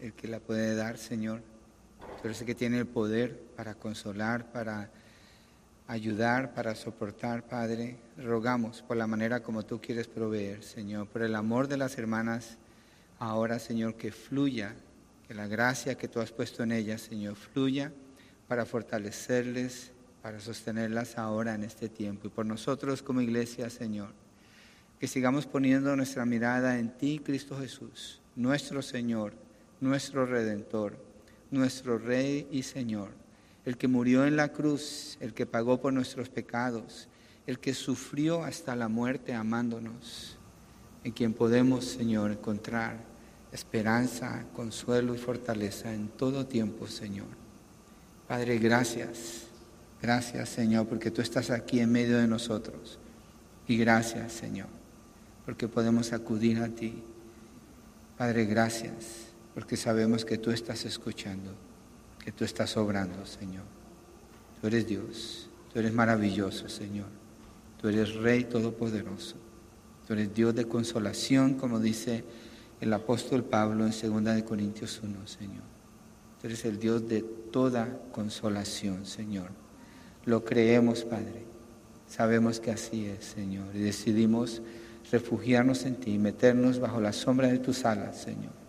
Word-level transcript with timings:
el 0.00 0.12
que 0.12 0.28
la 0.28 0.40
puede 0.40 0.74
dar, 0.74 0.98
Señor. 0.98 1.40
Tú 2.20 2.28
eres 2.28 2.40
el 2.40 2.46
que 2.46 2.54
tiene 2.54 2.78
el 2.78 2.86
poder 2.86 3.38
para 3.56 3.74
consolar, 3.74 4.50
para 4.52 4.90
ayudar, 5.86 6.54
para 6.54 6.74
soportar, 6.74 7.42
Padre. 7.48 7.96
Rogamos 8.16 8.82
por 8.82 8.96
la 8.96 9.06
manera 9.06 9.42
como 9.42 9.64
tú 9.64 9.80
quieres 9.80 10.06
proveer, 10.06 10.62
Señor, 10.62 11.08
por 11.08 11.22
el 11.22 11.34
amor 11.34 11.68
de 11.68 11.76
las 11.76 11.98
hermanas, 11.98 12.58
ahora, 13.18 13.58
Señor, 13.58 13.94
que 13.94 14.12
fluya, 14.12 14.74
que 15.26 15.34
la 15.34 15.46
gracia 15.46 15.96
que 15.96 16.08
tú 16.08 16.20
has 16.20 16.30
puesto 16.30 16.62
en 16.62 16.72
ellas, 16.72 17.00
Señor, 17.00 17.36
fluya 17.36 17.92
para 18.46 18.64
fortalecerles, 18.64 19.92
para 20.22 20.40
sostenerlas 20.40 21.18
ahora 21.18 21.54
en 21.54 21.64
este 21.64 21.88
tiempo. 21.88 22.26
Y 22.26 22.30
por 22.30 22.46
nosotros 22.46 23.02
como 23.02 23.20
iglesia, 23.20 23.70
Señor, 23.70 24.10
que 24.98 25.06
sigamos 25.06 25.46
poniendo 25.46 25.94
nuestra 25.96 26.24
mirada 26.26 26.78
en 26.78 26.90
ti, 26.90 27.20
Cristo 27.24 27.58
Jesús, 27.58 28.20
nuestro 28.34 28.82
Señor, 28.82 29.34
nuestro 29.80 30.26
Redentor, 30.26 30.96
nuestro 31.50 31.98
Rey 31.98 32.48
y 32.50 32.62
Señor 32.62 33.18
el 33.68 33.76
que 33.76 33.86
murió 33.86 34.24
en 34.24 34.34
la 34.34 34.48
cruz, 34.48 35.18
el 35.20 35.34
que 35.34 35.44
pagó 35.44 35.78
por 35.78 35.92
nuestros 35.92 36.30
pecados, 36.30 37.06
el 37.46 37.58
que 37.58 37.74
sufrió 37.74 38.42
hasta 38.42 38.74
la 38.74 38.88
muerte 38.88 39.34
amándonos, 39.34 40.38
en 41.04 41.12
quien 41.12 41.34
podemos, 41.34 41.84
Señor, 41.84 42.30
encontrar 42.30 42.96
esperanza, 43.52 44.46
consuelo 44.56 45.14
y 45.14 45.18
fortaleza 45.18 45.92
en 45.92 46.08
todo 46.08 46.46
tiempo, 46.46 46.86
Señor. 46.86 47.26
Padre, 48.26 48.56
gracias, 48.56 49.48
gracias, 50.00 50.48
Señor, 50.48 50.86
porque 50.86 51.10
tú 51.10 51.20
estás 51.20 51.50
aquí 51.50 51.80
en 51.80 51.92
medio 51.92 52.16
de 52.16 52.26
nosotros. 52.26 52.98
Y 53.66 53.76
gracias, 53.76 54.32
Señor, 54.32 54.68
porque 55.44 55.68
podemos 55.68 56.14
acudir 56.14 56.60
a 56.60 56.68
ti. 56.68 57.02
Padre, 58.16 58.46
gracias, 58.46 59.27
porque 59.58 59.76
sabemos 59.76 60.24
que 60.24 60.38
tú 60.38 60.52
estás 60.52 60.84
escuchando 60.84 61.50
que 62.24 62.30
tú 62.30 62.44
estás 62.44 62.76
obrando, 62.76 63.26
Señor. 63.26 63.64
Tú 64.60 64.68
eres 64.68 64.86
Dios, 64.86 65.50
tú 65.72 65.80
eres 65.80 65.92
maravilloso, 65.92 66.68
Señor. 66.68 67.08
Tú 67.80 67.88
eres 67.88 68.14
Rey 68.14 68.44
Todopoderoso. 68.44 69.34
Tú 70.06 70.12
eres 70.12 70.32
Dios 70.32 70.54
de 70.54 70.68
consolación, 70.68 71.54
como 71.54 71.80
dice 71.80 72.22
el 72.80 72.92
apóstol 72.92 73.42
Pablo 73.42 73.84
en 73.84 73.90
2 73.90 74.36
de 74.36 74.44
Corintios 74.44 75.00
1, 75.02 75.26
Señor. 75.26 75.64
Tú 76.40 76.46
eres 76.46 76.64
el 76.64 76.78
Dios 76.78 77.08
de 77.08 77.22
toda 77.22 77.98
consolación, 78.12 79.06
Señor. 79.06 79.48
Lo 80.24 80.44
creemos, 80.44 81.02
Padre. 81.02 81.46
Sabemos 82.06 82.60
que 82.60 82.70
así 82.70 83.06
es, 83.06 83.24
Señor. 83.24 83.74
Y 83.74 83.80
decidimos 83.80 84.62
refugiarnos 85.10 85.84
en 85.84 85.96
ti, 85.96 86.16
meternos 86.16 86.78
bajo 86.78 87.00
la 87.00 87.12
sombra 87.12 87.48
de 87.48 87.58
tus 87.58 87.84
alas, 87.84 88.22
Señor. 88.22 88.67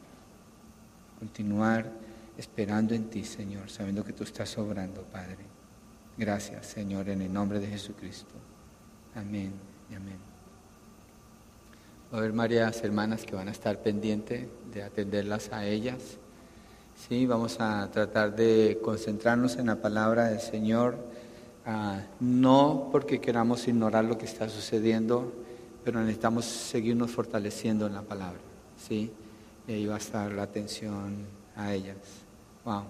Continuar 1.20 1.92
esperando 2.38 2.94
en 2.96 3.10
ti, 3.10 3.24
Señor, 3.24 3.70
sabiendo 3.70 4.04
que 4.04 4.14
tú 4.14 4.24
estás 4.24 4.58
obrando, 4.58 5.04
Padre. 5.04 5.38
Gracias, 6.18 6.66
Señor, 6.66 7.10
en 7.10 7.22
el 7.22 7.32
nombre 7.32 7.60
de 7.60 7.68
Jesucristo. 7.68 8.34
Amén 9.16 9.52
y 9.92 9.96
amén. 9.96 10.18
Va 12.12 12.18
a 12.18 12.22
haber 12.22 12.32
varias 12.32 12.84
hermanas 12.84 13.26
que 13.26 13.36
van 13.36 13.50
a 13.50 13.52
estar 13.52 13.82
pendientes 13.82 14.48
de 14.74 14.84
atenderlas 14.84 15.52
a 15.52 15.66
ellas. 15.66 16.18
Sí, 16.96 17.26
vamos 17.26 17.60
a 17.60 17.90
tratar 17.92 18.36
de 18.36 18.80
concentrarnos 18.84 19.58
en 19.58 19.68
la 19.68 19.76
palabra 19.76 20.30
del 20.30 20.40
Señor, 20.40 20.98
ah, 21.66 22.02
no 22.20 22.90
porque 22.92 23.22
queramos 23.22 23.68
ignorar 23.68 24.06
lo 24.06 24.18
que 24.18 24.26
está 24.26 24.50
sucediendo, 24.50 25.32
pero 25.84 26.00
necesitamos 26.00 26.46
seguirnos 26.46 27.12
fortaleciendo 27.12 27.88
en 27.88 27.94
la 27.94 28.02
palabra. 28.02 28.40
Sí, 28.78 29.12
y 29.70 29.74
ahí 29.74 29.86
va 29.86 29.96
a 29.96 29.98
estar 30.00 30.32
la 30.32 30.42
atención 30.42 31.28
a 31.56 31.76
ellas. 31.76 31.96
Wow. 32.66 32.86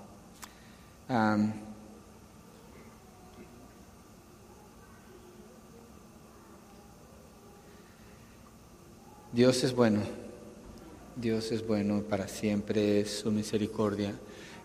Dios 9.33 9.63
es 9.65 9.75
bueno, 9.75 9.99
Dios 11.17 11.51
es 11.51 11.67
bueno 11.67 12.01
para 12.03 12.29
siempre, 12.29 13.01
es 13.01 13.19
su 13.19 13.29
misericordia. 13.29 14.13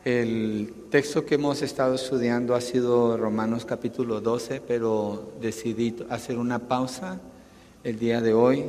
El 0.04 0.72
texto 0.90 1.26
que 1.26 1.34
hemos 1.34 1.62
estado 1.62 1.96
estudiando 1.96 2.54
ha 2.54 2.60
sido 2.60 3.16
Romanos 3.16 3.64
capítulo 3.64 4.20
12, 4.20 4.60
pero 4.60 5.32
decidí 5.40 5.96
hacer 6.08 6.38
una 6.38 6.60
pausa 6.60 7.18
el 7.82 7.98
día 7.98 8.20
de 8.20 8.34
hoy 8.34 8.66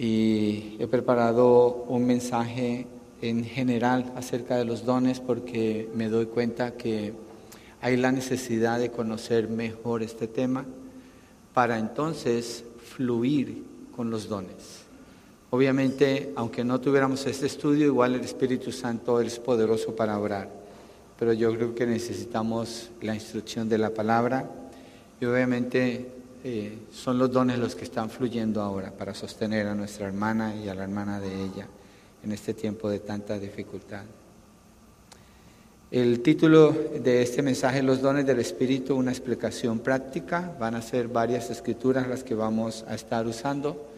y 0.00 0.76
he 0.78 0.86
preparado 0.86 1.84
un 1.86 2.06
mensaje 2.06 2.86
en 3.20 3.44
general 3.44 4.10
acerca 4.16 4.56
de 4.56 4.64
los 4.64 4.86
dones 4.86 5.20
porque 5.20 5.90
me 5.94 6.08
doy 6.08 6.24
cuenta 6.24 6.70
que 6.70 7.12
hay 7.82 7.98
la 7.98 8.10
necesidad 8.10 8.78
de 8.78 8.90
conocer 8.90 9.50
mejor 9.50 10.02
este 10.02 10.26
tema 10.26 10.64
para 11.52 11.78
entonces 11.78 12.64
fluir 12.82 13.62
con 13.94 14.08
los 14.08 14.26
dones. 14.26 14.84
Obviamente, 15.50 16.32
aunque 16.34 16.64
no 16.64 16.80
tuviéramos 16.80 17.26
este 17.26 17.44
estudio, 17.44 17.84
igual 17.84 18.14
el 18.14 18.22
Espíritu 18.22 18.72
Santo 18.72 19.20
es 19.20 19.38
poderoso 19.38 19.94
para 19.94 20.18
orar, 20.18 20.48
pero 21.18 21.34
yo 21.34 21.54
creo 21.54 21.74
que 21.74 21.84
necesitamos 21.84 22.90
la 23.02 23.14
instrucción 23.14 23.68
de 23.68 23.76
la 23.76 23.90
palabra 23.90 24.48
y 25.20 25.26
obviamente 25.26 26.19
eh, 26.42 26.78
son 26.92 27.18
los 27.18 27.30
dones 27.30 27.58
los 27.58 27.74
que 27.74 27.84
están 27.84 28.08
fluyendo 28.08 28.62
ahora 28.62 28.90
para 28.90 29.14
sostener 29.14 29.66
a 29.66 29.74
nuestra 29.74 30.06
hermana 30.06 30.54
y 30.56 30.68
a 30.68 30.74
la 30.74 30.84
hermana 30.84 31.20
de 31.20 31.28
ella 31.28 31.66
en 32.24 32.32
este 32.32 32.54
tiempo 32.54 32.88
de 32.88 33.00
tanta 33.00 33.38
dificultad. 33.38 34.04
El 35.90 36.20
título 36.20 36.72
de 37.02 37.20
este 37.20 37.42
mensaje, 37.42 37.82
Los 37.82 38.00
dones 38.00 38.24
del 38.24 38.38
Espíritu, 38.38 38.94
una 38.94 39.10
explicación 39.10 39.80
práctica. 39.80 40.54
Van 40.60 40.76
a 40.76 40.82
ser 40.82 41.08
varias 41.08 41.50
escrituras 41.50 42.06
las 42.06 42.22
que 42.22 42.36
vamos 42.36 42.84
a 42.86 42.94
estar 42.94 43.26
usando. 43.26 43.88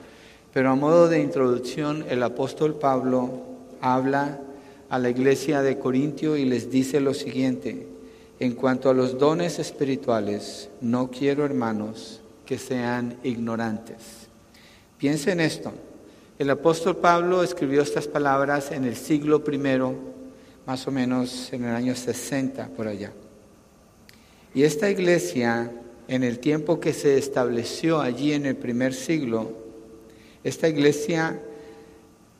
Pero 0.55 0.71
a 0.71 0.75
modo 0.75 1.11
de 1.11 1.21
introducción, 1.21 2.07
el 2.09 2.23
apóstol 2.23 2.77
Pablo 2.77 3.43
habla 3.83 4.41
a 4.89 4.99
la 4.99 5.11
iglesia 5.11 5.61
de 5.61 5.79
Corintio 5.79 6.39
y 6.39 6.47
les 6.47 6.71
dice 6.71 6.99
lo 6.99 7.13
siguiente. 7.13 7.87
En 8.41 8.55
cuanto 8.55 8.89
a 8.89 8.95
los 8.95 9.19
dones 9.19 9.59
espirituales, 9.59 10.71
no 10.81 11.11
quiero, 11.11 11.45
hermanos, 11.45 12.22
que 12.53 12.59
sean 12.59 13.17
ignorantes. 13.25 14.29
Piensen 14.99 15.41
esto. 15.41 15.73
El 16.39 16.51
apóstol 16.51 16.99
Pablo 16.99 17.43
escribió 17.43 17.81
estas 17.81 18.07
palabras 18.07 18.73
en 18.73 18.85
el 18.85 18.95
siglo 18.95 19.43
I, 19.51 19.59
más 20.67 20.87
o 20.87 20.91
menos 20.91 21.51
en 21.55 21.65
el 21.65 21.75
año 21.75 21.95
60 21.95 22.69
por 22.77 22.89
allá. 22.89 23.11
Y 24.55 24.65
esta 24.65 24.91
iglesia, 24.91 25.73
en 26.09 26.25
el 26.25 26.41
tiempo 26.41 26.79
que 26.79 26.93
se 26.93 27.17
estableció 27.17 28.03
allí 28.03 28.35
en 28.35 28.45
el 28.45 28.57
primer 28.57 28.93
siglo, 28.93 29.53
esta 30.45 30.69
iglesia 30.69 31.41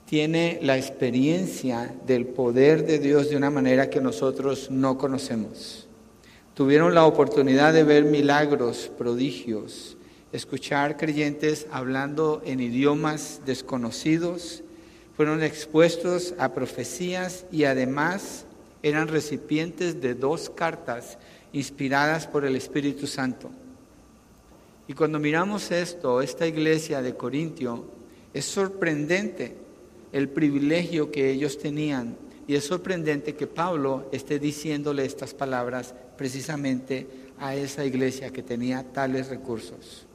tiene 0.05 0.59
la 0.61 0.77
experiencia 0.77 1.95
del 2.07 2.27
poder 2.27 2.85
de 2.85 2.99
Dios 2.99 3.31
de 3.31 3.39
una 3.39 3.49
manera 3.49 3.89
que 3.89 4.03
nosotros 4.03 4.71
no 4.71 4.99
conocemos. 4.99 5.89
Tuvieron 6.53 6.95
la 6.95 7.07
oportunidad 7.07 7.73
de 7.73 7.85
ver 7.85 8.05
milagros, 8.05 8.91
prodigios, 8.99 9.97
escuchar 10.33 10.97
creyentes 10.97 11.67
hablando 11.71 12.43
en 12.45 12.61
idiomas 12.61 13.43
desconocidos, 13.45 14.63
fueron 15.17 15.43
expuestos 15.43 16.35
a 16.39 16.55
profecías 16.55 17.45
y 17.53 17.65
además 17.65 18.47
eran 18.83 19.09
recipientes 19.09 20.01
de 20.01 20.15
dos 20.15 20.51
cartas 20.51 21.19
inspiradas 21.53 22.27
por 22.27 22.45
el 22.45 22.57
Espíritu 22.57 23.07
Santo. 23.07 23.51
Y 24.89 24.95
cuando 24.95 25.19
miramos 25.19 25.71
esto, 25.71 26.23
esta 26.23 26.47
iglesia 26.47 27.03
de 27.03 27.15
Corintio, 27.15 27.85
es 28.35 28.47
sorprendente 28.47 29.55
el 30.13 30.29
privilegio 30.29 31.11
que 31.11 31.31
ellos 31.31 31.59
tenían 31.59 32.17
y 32.49 32.55
es 32.55 32.65
sorprendente 32.65 33.35
que 33.35 33.47
Pablo 33.47 34.09
esté 34.13 34.39
diciéndole 34.39 35.05
estas 35.05 35.35
palabras 35.35 35.95
precisamente 36.17 37.07
a 37.39 37.55
esa 37.55 37.85
iglesia 37.85 38.31
que 38.31 38.43
tenía 38.43 38.83
tales 38.93 39.29
recursos. 39.29 40.07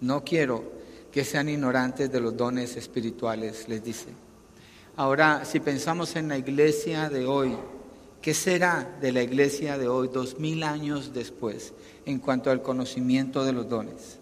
No 0.00 0.24
quiero 0.24 0.64
que 1.12 1.24
sean 1.24 1.48
ignorantes 1.48 2.10
de 2.10 2.20
los 2.20 2.36
dones 2.36 2.76
espirituales, 2.76 3.68
les 3.68 3.82
dice. 3.82 4.08
Ahora, 4.96 5.44
si 5.44 5.60
pensamos 5.60 6.16
en 6.16 6.28
la 6.28 6.38
iglesia 6.38 7.08
de 7.08 7.26
hoy, 7.26 7.56
¿qué 8.20 8.34
será 8.34 8.96
de 9.00 9.12
la 9.12 9.22
iglesia 9.22 9.78
de 9.78 9.88
hoy 9.88 10.08
dos 10.12 10.38
mil 10.38 10.62
años 10.62 11.12
después 11.14 11.72
en 12.04 12.18
cuanto 12.18 12.50
al 12.50 12.62
conocimiento 12.62 13.44
de 13.44 13.52
los 13.52 13.68
dones? 13.68 14.18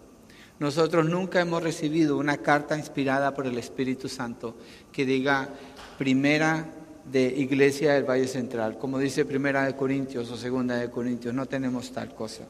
Nosotros 0.59 1.05
nunca 1.07 1.39
hemos 1.39 1.61
recibido 1.61 2.17
una 2.17 2.37
carta 2.37 2.77
inspirada 2.77 3.33
por 3.35 3.45
el 3.45 3.57
Espíritu 3.57 4.09
Santo 4.09 4.55
que 4.91 5.05
diga 5.05 5.49
primera 5.97 6.65
de 7.11 7.27
Iglesia 7.27 7.93
del 7.93 8.03
Valle 8.03 8.27
Central, 8.27 8.77
como 8.77 8.97
dice 8.99 9.23
primera 9.25 9.65
de 9.65 9.75
Corintios 9.75 10.29
o 10.31 10.37
segunda 10.37 10.75
de 10.75 10.89
Corintios, 10.89 11.33
no 11.33 11.45
tenemos 11.45 11.91
tal 11.91 12.13
cosa. 12.13 12.43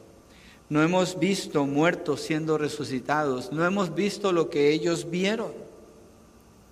No 0.70 0.82
hemos 0.82 1.18
visto 1.18 1.64
muertos 1.64 2.20
siendo 2.20 2.58
resucitados. 2.58 3.52
No 3.52 3.64
hemos 3.64 3.94
visto 3.94 4.32
lo 4.32 4.50
que 4.50 4.70
ellos 4.72 5.10
vieron. 5.10 5.52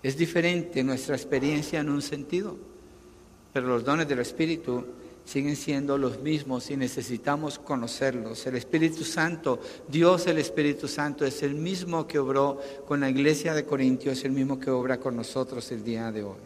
Es 0.03 0.17
diferente 0.17 0.85
nuestra 0.85 1.17
experiencia 1.17 1.81
en 1.81 1.89
un 1.89 2.03
sentido, 2.03 2.57
pero 3.53 3.67
los 3.67 3.85
dones 3.85 4.07
del 4.07 4.21
Espíritu 4.21 4.85
siguen 5.25 5.57
siendo 5.57 5.99
los 5.99 6.21
mismos 6.21 6.71
y 6.71 6.77
necesitamos 6.77 7.59
conocerlos. 7.59 8.47
El 8.47 8.55
Espíritu 8.55 9.03
Santo, 9.03 9.59
Dios 9.89 10.29
el 10.29 10.39
Espíritu 10.39 10.87
Santo 10.87 11.25
es 11.25 11.43
el 11.43 11.55
mismo 11.55 12.07
que 12.07 12.21
obró 12.21 12.61
con 12.87 13.01
la 13.01 13.11
iglesia 13.11 13.53
de 13.53 13.65
Corintios, 13.65 14.25
el 14.25 14.31
mismo 14.31 14.61
que 14.61 14.71
obra 14.71 15.01
con 15.01 15.17
nosotros 15.17 15.73
el 15.73 15.83
día 15.83 16.13
de 16.13 16.23
hoy. 16.23 16.37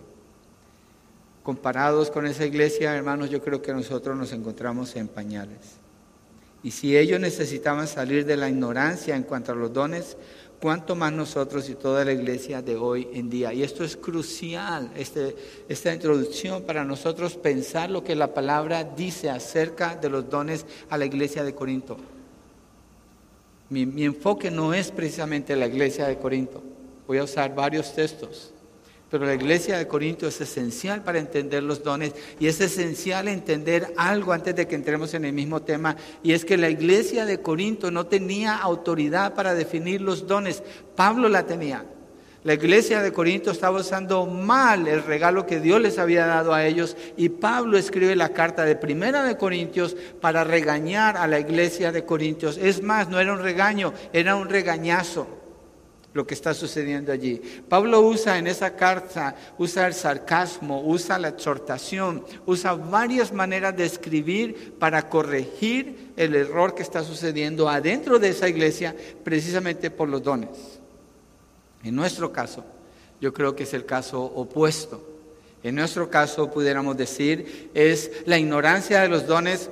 Comparados 1.43 2.11
con 2.11 2.27
esa 2.27 2.47
iglesia, 2.47 2.95
hermanos, 2.95 3.29
yo 3.29 3.43
creo 3.43 3.61
que 3.61 3.73
nosotros 3.75 4.17
nos 4.17 4.33
encontramos 4.33 4.97
en 4.97 5.09
pañales. 5.09 5.80
Y 6.63 6.71
si 6.73 6.97
ellos 6.97 7.21
necesitaban 7.21 7.89
salir 7.89 8.27
de 8.27 8.37
la 8.37 8.49
ignorancia 8.49 9.17
en 9.17 9.23
cuanto 9.23 9.53
a 9.53 9.55
los 9.55 9.73
dones, 9.73 10.17
cuánto 10.61 10.95
más 10.95 11.13
nosotros 11.13 11.69
y 11.71 11.75
toda 11.75 12.05
la 12.05 12.13
iglesia 12.13 12.61
de 12.61 12.77
hoy 12.77 13.09
en 13.15 13.31
día. 13.31 13.53
Y 13.53 13.63
esto 13.63 13.83
es 13.83 13.97
crucial, 13.97 14.91
este, 14.95 15.35
esta 15.69 15.93
introducción 15.93 16.63
para 16.63 16.85
nosotros 16.85 17.35
pensar 17.37 17.91
lo 17.91 18.05
que 18.05 18.15
la 18.15 18.35
palabra 18.35 18.85
dice 18.85 19.31
acerca 19.31 19.97
de 19.97 20.11
los 20.11 20.29
dones 20.29 20.67
a 20.91 20.99
la 20.99 21.07
iglesia 21.07 21.43
de 21.43 21.55
Corinto. 21.55 21.97
Mi, 23.71 23.87
mi 23.87 24.05
enfoque 24.05 24.51
no 24.51 24.75
es 24.75 24.91
precisamente 24.91 25.57
la 25.57 25.67
iglesia 25.67 26.07
de 26.07 26.19
Corinto. 26.19 26.63
Voy 27.07 27.19
a 27.19 27.25
usar 27.25 27.55
varios 27.55 27.95
textos. 27.95 28.53
Pero 29.11 29.27
la 29.27 29.35
iglesia 29.35 29.77
de 29.77 29.89
Corinto 29.89 30.29
es 30.29 30.41
esencial 30.41 31.03
para 31.03 31.19
entender 31.19 31.65
los 31.65 31.83
dones 31.83 32.15
y 32.39 32.47
es 32.47 32.61
esencial 32.61 33.27
entender 33.27 33.93
algo 33.97 34.33
antes 34.33 34.55
de 34.55 34.69
que 34.69 34.77
entremos 34.77 35.15
en 35.15 35.25
el 35.25 35.33
mismo 35.33 35.63
tema 35.63 35.97
y 36.23 36.33
es 36.33 36.45
que 36.45 36.57
la 36.57 36.71
iglesia 36.71 37.27
de 37.27 37.41
Corinto 37.41 37.91
no 37.91 38.07
tenía 38.07 38.57
autoridad 38.57 39.35
para 39.35 39.55
definir 39.55 40.01
los 40.01 40.29
dones. 40.29 40.63
Pablo 40.95 41.29
la 41.29 41.45
tenía. 41.45 41.85
La 42.45 42.55
iglesia 42.55 43.03
de 43.03 43.13
Corinto 43.13 43.51
estaba 43.51 43.81
usando 43.81 44.25
mal 44.27 44.87
el 44.87 45.03
regalo 45.03 45.45
que 45.45 45.61
Dios 45.61 45.81
les 45.81 45.99
había 45.99 46.25
dado 46.27 46.55
a 46.55 46.65
ellos 46.65 46.97
y 47.17 47.31
Pablo 47.31 47.77
escribe 47.77 48.15
la 48.15 48.31
carta 48.31 48.65
de 48.65 48.77
Primera 48.77 49.25
de 49.25 49.37
Corintios 49.37 49.97
para 50.21 50.45
regañar 50.45 51.17
a 51.17 51.27
la 51.27 51.41
iglesia 51.41 51.91
de 51.91 52.05
Corintios. 52.05 52.59
Es 52.59 52.81
más, 52.81 53.09
no 53.09 53.19
era 53.19 53.33
un 53.33 53.41
regaño, 53.41 53.93
era 54.13 54.37
un 54.37 54.49
regañazo 54.49 55.40
lo 56.13 56.27
que 56.27 56.35
está 56.35 56.55
sucediendo 56.55 57.13
allí. 57.13 57.41
Pablo 57.69 58.01
usa 58.01 58.39
en 58.39 58.47
esa 58.47 58.75
carta, 58.75 59.37
usa 59.59 59.87
el 59.87 59.95
sarcasmo, 59.95 60.83
usa 60.83 61.19
la 61.19 61.29
exhortación, 61.29 62.25
usa 62.47 62.75
varias 62.75 63.33
maneras 63.33 63.77
de 63.77 63.85
escribir 63.85 64.75
para 64.79 65.09
corregir 65.09 66.13
el 66.17 66.35
error 66.35 66.75
que 66.75 66.83
está 66.83 67.05
sucediendo 67.05 67.69
adentro 67.69 68.19
de 68.19 68.31
esa 68.31 68.49
iglesia 68.49 68.95
precisamente 69.23 69.91
por 69.91 70.09
los 70.09 70.23
dones. 70.23 70.81
En 71.85 71.95
nuestro 71.95 72.33
caso, 72.33 72.65
yo 73.21 73.33
creo 73.33 73.55
que 73.55 73.63
es 73.63 73.75
el 73.75 73.87
caso 73.87 74.23
opuesto. 74.23 75.07
En 75.63 75.77
nuestro 75.77 76.11
caso, 76.11 76.51
pudiéramos 76.51 76.97
decir, 76.97 77.71
es 77.75 78.11
la 78.27 78.39
ignorancia 78.39 79.03
de 79.03 79.09
los 79.09 79.27
dones, 79.27 79.71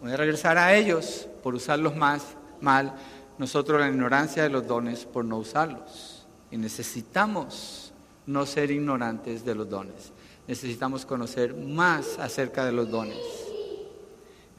voy 0.00 0.12
a 0.12 0.16
regresar 0.16 0.58
a 0.58 0.74
ellos 0.76 1.26
por 1.42 1.54
usarlos 1.54 1.96
más 1.96 2.22
mal, 2.64 2.94
nosotros 3.38 3.80
la 3.80 3.88
ignorancia 3.88 4.42
de 4.42 4.50
los 4.50 4.66
dones 4.66 5.04
por 5.04 5.24
no 5.24 5.38
usarlos. 5.38 6.26
Y 6.50 6.56
necesitamos 6.56 7.92
no 8.26 8.46
ser 8.46 8.70
ignorantes 8.70 9.44
de 9.44 9.54
los 9.54 9.68
dones. 9.68 10.12
Necesitamos 10.46 11.04
conocer 11.06 11.54
más 11.54 12.18
acerca 12.18 12.64
de 12.64 12.72
los 12.72 12.90
dones. 12.90 13.18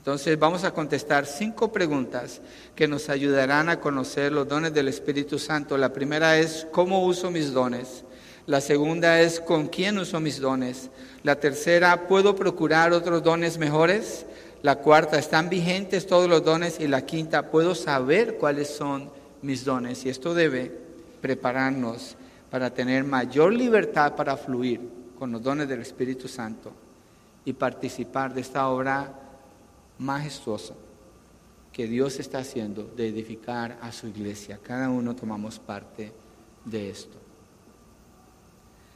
Entonces 0.06 0.38
vamos 0.38 0.64
a 0.64 0.72
contestar 0.72 1.26
cinco 1.26 1.72
preguntas 1.72 2.42
que 2.76 2.88
nos 2.88 3.10
ayudarán 3.10 3.70
a 3.70 3.80
conocer 3.80 4.32
los 4.32 4.48
dones 4.48 4.72
del 4.72 4.88
Espíritu 4.88 5.40
Santo. 5.40 5.78
La 5.78 5.94
primera 5.94 6.38
es, 6.38 6.68
¿cómo 6.72 7.04
uso 7.04 7.32
mis 7.32 7.52
dones? 7.52 8.04
La 8.46 8.62
segunda 8.62 9.20
es, 9.22 9.40
¿con 9.40 9.68
quién 9.68 9.98
uso 9.98 10.20
mis 10.20 10.40
dones? 10.40 10.92
La 11.24 11.40
tercera, 11.40 12.08
¿puedo 12.08 12.36
procurar 12.36 12.94
otros 12.94 13.24
dones 13.24 13.58
mejores? 13.58 14.28
La 14.66 14.78
cuarta, 14.78 15.20
¿están 15.20 15.48
vigentes 15.48 16.08
todos 16.08 16.28
los 16.28 16.44
dones? 16.44 16.80
Y 16.80 16.88
la 16.88 17.06
quinta, 17.06 17.52
¿puedo 17.52 17.76
saber 17.76 18.40
cuáles 18.40 18.68
son 18.68 19.12
mis 19.44 19.64
dones? 19.64 20.04
Y 20.04 20.10
esto 20.10 20.34
debe 20.34 20.76
prepararnos 21.22 22.16
para 22.50 22.74
tener 22.74 23.04
mayor 23.04 23.54
libertad 23.54 24.16
para 24.16 24.36
fluir 24.36 24.82
con 25.20 25.32
los 25.32 25.44
dones 25.44 25.70
del 25.70 25.82
Espíritu 25.82 26.28
Santo 26.28 26.72
y 27.46 27.54
participar 27.54 28.34
de 28.34 28.42
esta 28.42 28.68
obra 28.68 29.14
majestuosa 30.00 30.74
que 31.72 31.86
Dios 31.86 32.20
está 32.20 32.40
haciendo 32.40 32.86
de 32.98 33.10
edificar 33.10 33.78
a 33.84 33.92
su 33.92 34.08
iglesia. 34.08 34.58
Cada 34.64 34.90
uno 34.90 35.16
tomamos 35.16 35.60
parte 35.60 36.12
de 36.66 36.90
esto. 36.90 37.18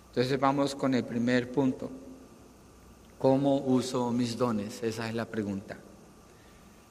Entonces 0.08 0.40
vamos 0.40 0.74
con 0.74 0.96
el 0.96 1.04
primer 1.04 1.52
punto. 1.52 1.92
¿Cómo 3.20 3.58
uso 3.58 4.12
mis 4.12 4.38
dones? 4.38 4.82
Esa 4.82 5.10
es 5.10 5.14
la 5.14 5.26
pregunta. 5.26 5.78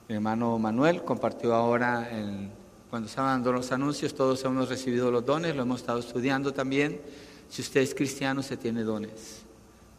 Mi 0.09 0.17
hermano 0.17 0.59
Manuel 0.59 1.03
compartió 1.03 1.55
ahora, 1.55 2.07
cuando 2.91 3.09
estaban 3.09 3.37
dando 3.37 3.53
los 3.53 3.73
anuncios, 3.73 4.13
todos 4.13 4.45
hemos 4.45 4.69
recibido 4.69 5.11
los 5.11 5.25
dones, 5.25 5.57
lo 5.57 5.63
hemos 5.63 5.81
estado 5.81 6.01
estudiando 6.01 6.53
también. 6.53 7.01
Si 7.49 7.63
usted 7.63 7.81
es 7.81 7.95
cristiano, 7.95 8.43
se 8.43 8.59
tiene 8.59 8.83
dones. 8.83 9.41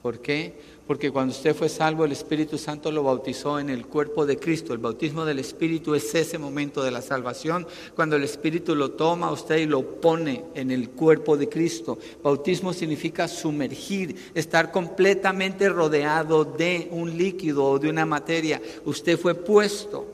¿Por 0.03 0.19
qué? 0.19 0.61
Porque 0.89 1.11
cuando 1.11 1.35
usted 1.35 1.55
fue 1.55 1.69
salvo, 1.69 2.03
el 2.03 2.13
Espíritu 2.13 2.57
Santo 2.57 2.91
lo 2.91 3.03
bautizó 3.03 3.59
en 3.59 3.69
el 3.69 3.85
cuerpo 3.85 4.25
de 4.25 4.39
Cristo. 4.39 4.73
El 4.73 4.79
bautismo 4.79 5.23
del 5.23 5.37
Espíritu 5.37 5.93
es 5.93 6.15
ese 6.15 6.39
momento 6.39 6.81
de 6.81 6.89
la 6.89 7.03
salvación, 7.03 7.67
cuando 7.95 8.15
el 8.15 8.23
Espíritu 8.23 8.73
lo 8.73 8.93
toma 8.93 9.27
a 9.27 9.31
usted 9.31 9.57
y 9.57 9.67
lo 9.67 9.83
pone 10.01 10.45
en 10.55 10.71
el 10.71 10.89
cuerpo 10.89 11.37
de 11.37 11.47
Cristo. 11.47 11.99
Bautismo 12.23 12.73
significa 12.73 13.27
sumergir, 13.27 14.15
estar 14.33 14.71
completamente 14.71 15.69
rodeado 15.69 16.43
de 16.43 16.87
un 16.89 17.15
líquido 17.15 17.65
o 17.65 17.77
de 17.77 17.87
una 17.87 18.07
materia. 18.07 18.59
Usted 18.83 19.19
fue 19.19 19.35
puesto 19.35 20.07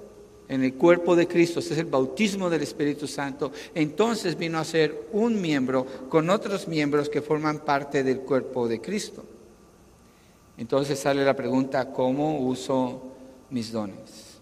en 0.49 0.61
el 0.61 0.73
cuerpo 0.73 1.15
de 1.15 1.25
Cristo, 1.25 1.61
ese 1.61 1.75
es 1.75 1.79
el 1.79 1.85
bautismo 1.85 2.49
del 2.49 2.63
Espíritu 2.63 3.07
Santo, 3.07 3.53
entonces 3.73 4.37
vino 4.37 4.59
a 4.59 4.65
ser 4.65 5.07
un 5.13 5.41
miembro 5.41 5.85
con 6.09 6.29
otros 6.29 6.67
miembros 6.67 7.07
que 7.07 7.21
forman 7.21 7.59
parte 7.59 8.03
del 8.03 8.19
cuerpo 8.19 8.67
de 8.67 8.81
Cristo. 8.81 9.23
Entonces 10.57 10.99
sale 10.99 11.25
la 11.25 11.35
pregunta, 11.35 11.91
¿cómo 11.91 12.39
uso 12.39 13.01
mis 13.49 13.71
dones? 13.71 14.39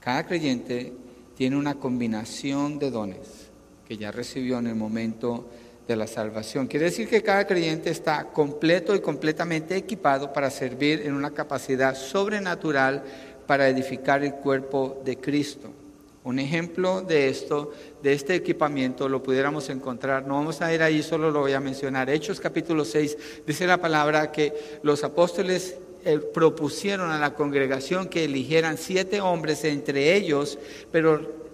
Cada 0.00 0.26
creyente 0.26 0.92
tiene 1.36 1.56
una 1.56 1.74
combinación 1.74 2.78
de 2.78 2.90
dones 2.90 3.50
que 3.86 3.96
ya 3.96 4.10
recibió 4.10 4.58
en 4.58 4.68
el 4.68 4.74
momento 4.74 5.46
de 5.86 5.96
la 5.96 6.06
salvación. 6.06 6.66
Quiere 6.66 6.86
decir 6.86 7.08
que 7.08 7.22
cada 7.22 7.46
creyente 7.46 7.90
está 7.90 8.24
completo 8.24 8.94
y 8.94 9.00
completamente 9.00 9.76
equipado 9.76 10.32
para 10.32 10.50
servir 10.50 11.02
en 11.02 11.12
una 11.12 11.32
capacidad 11.32 11.94
sobrenatural 11.94 13.04
para 13.46 13.68
edificar 13.68 14.24
el 14.24 14.34
cuerpo 14.34 15.02
de 15.04 15.18
Cristo. 15.18 15.70
Un 16.24 16.38
ejemplo 16.38 17.02
de 17.02 17.28
esto, 17.28 17.72
de 18.02 18.14
este 18.14 18.34
equipamiento, 18.34 19.10
lo 19.10 19.22
pudiéramos 19.22 19.68
encontrar. 19.68 20.26
No 20.26 20.36
vamos 20.36 20.62
a 20.62 20.72
ir 20.72 20.82
ahí, 20.82 21.02
solo 21.02 21.30
lo 21.30 21.40
voy 21.40 21.52
a 21.52 21.60
mencionar. 21.60 22.08
Hechos 22.08 22.40
capítulo 22.40 22.86
6, 22.86 23.42
dice 23.46 23.66
la 23.66 23.78
palabra 23.78 24.32
que 24.32 24.80
los 24.82 25.04
apóstoles 25.04 25.76
eh, 26.02 26.18
propusieron 26.18 27.10
a 27.10 27.18
la 27.18 27.34
congregación 27.34 28.08
que 28.08 28.24
eligieran 28.24 28.78
siete 28.78 29.20
hombres 29.20 29.64
entre 29.64 30.16
ellos, 30.16 30.58
pero 30.90 31.44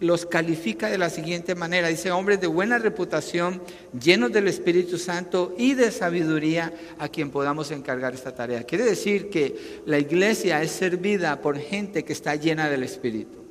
los 0.00 0.24
califica 0.24 0.88
de 0.88 0.96
la 0.96 1.10
siguiente 1.10 1.54
manera. 1.54 1.88
Dice, 1.88 2.10
hombres 2.12 2.40
de 2.40 2.46
buena 2.46 2.78
reputación, 2.78 3.60
llenos 4.00 4.32
del 4.32 4.48
Espíritu 4.48 4.96
Santo 4.96 5.54
y 5.58 5.74
de 5.74 5.90
sabiduría, 5.90 6.72
a 6.98 7.10
quien 7.10 7.30
podamos 7.30 7.70
encargar 7.70 8.14
esta 8.14 8.34
tarea. 8.34 8.64
Quiere 8.64 8.84
decir 8.84 9.28
que 9.28 9.82
la 9.84 9.98
iglesia 9.98 10.62
es 10.62 10.70
servida 10.70 11.42
por 11.42 11.58
gente 11.58 12.06
que 12.06 12.14
está 12.14 12.36
llena 12.36 12.70
del 12.70 12.84
Espíritu. 12.84 13.41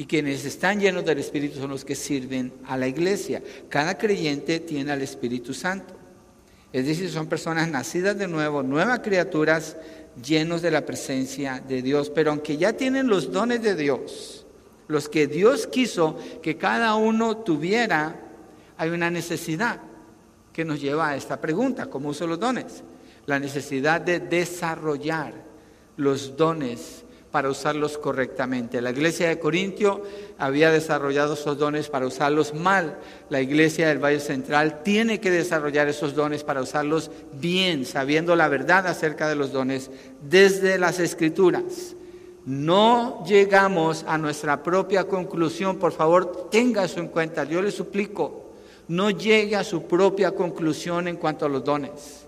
Y 0.00 0.06
quienes 0.06 0.46
están 0.46 0.80
llenos 0.80 1.04
del 1.04 1.18
Espíritu 1.18 1.58
son 1.60 1.68
los 1.68 1.84
que 1.84 1.94
sirven 1.94 2.54
a 2.64 2.78
la 2.78 2.88
iglesia. 2.88 3.42
Cada 3.68 3.98
creyente 3.98 4.58
tiene 4.58 4.92
al 4.92 5.02
Espíritu 5.02 5.52
Santo. 5.52 5.92
Es 6.72 6.86
decir, 6.86 7.10
son 7.10 7.26
personas 7.26 7.68
nacidas 7.68 8.16
de 8.16 8.26
nuevo, 8.26 8.62
nuevas 8.62 9.00
criaturas, 9.00 9.76
llenos 10.24 10.62
de 10.62 10.70
la 10.70 10.86
presencia 10.86 11.60
de 11.68 11.82
Dios. 11.82 12.08
Pero 12.08 12.30
aunque 12.30 12.56
ya 12.56 12.72
tienen 12.72 13.08
los 13.08 13.30
dones 13.30 13.62
de 13.62 13.76
Dios, 13.76 14.46
los 14.88 15.06
que 15.06 15.26
Dios 15.26 15.66
quiso 15.66 16.16
que 16.40 16.56
cada 16.56 16.94
uno 16.94 17.36
tuviera, 17.36 18.18
hay 18.78 18.88
una 18.88 19.10
necesidad 19.10 19.82
que 20.50 20.64
nos 20.64 20.80
lleva 20.80 21.10
a 21.10 21.16
esta 21.16 21.38
pregunta, 21.38 21.90
¿cómo 21.90 22.08
uso 22.08 22.26
los 22.26 22.40
dones? 22.40 22.82
La 23.26 23.38
necesidad 23.38 24.00
de 24.00 24.18
desarrollar 24.18 25.34
los 25.98 26.38
dones 26.38 27.04
para 27.30 27.48
usarlos 27.48 27.96
correctamente. 27.96 28.80
La 28.80 28.90
iglesia 28.90 29.28
de 29.28 29.38
Corintio 29.38 30.02
había 30.38 30.70
desarrollado 30.70 31.34
esos 31.34 31.58
dones 31.58 31.88
para 31.88 32.06
usarlos 32.06 32.54
mal. 32.54 32.98
La 33.28 33.40
iglesia 33.40 33.88
del 33.88 34.02
Valle 34.02 34.20
Central 34.20 34.82
tiene 34.82 35.20
que 35.20 35.30
desarrollar 35.30 35.88
esos 35.88 36.14
dones 36.14 36.42
para 36.42 36.60
usarlos 36.60 37.10
bien, 37.34 37.84
sabiendo 37.86 38.34
la 38.34 38.48
verdad 38.48 38.86
acerca 38.86 39.28
de 39.28 39.36
los 39.36 39.52
dones 39.52 39.90
desde 40.28 40.78
las 40.78 40.98
escrituras. 40.98 41.94
No 42.46 43.22
llegamos 43.26 44.04
a 44.08 44.18
nuestra 44.18 44.62
propia 44.62 45.04
conclusión, 45.04 45.78
por 45.78 45.92
favor, 45.92 46.48
tenga 46.50 46.84
eso 46.84 46.98
en 46.98 47.08
cuenta. 47.08 47.44
Yo 47.44 47.62
le 47.62 47.70
suplico, 47.70 48.50
no 48.88 49.10
llegue 49.10 49.54
a 49.54 49.62
su 49.62 49.84
propia 49.84 50.32
conclusión 50.32 51.06
en 51.06 51.16
cuanto 51.16 51.46
a 51.46 51.48
los 51.48 51.62
dones. 51.62 52.26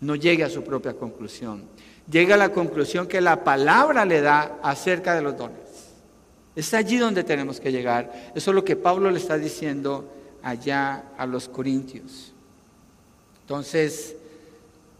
No 0.00 0.14
llegue 0.16 0.44
a 0.44 0.50
su 0.50 0.64
propia 0.64 0.94
conclusión. 0.94 1.62
Llegue 2.10 2.32
a 2.32 2.38
la 2.38 2.50
conclusión 2.50 3.06
que 3.06 3.20
la 3.20 3.44
palabra 3.44 4.04
le 4.04 4.20
da 4.20 4.58
acerca 4.62 5.14
de 5.14 5.22
los 5.22 5.36
dones. 5.36 5.58
Es 6.56 6.72
allí 6.74 6.96
donde 6.96 7.22
tenemos 7.22 7.60
que 7.60 7.70
llegar. 7.70 8.32
Eso 8.34 8.50
es 8.50 8.54
lo 8.54 8.64
que 8.64 8.76
Pablo 8.76 9.10
le 9.10 9.18
está 9.18 9.36
diciendo 9.36 10.10
allá 10.42 11.04
a 11.16 11.26
los 11.26 11.48
corintios. 11.48 12.32
Entonces, 13.42 14.16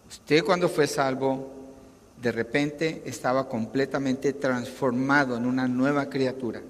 usted 0.09 0.45
cuando 0.45 0.69
fue 0.69 0.87
salvo, 0.87 1.51
de 2.21 2.33
repente 2.33 3.03
estaba 3.07 3.49
completamente 3.49 4.33
transformado 4.35 5.37
en 5.37 5.47
una 5.47 5.67
nueva 5.67 6.09
criatura. 6.09 6.61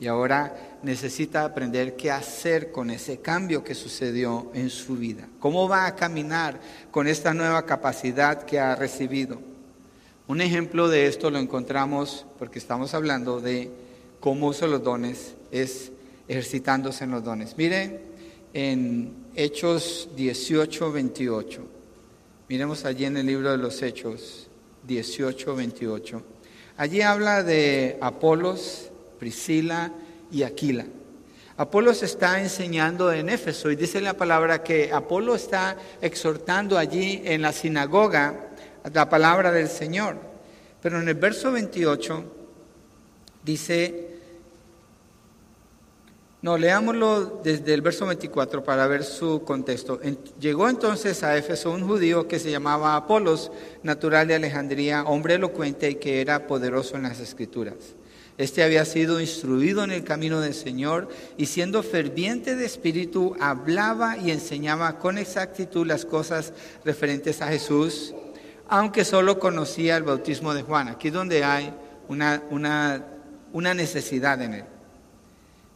Y 0.00 0.06
ahora 0.06 0.54
necesita 0.82 1.44
aprender 1.44 1.96
qué 1.96 2.10
hacer 2.10 2.70
con 2.70 2.90
ese 2.90 3.18
cambio 3.18 3.64
que 3.64 3.74
sucedió 3.74 4.50
en 4.54 4.70
su 4.70 4.96
vida. 4.96 5.28
¿Cómo 5.40 5.68
va 5.68 5.86
a 5.86 5.96
caminar 5.96 6.60
con 6.90 7.06
esta 7.08 7.34
nueva 7.34 7.64
capacidad 7.66 8.44
que 8.44 8.60
ha 8.60 8.76
recibido? 8.76 9.40
Un 10.26 10.40
ejemplo 10.40 10.88
de 10.88 11.06
esto 11.06 11.30
lo 11.30 11.38
encontramos 11.38 12.26
porque 12.38 12.58
estamos 12.58 12.94
hablando 12.94 13.40
de 13.40 13.70
cómo 14.20 14.48
usa 14.48 14.68
los 14.68 14.82
dones, 14.82 15.34
es 15.50 15.90
ejercitándose 16.28 17.04
en 17.04 17.10
los 17.12 17.24
dones. 17.24 17.56
Miren 17.56 18.00
en 18.52 19.12
Hechos 19.34 20.10
18, 20.16 20.92
28. 20.92 21.62
Miremos 22.48 22.84
allí 22.84 23.04
en 23.04 23.16
el 23.16 23.26
libro 23.26 23.50
de 23.50 23.58
los 23.58 23.82
Hechos 23.82 24.48
18, 24.86 25.54
28. 25.54 26.22
Allí 26.76 27.00
habla 27.00 27.42
de 27.42 27.98
Apolos, 28.00 28.90
Priscila 29.18 29.92
y 30.30 30.42
Aquila. 30.42 30.86
Apolos 31.56 32.04
está 32.04 32.40
enseñando 32.40 33.12
en 33.12 33.28
Éfeso 33.28 33.70
y 33.70 33.76
dice 33.76 34.00
la 34.00 34.14
palabra 34.14 34.62
que 34.62 34.92
Apolo 34.92 35.34
está 35.34 35.76
exhortando 36.00 36.78
allí 36.78 37.20
en 37.24 37.42
la 37.42 37.52
sinagoga 37.52 38.50
la 38.92 39.08
palabra 39.08 39.50
del 39.50 39.68
Señor. 39.68 40.16
Pero 40.80 41.00
en 41.00 41.08
el 41.08 41.14
verso 41.14 41.50
28 41.50 42.24
dice, 43.44 44.08
no, 46.42 46.56
leámoslo 46.56 47.40
desde 47.42 47.74
el 47.74 47.82
verso 47.82 48.06
24 48.06 48.62
para 48.62 48.86
ver 48.86 49.02
su 49.02 49.42
contexto. 49.42 50.00
llegó 50.38 50.68
entonces 50.68 51.24
a 51.24 51.36
Éfeso 51.36 51.72
un 51.72 51.84
judío 51.84 52.28
que 52.28 52.38
se 52.38 52.52
llamaba 52.52 52.94
Apolos, 52.94 53.50
natural 53.82 54.28
de 54.28 54.36
Alejandría, 54.36 55.02
hombre 55.02 55.34
elocuente 55.34 55.90
y 55.90 55.94
que 55.96 56.20
era 56.20 56.46
poderoso 56.46 56.96
en 56.96 57.02
las 57.02 57.18
escrituras. 57.18 57.74
Este 58.38 58.62
había 58.62 58.84
sido 58.84 59.20
instruido 59.20 59.82
en 59.82 59.90
el 59.90 60.04
camino 60.04 60.40
del 60.40 60.54
Señor 60.54 61.08
y 61.36 61.46
siendo 61.46 61.82
ferviente 61.82 62.54
de 62.54 62.66
espíritu, 62.66 63.36
hablaba 63.40 64.16
y 64.16 64.30
enseñaba 64.30 65.00
con 65.00 65.18
exactitud 65.18 65.84
las 65.84 66.04
cosas 66.04 66.52
referentes 66.84 67.42
a 67.42 67.48
Jesús, 67.48 68.14
aunque 68.68 69.04
solo 69.04 69.40
conocía 69.40 69.96
el 69.96 70.04
bautismo 70.04 70.54
de 70.54 70.62
Juan. 70.62 70.86
Aquí 70.86 71.08
es 71.08 71.14
donde 71.14 71.42
hay 71.42 71.74
una, 72.06 72.44
una, 72.50 73.04
una 73.52 73.74
necesidad 73.74 74.40
en 74.40 74.54
él. 74.54 74.64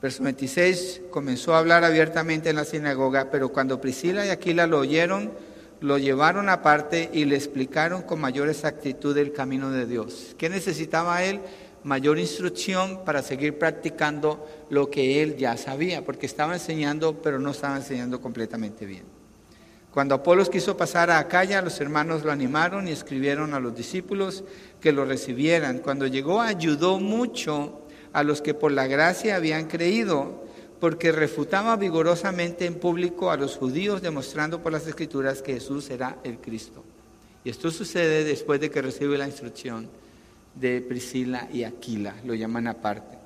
Verso 0.00 0.22
26, 0.22 1.02
comenzó 1.10 1.54
a 1.54 1.58
hablar 1.58 1.82
abiertamente 1.82 2.50
en 2.50 2.56
la 2.56 2.64
sinagoga, 2.64 3.28
pero 3.32 3.48
cuando 3.48 3.80
Priscila 3.80 4.24
y 4.24 4.30
Aquila 4.30 4.68
lo 4.68 4.78
oyeron, 4.78 5.32
lo 5.80 5.98
llevaron 5.98 6.48
aparte 6.48 7.10
y 7.12 7.24
le 7.24 7.34
explicaron 7.34 8.02
con 8.02 8.20
mayor 8.20 8.48
exactitud 8.48 9.16
el 9.18 9.32
camino 9.32 9.70
de 9.70 9.86
Dios. 9.86 10.36
¿Qué 10.38 10.48
necesitaba 10.48 11.24
él? 11.24 11.40
Mayor 11.84 12.18
instrucción 12.18 13.04
para 13.04 13.22
seguir 13.22 13.58
practicando 13.58 14.46
lo 14.70 14.90
que 14.90 15.22
él 15.22 15.36
ya 15.36 15.56
sabía, 15.56 16.04
porque 16.04 16.26
estaba 16.26 16.54
enseñando, 16.54 17.20
pero 17.20 17.38
no 17.38 17.50
estaba 17.50 17.76
enseñando 17.76 18.20
completamente 18.20 18.86
bien. 18.86 19.04
Cuando 19.92 20.14
Apolos 20.14 20.48
quiso 20.48 20.76
pasar 20.76 21.10
a 21.10 21.18
Acaya, 21.18 21.60
los 21.60 21.78
hermanos 21.80 22.24
lo 22.24 22.32
animaron 22.32 22.88
y 22.88 22.92
escribieron 22.92 23.52
a 23.52 23.60
los 23.60 23.76
discípulos 23.76 24.42
que 24.80 24.92
lo 24.92 25.04
recibieran. 25.04 25.80
Cuando 25.80 26.06
llegó 26.06 26.40
ayudó 26.40 26.98
mucho 26.98 27.82
a 28.14 28.22
los 28.22 28.40
que 28.40 28.54
por 28.54 28.72
la 28.72 28.86
gracia 28.86 29.36
habían 29.36 29.66
creído, 29.66 30.44
porque 30.80 31.12
refutaba 31.12 31.76
vigorosamente 31.76 32.64
en 32.64 32.76
público 32.76 33.30
a 33.30 33.36
los 33.36 33.56
judíos, 33.56 34.00
demostrando 34.00 34.62
por 34.62 34.72
las 34.72 34.86
escrituras 34.86 35.42
que 35.42 35.54
Jesús 35.54 35.90
era 35.90 36.16
el 36.24 36.38
Cristo. 36.38 36.82
Y 37.44 37.50
esto 37.50 37.70
sucede 37.70 38.24
después 38.24 38.60
de 38.60 38.70
que 38.70 38.82
recibe 38.82 39.18
la 39.18 39.26
instrucción 39.26 39.88
de 40.54 40.80
Priscila 40.80 41.48
y 41.52 41.64
Aquila, 41.64 42.14
lo 42.24 42.34
llaman 42.34 42.66
aparte. 42.66 43.18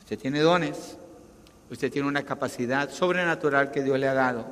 Usted 0.00 0.18
tiene 0.18 0.40
dones, 0.40 0.98
usted 1.70 1.90
tiene 1.90 2.08
una 2.08 2.22
capacidad 2.22 2.90
sobrenatural 2.90 3.70
que 3.70 3.82
Dios 3.82 3.98
le 3.98 4.08
ha 4.08 4.14
dado, 4.14 4.46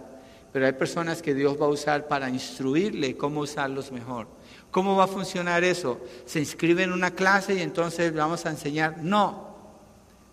pero 0.52 0.66
hay 0.66 0.72
personas 0.72 1.22
que 1.22 1.34
Dios 1.34 1.60
va 1.60 1.66
a 1.66 1.70
usar 1.70 2.08
para 2.08 2.28
instruirle 2.28 3.16
cómo 3.16 3.40
usarlos 3.40 3.92
mejor. 3.92 4.26
¿Cómo 4.70 4.96
va 4.96 5.04
a 5.04 5.08
funcionar 5.08 5.64
eso? 5.64 6.00
¿Se 6.24 6.38
inscribe 6.40 6.82
en 6.82 6.92
una 6.92 7.10
clase 7.10 7.54
y 7.54 7.60
entonces 7.60 8.14
vamos 8.14 8.46
a 8.46 8.50
enseñar? 8.50 8.98
No, 8.98 9.51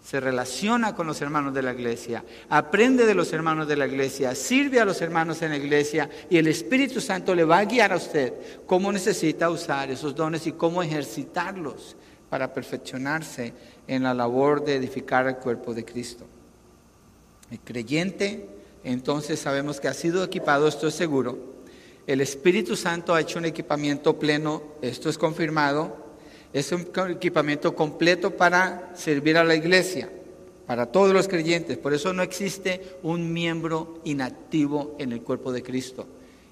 se 0.10 0.20
relaciona 0.20 0.96
con 0.96 1.06
los 1.06 1.22
hermanos 1.22 1.54
de 1.54 1.62
la 1.62 1.72
iglesia, 1.72 2.26
aprende 2.50 3.06
de 3.06 3.14
los 3.14 3.32
hermanos 3.32 3.68
de 3.68 3.76
la 3.76 3.86
iglesia, 3.86 4.34
sirve 4.34 4.80
a 4.80 4.86
los 4.86 5.00
hermanos 5.04 5.40
en 5.44 5.52
la 5.52 5.58
iglesia 5.58 6.10
y 6.32 6.38
el 6.38 6.48
Espíritu 6.48 7.00
Santo 7.00 7.36
le 7.36 7.44
va 7.44 7.60
a 7.60 7.66
guiar 7.66 7.94
a 7.94 7.98
usted 7.98 8.34
cómo 8.66 8.92
necesita 8.92 9.52
usar 9.52 9.92
esos 9.92 10.16
dones 10.16 10.48
y 10.48 10.54
cómo 10.54 10.82
ejercitarlos 10.82 11.96
para 12.28 12.52
perfeccionarse 12.52 13.54
en 13.88 14.02
la 14.02 14.16
labor 14.16 14.66
de 14.66 14.78
edificar 14.78 15.28
el 15.28 15.36
cuerpo 15.36 15.76
de 15.76 15.86
Cristo. 15.86 16.26
El 17.52 17.60
creyente, 17.60 18.50
entonces 18.84 19.40
sabemos 19.40 19.80
que 19.80 19.90
ha 19.90 19.94
sido 19.94 20.24
equipado, 20.24 20.68
esto 20.68 20.88
es 20.88 20.96
seguro. 20.96 21.38
El 22.08 22.22
Espíritu 22.22 22.76
Santo 22.76 23.14
ha 23.14 23.22
hecho 23.22 23.38
un 23.38 23.46
equipamiento 23.46 24.18
pleno, 24.18 24.64
esto 24.82 25.08
es 25.08 25.20
confirmado 25.20 26.09
es 26.52 26.72
un 26.72 26.88
equipamiento 27.10 27.76
completo 27.76 28.32
para 28.36 28.92
servir 28.96 29.38
a 29.38 29.44
la 29.44 29.56
iglesia, 29.56 30.10
para 30.66 30.88
todos 30.88 31.14
los 31.14 31.28
creyentes. 31.28 31.78
Por 31.78 31.94
eso 31.94 32.14
no 32.14 32.24
existe 32.24 32.98
un 33.04 33.32
miembro 33.32 34.00
inactivo 34.04 34.96
en 34.98 35.12
el 35.12 35.22
cuerpo 35.22 35.52
de 35.52 35.62
Cristo. 35.62 36.08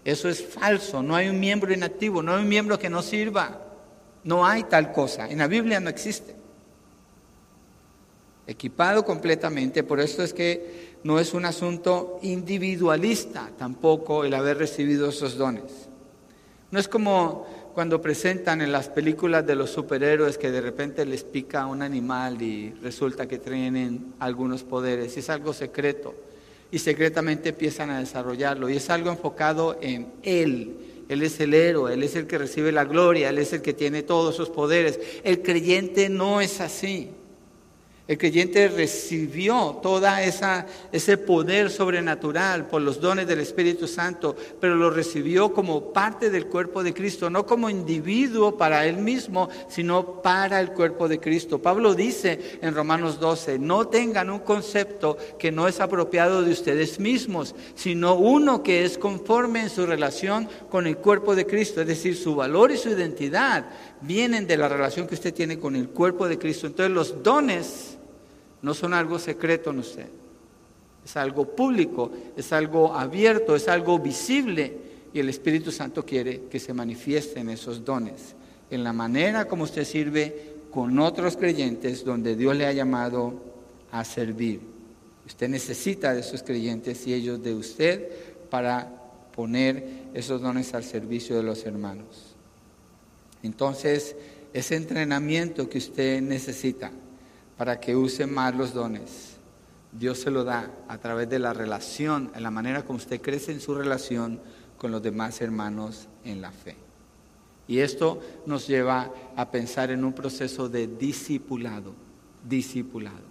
Eso 0.06 0.30
es 0.30 0.44
falso. 0.44 1.01
No 1.01 1.16
hay 1.16 1.30
un 1.30 1.39
miembro 1.39 1.74
inactivo, 1.74 2.22
no 2.22 2.36
hay 2.36 2.42
un 2.44 2.50
miembro 2.50 2.77
que 2.77 2.89
no 2.89 3.01
sirva. 3.01 3.62
No 4.24 4.46
hay 4.46 4.63
tal 4.63 4.92
cosa. 4.92 5.30
En 5.30 5.39
la 5.39 5.48
Biblia 5.48 5.80
no 5.80 5.89
existe. 5.89 6.36
Equipado 8.46 9.04
completamente. 9.04 9.84
Por 9.84 10.00
eso 10.00 10.24
es 10.24 10.34
que 10.34 10.98
no 11.04 11.20
es 11.20 11.34
un 11.34 11.46
asunto 11.46 12.20
individualista 12.22 13.50
tampoco 13.58 14.24
el 14.24 14.34
haber 14.34 14.58
recibido 14.58 15.10
esos 15.10 15.38
dones. 15.38 15.89
No 16.72 16.80
es 16.80 16.88
como 16.88 17.48
cuando 17.78 18.02
presentan 18.02 18.62
en 18.62 18.72
las 18.72 18.90
películas 18.90 19.46
de 19.46 19.54
los 19.54 19.70
superhéroes 19.70 20.40
que 20.40 20.50
de 20.50 20.62
repente 20.62 21.06
les 21.06 21.24
pica 21.24 21.68
un 21.68 21.84
animal 21.84 22.42
y 22.42 22.72
resulta 22.82 23.28
que 23.28 23.38
tienen 23.38 24.16
algunos 24.18 24.64
poderes, 24.64 25.16
es 25.16 25.30
algo 25.30 25.54
secreto, 25.54 26.16
y 26.72 26.80
secretamente 26.80 27.50
empiezan 27.50 27.92
a 27.92 28.00
desarrollarlo, 28.00 28.68
y 28.68 28.78
es 28.78 28.90
algo 28.90 29.12
enfocado 29.12 29.78
en 29.80 30.08
Él. 30.24 30.76
Él 31.08 31.22
es 31.22 31.40
el 31.40 31.54
héroe, 31.54 31.94
Él 31.94 32.02
es 32.02 32.16
el 32.16 32.26
que 32.26 32.40
recibe 32.40 32.72
la 32.72 32.84
gloria, 32.84 33.30
Él 33.30 33.38
es 33.38 33.54
el 33.54 33.62
que 33.62 33.76
tiene 33.76 34.02
todos 34.02 34.34
esos 34.34 34.50
poderes. 34.50 35.00
El 35.24 35.44
creyente 35.44 36.10
no 36.10 36.42
es 36.42 36.62
así. 36.62 37.12
El 38.08 38.18
creyente 38.18 38.70
recibió 38.70 39.80
toda 39.82 40.24
esa 40.24 40.66
ese 40.92 41.18
poder 41.18 41.70
sobrenatural 41.70 42.68
por 42.68 42.82
los 42.82 43.00
dones 43.00 43.28
del 43.28 43.40
Espíritu 43.40 43.88
Santo, 43.88 44.36
pero 44.60 44.76
lo 44.76 44.90
recibió 44.90 45.54
como 45.54 45.92
parte 45.92 46.30
del 46.30 46.48
cuerpo 46.48 46.84
de 46.84 46.94
Cristo, 46.94 47.30
no 47.30 47.46
como 47.46 47.70
individuo 47.70 48.58
para 48.58 48.86
él 48.86 48.98
mismo, 48.98 49.50
sino 49.68 50.22
para 50.22 50.62
el 50.62 50.72
cuerpo 50.72 51.08
de 51.08 51.20
Cristo. 51.20 51.62
Pablo 51.62 51.94
dice 51.94 52.60
en 52.62 52.74
Romanos 52.74 53.20
12, 53.20 53.60
no 53.60 53.88
tengan 53.88 54.30
un 54.30 54.40
concepto 54.40 55.18
que 55.38 55.52
no 55.52 55.68
es 55.68 55.80
apropiado 55.80 56.42
de 56.42 56.52
ustedes 56.52 57.00
mismos, 57.00 57.56
sino 57.76 58.16
uno 58.16 58.64
que 58.64 58.86
es 58.86 58.98
conforme 58.98 59.62
en 59.62 59.70
su 59.70 59.86
relación 59.86 60.48
con 60.70 60.88
el 60.88 60.98
cuerpo 60.98 61.36
de 61.36 61.46
Cristo, 61.46 61.82
es 61.82 61.88
decir, 61.88 62.16
su 62.16 62.36
valor 62.36 62.72
y 62.72 62.78
su 62.78 62.90
identidad 62.90 63.66
vienen 64.02 64.48
de 64.48 64.58
la 64.58 64.70
relación 64.70 65.08
que 65.08 65.16
usted 65.16 65.34
tiene 65.34 65.60
con 65.60 65.76
el 65.76 65.90
cuerpo 65.90 66.28
de 66.28 66.38
Cristo. 66.38 66.68
Entonces 66.68 66.94
los 66.94 67.24
dones 67.24 67.97
no 68.62 68.74
son 68.74 68.94
algo 68.94 69.20
secreto 69.20 69.72
en 69.72 69.80
usted. 69.80 70.08
Es 71.06 71.16
algo 71.16 71.46
público, 71.56 72.12
es 72.36 72.52
algo 72.52 72.94
abierto, 72.94 73.56
es 73.56 73.68
algo 73.68 73.98
visible 74.00 74.74
y 75.14 75.20
el 75.20 75.30
Espíritu 75.30 75.72
Santo 75.72 76.06
quiere 76.06 76.44
que 76.50 76.60
se 76.60 76.74
manifiesten 76.74 77.50
esos 77.50 77.84
dones 77.84 78.36
en 78.70 78.84
la 78.84 78.94
manera 78.94 79.46
como 79.46 79.64
usted 79.64 79.86
sirve 79.86 80.56
con 80.72 81.00
otros 81.00 81.38
creyentes 81.38 82.04
donde 82.04 82.36
Dios 82.36 82.56
le 82.56 82.66
ha 82.66 82.74
llamado 82.74 83.34
a 83.92 84.04
servir. 84.04 84.60
Usted 85.26 85.50
necesita 85.50 86.14
de 86.14 86.22
esos 86.22 86.44
creyentes 86.44 87.06
y 87.08 87.14
ellos 87.14 87.42
de 87.42 87.54
usted 87.54 88.10
para 88.50 88.90
poner 89.36 89.86
esos 90.14 90.42
dones 90.42 90.74
al 90.74 90.84
servicio 90.84 91.38
de 91.38 91.44
los 91.44 91.66
hermanos. 91.66 92.36
Entonces, 93.44 94.16
ese 94.54 94.76
entrenamiento 94.76 95.70
que 95.70 95.78
usted 95.78 96.22
necesita 96.22 96.92
para 97.58 97.80
que 97.80 97.96
use 97.96 98.28
más 98.28 98.56
los 98.56 98.74
dones. 98.74 99.38
Dios 99.92 100.20
se 100.20 100.32
lo 100.32 100.44
da 100.44 100.72
a 100.88 100.98
través 100.98 101.30
de 101.30 101.40
la 101.40 101.54
relación, 101.54 102.32
en 102.36 102.44
la 102.44 102.52
manera 102.52 102.84
como 102.84 102.98
usted 102.98 103.22
crece 103.22 103.52
en 103.52 103.62
su 103.62 103.74
relación 103.74 104.40
con 104.78 104.92
los 104.92 105.02
demás 105.02 105.42
hermanos 105.42 106.08
en 106.24 106.42
la 106.42 106.52
fe. 106.52 106.76
Y 107.68 107.80
esto 107.80 108.22
nos 108.46 108.68
lleva 108.68 109.12
a 109.36 109.52
pensar 109.52 109.92
en 109.92 110.06
un 110.06 110.14
proceso 110.14 110.70
de 110.70 110.88
discipulado, 110.88 111.94
discipulado. 112.48 113.28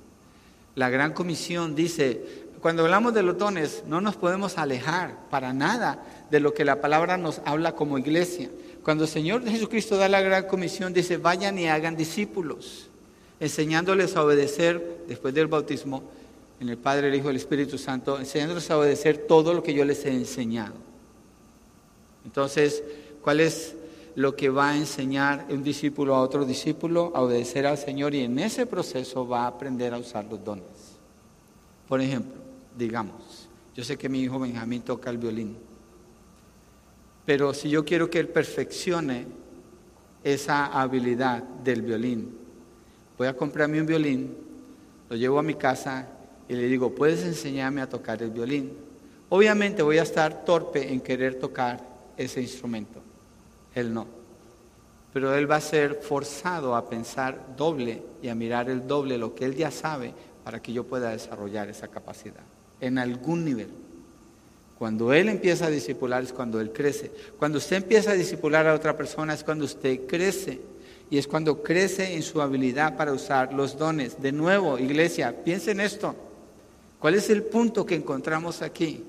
La 0.75 0.91
gran 0.91 1.13
comisión 1.13 1.75
dice, 1.75 2.47
cuando 2.61 2.83
hablamos 2.83 3.15
de 3.15 3.23
los 3.23 3.39
dones, 3.39 3.85
no 3.87 4.01
nos 4.01 4.17
podemos 4.17 4.59
alejar 4.59 5.29
para 5.31 5.53
nada 5.53 6.03
de 6.31 6.41
lo 6.41 6.53
que 6.53 6.65
la 6.65 6.81
palabra 6.81 7.17
nos 7.17 7.41
habla 7.45 7.75
como 7.75 7.97
iglesia. 7.97 8.51
Cuando 8.83 9.05
el 9.05 9.11
Señor 9.11 9.49
Jesucristo 9.49 9.97
da 9.97 10.09
la 10.09 10.21
gran 10.21 10.47
comisión, 10.47 10.93
dice, 10.93 11.17
vayan 11.17 11.59
y 11.59 11.69
hagan 11.69 11.97
discípulos, 11.97 12.91
enseñándoles 13.41 14.17
a 14.17 14.25
obedecer 14.25 15.05
después 15.09 15.35
del 15.35 15.47
bautismo 15.47 16.03
en 16.61 16.69
el 16.69 16.79
Padre, 16.79 17.09
el 17.09 17.15
Hijo 17.15 17.27
y 17.27 17.31
el 17.31 17.37
Espíritu 17.37 17.77
Santo, 17.79 18.19
enseñándoles 18.19 18.71
a 18.71 18.79
obedecer 18.79 19.27
todo 19.29 19.53
lo 19.53 19.63
que 19.63 19.75
yo 19.75 19.85
les 19.85 20.05
he 20.07 20.11
enseñado. 20.11 20.75
Entonces, 22.25 22.83
¿cuál 23.23 23.41
es 23.41 23.77
lo 24.15 24.35
que 24.35 24.49
va 24.49 24.71
a 24.71 24.77
enseñar 24.77 25.47
un 25.51 25.63
discípulo 25.63 26.15
a 26.15 26.23
otro 26.23 26.45
discípulo? 26.45 27.13
A 27.15 27.21
obedecer 27.21 27.67
al 27.67 27.77
Señor 27.77 28.15
y 28.15 28.21
en 28.21 28.39
ese 28.39 28.67
proceso 28.67 29.29
va 29.29 29.45
a 29.45 29.49
aprender 29.49 29.93
a 29.93 29.99
usar 29.99 30.25
los 30.25 30.43
dones. 30.43 30.97
Por 31.87 32.01
ejemplo, 32.01 32.41
digamos, 32.77 33.49
yo 33.75 33.85
sé 33.85 33.99
que 33.99 34.09
mi 34.09 34.23
hijo 34.23 34.39
Benjamín 34.39 34.83
toca 34.83 35.11
el 35.11 35.19
violín, 35.19 35.57
pero 37.27 37.53
si 37.53 37.69
yo 37.69 37.85
quiero 37.85 38.09
que 38.09 38.19
él 38.19 38.29
perfeccione 38.29 39.27
esa 40.25 40.67
habilidad 40.67 41.43
del 41.43 41.83
violín, 41.83 42.36
voy 43.19 43.27
a 43.27 43.37
comprarme 43.37 43.81
un 43.81 43.87
violín, 43.87 44.37
lo 45.09 45.17
llevo 45.17 45.39
a 45.39 45.43
mi 45.43 45.55
casa 45.55 46.09
y 46.49 46.55
le 46.55 46.67
digo, 46.67 46.95
¿puedes 46.95 47.25
enseñarme 47.25 47.81
a 47.81 47.89
tocar 47.89 48.23
el 48.23 48.31
violín? 48.31 48.73
Obviamente 49.29 49.83
voy 49.83 49.99
a 49.99 50.03
estar 50.03 50.45
torpe 50.45 50.93
en 50.93 51.01
querer 51.01 51.39
tocar 51.39 51.81
ese 52.17 52.41
instrumento. 52.41 53.01
Él 53.75 53.93
no. 53.93 54.07
Pero 55.13 55.35
él 55.35 55.51
va 55.51 55.57
a 55.57 55.61
ser 55.61 55.95
forzado 55.95 56.77
a 56.77 56.89
pensar 56.89 57.57
doble 57.57 58.03
y 58.23 58.29
a 58.29 58.35
mirar 58.35 58.69
el 58.69 58.87
doble, 58.87 59.19
lo 59.19 59.35
que 59.35 59.45
él 59.45 59.55
ya 59.55 59.71
sabe, 59.71 60.13
para 60.45 60.61
que 60.61 60.73
yo 60.73 60.85
pueda 60.85 61.11
desarrollar 61.11 61.69
esa 61.69 61.89
capacidad 61.89 62.45
en 62.81 62.99
algún 62.99 63.45
nivel. 63.45 63.69
Cuando 64.79 65.13
él 65.13 65.29
empieza 65.29 65.67
a 65.67 65.71
discipular 65.71 66.23
es 66.23 66.33
cuando 66.33 66.61
él 66.61 66.71
crece. 66.71 67.11
Cuando 67.39 67.59
usted 67.59 67.77
empieza 67.77 68.11
a 68.11 68.15
discipular 68.15 68.67
a 68.67 68.75
otra 68.75 68.97
persona 68.97 69.33
es 69.33 69.43
cuando 69.43 69.65
usted 69.65 70.07
crece. 70.07 70.61
Y 71.11 71.19
es 71.19 71.27
cuando 71.27 71.63
crece 71.63 72.15
en 72.15 72.23
su 72.23 72.43
habilidad 72.43 72.97
para 72.97 73.13
usar 73.13 73.53
los 73.53 73.79
dones. 73.79 74.21
De 74.21 74.33
nuevo, 74.33 74.79
iglesia, 74.79 75.35
piensen 75.45 75.81
esto. 75.81 76.15
¿Cuál 76.99 77.15
es 77.15 77.31
el 77.31 77.45
punto 77.45 77.87
que 77.87 77.95
encontramos 77.95 78.63
aquí 78.63 79.05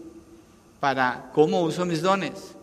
para 0.79 1.31
cómo 1.33 1.61
uso 1.61 1.85
mis 1.85 2.01
dones? 2.01 2.57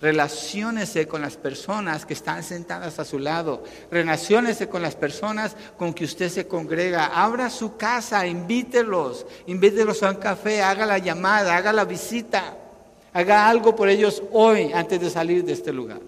Relaciónese 0.00 1.08
con 1.08 1.22
las 1.22 1.36
personas 1.36 2.04
que 2.04 2.12
están 2.12 2.42
sentadas 2.42 2.98
a 2.98 3.04
su 3.04 3.18
lado. 3.18 3.64
Relaciónese 3.90 4.68
con 4.68 4.82
las 4.82 4.94
personas 4.94 5.56
con 5.78 5.94
que 5.94 6.04
usted 6.04 6.28
se 6.28 6.46
congrega. 6.46 7.06
Abra 7.06 7.48
su 7.48 7.76
casa, 7.76 8.26
invítelos. 8.26 9.24
Invítelos 9.46 10.02
a 10.02 10.10
un 10.10 10.16
café, 10.16 10.62
haga 10.62 10.84
la 10.84 10.98
llamada, 10.98 11.56
haga 11.56 11.72
la 11.72 11.84
visita. 11.84 12.56
Haga 13.12 13.48
algo 13.48 13.74
por 13.74 13.88
ellos 13.88 14.22
hoy 14.32 14.70
antes 14.74 15.00
de 15.00 15.08
salir 15.08 15.44
de 15.44 15.52
este 15.52 15.72
lugar. 15.72 16.00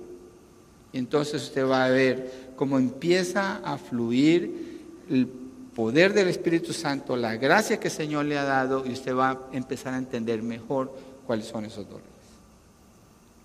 Y 0.92 0.98
entonces 0.98 1.42
usted 1.42 1.66
va 1.66 1.86
a 1.86 1.88
ver 1.88 2.47
cómo 2.58 2.76
empieza 2.76 3.58
a 3.58 3.78
fluir 3.78 4.82
el 5.08 5.28
poder 5.74 6.12
del 6.12 6.26
Espíritu 6.26 6.72
Santo, 6.72 7.16
la 7.16 7.36
gracia 7.36 7.78
que 7.78 7.86
el 7.86 7.94
Señor 7.94 8.24
le 8.24 8.36
ha 8.36 8.42
dado 8.42 8.84
y 8.84 8.92
usted 8.92 9.14
va 9.14 9.30
a 9.30 9.38
empezar 9.52 9.94
a 9.94 9.98
entender 9.98 10.42
mejor 10.42 10.92
cuáles 11.24 11.46
son 11.46 11.64
esos 11.64 11.88
dones. 11.88 12.04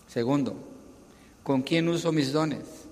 Segundo, 0.07 0.55
¿con 1.43 1.61
quién 1.61 1.87
uso 1.89 2.11
mis 2.11 2.33
dones? 2.33 2.85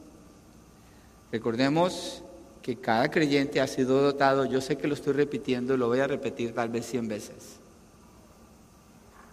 Recordemos 1.31 2.23
que 2.61 2.75
cada 2.75 3.09
creyente 3.09 3.59
ha 3.59 3.65
sido 3.65 3.99
dotado, 4.03 4.45
yo 4.45 4.61
sé 4.61 4.77
que 4.77 4.87
lo 4.87 4.93
estoy 4.93 5.13
repitiendo 5.13 5.73
y 5.73 5.77
lo 5.77 5.87
voy 5.87 6.01
a 6.01 6.07
repetir 6.07 6.53
tal 6.53 6.69
vez 6.69 6.85
cien 6.85 7.07
veces. 7.07 7.57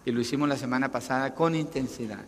Y 0.05 0.11
lo 0.11 0.21
hicimos 0.21 0.49
la 0.49 0.57
semana 0.57 0.91
pasada 0.91 1.35
con 1.35 1.53
intensidad. 1.53 2.25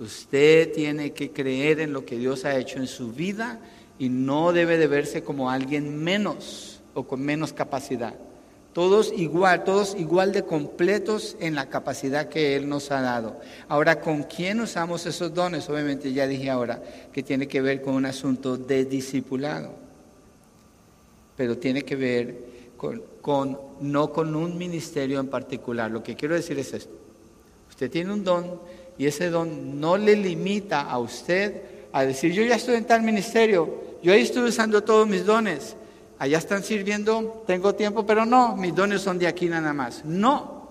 Usted 0.00 0.72
tiene 0.72 1.12
que 1.12 1.30
creer 1.30 1.78
en 1.78 1.92
lo 1.92 2.06
que 2.06 2.16
Dios 2.16 2.46
ha 2.46 2.56
hecho 2.56 2.78
en 2.78 2.86
su 2.86 3.12
vida 3.12 3.60
y 3.98 4.08
no 4.08 4.52
debe 4.52 4.78
de 4.78 4.86
verse 4.86 5.22
como 5.22 5.50
alguien 5.50 6.02
menos 6.02 6.80
o 6.94 7.06
con 7.06 7.20
menos 7.20 7.52
capacidad. 7.52 8.14
Todos 8.72 9.12
igual, 9.14 9.64
todos 9.64 9.94
igual 9.98 10.32
de 10.32 10.44
completos 10.44 11.36
en 11.38 11.54
la 11.54 11.68
capacidad 11.68 12.30
que 12.30 12.56
Él 12.56 12.66
nos 12.66 12.90
ha 12.90 13.02
dado. 13.02 13.40
Ahora, 13.68 14.00
¿con 14.00 14.22
quién 14.22 14.60
usamos 14.60 15.04
esos 15.04 15.34
dones? 15.34 15.68
Obviamente 15.68 16.12
ya 16.14 16.26
dije 16.26 16.48
ahora 16.48 16.82
que 17.12 17.22
tiene 17.22 17.46
que 17.46 17.60
ver 17.60 17.82
con 17.82 17.94
un 17.94 18.06
asunto 18.06 18.56
de 18.56 18.86
discipulado, 18.86 19.74
pero 21.36 21.58
tiene 21.58 21.82
que 21.82 21.96
ver 21.96 22.38
con, 23.20 23.58
no 23.80 24.12
con 24.12 24.34
un 24.34 24.56
ministerio 24.56 25.20
en 25.20 25.28
particular. 25.28 25.90
Lo 25.90 26.02
que 26.02 26.16
quiero 26.16 26.36
decir 26.36 26.58
es 26.58 26.72
esto. 26.72 26.94
Usted 27.68 27.90
tiene 27.90 28.12
un 28.14 28.24
don 28.24 28.60
y 29.00 29.06
ese 29.06 29.30
don 29.30 29.80
no 29.80 29.96
le 29.96 30.14
limita 30.14 30.82
a 30.82 30.98
usted 30.98 31.62
a 31.90 32.04
decir, 32.04 32.34
yo 32.34 32.42
ya 32.42 32.56
estoy 32.56 32.74
en 32.74 32.84
tal 32.84 33.00
ministerio, 33.00 33.96
yo 34.02 34.12
ahí 34.12 34.20
estoy 34.20 34.42
usando 34.42 34.84
todos 34.84 35.08
mis 35.08 35.24
dones 35.24 35.74
allá 36.18 36.36
están 36.36 36.62
sirviendo, 36.62 37.44
tengo 37.46 37.74
tiempo, 37.74 38.04
pero 38.04 38.26
no, 38.26 38.54
mis 38.54 38.74
dones 38.74 39.00
son 39.00 39.18
de 39.18 39.26
aquí 39.26 39.46
nada 39.46 39.72
más. 39.72 40.04
No, 40.04 40.68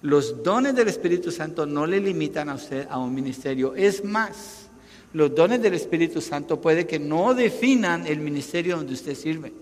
los 0.00 0.42
dones 0.42 0.74
del 0.74 0.88
Espíritu 0.88 1.30
Santo 1.30 1.66
no 1.66 1.86
le 1.86 2.00
limitan 2.00 2.48
a 2.48 2.54
usted 2.54 2.86
a 2.88 2.98
un 2.98 3.14
ministerio. 3.14 3.74
Es 3.74 4.02
más, 4.02 4.70
los 5.12 5.34
dones 5.34 5.60
del 5.60 5.74
Espíritu 5.74 6.22
Santo 6.22 6.58
puede 6.58 6.86
que 6.86 6.98
no 6.98 7.34
definan 7.34 8.06
el 8.06 8.20
ministerio 8.20 8.78
donde 8.78 8.94
usted 8.94 9.14
sirve. 9.14 9.52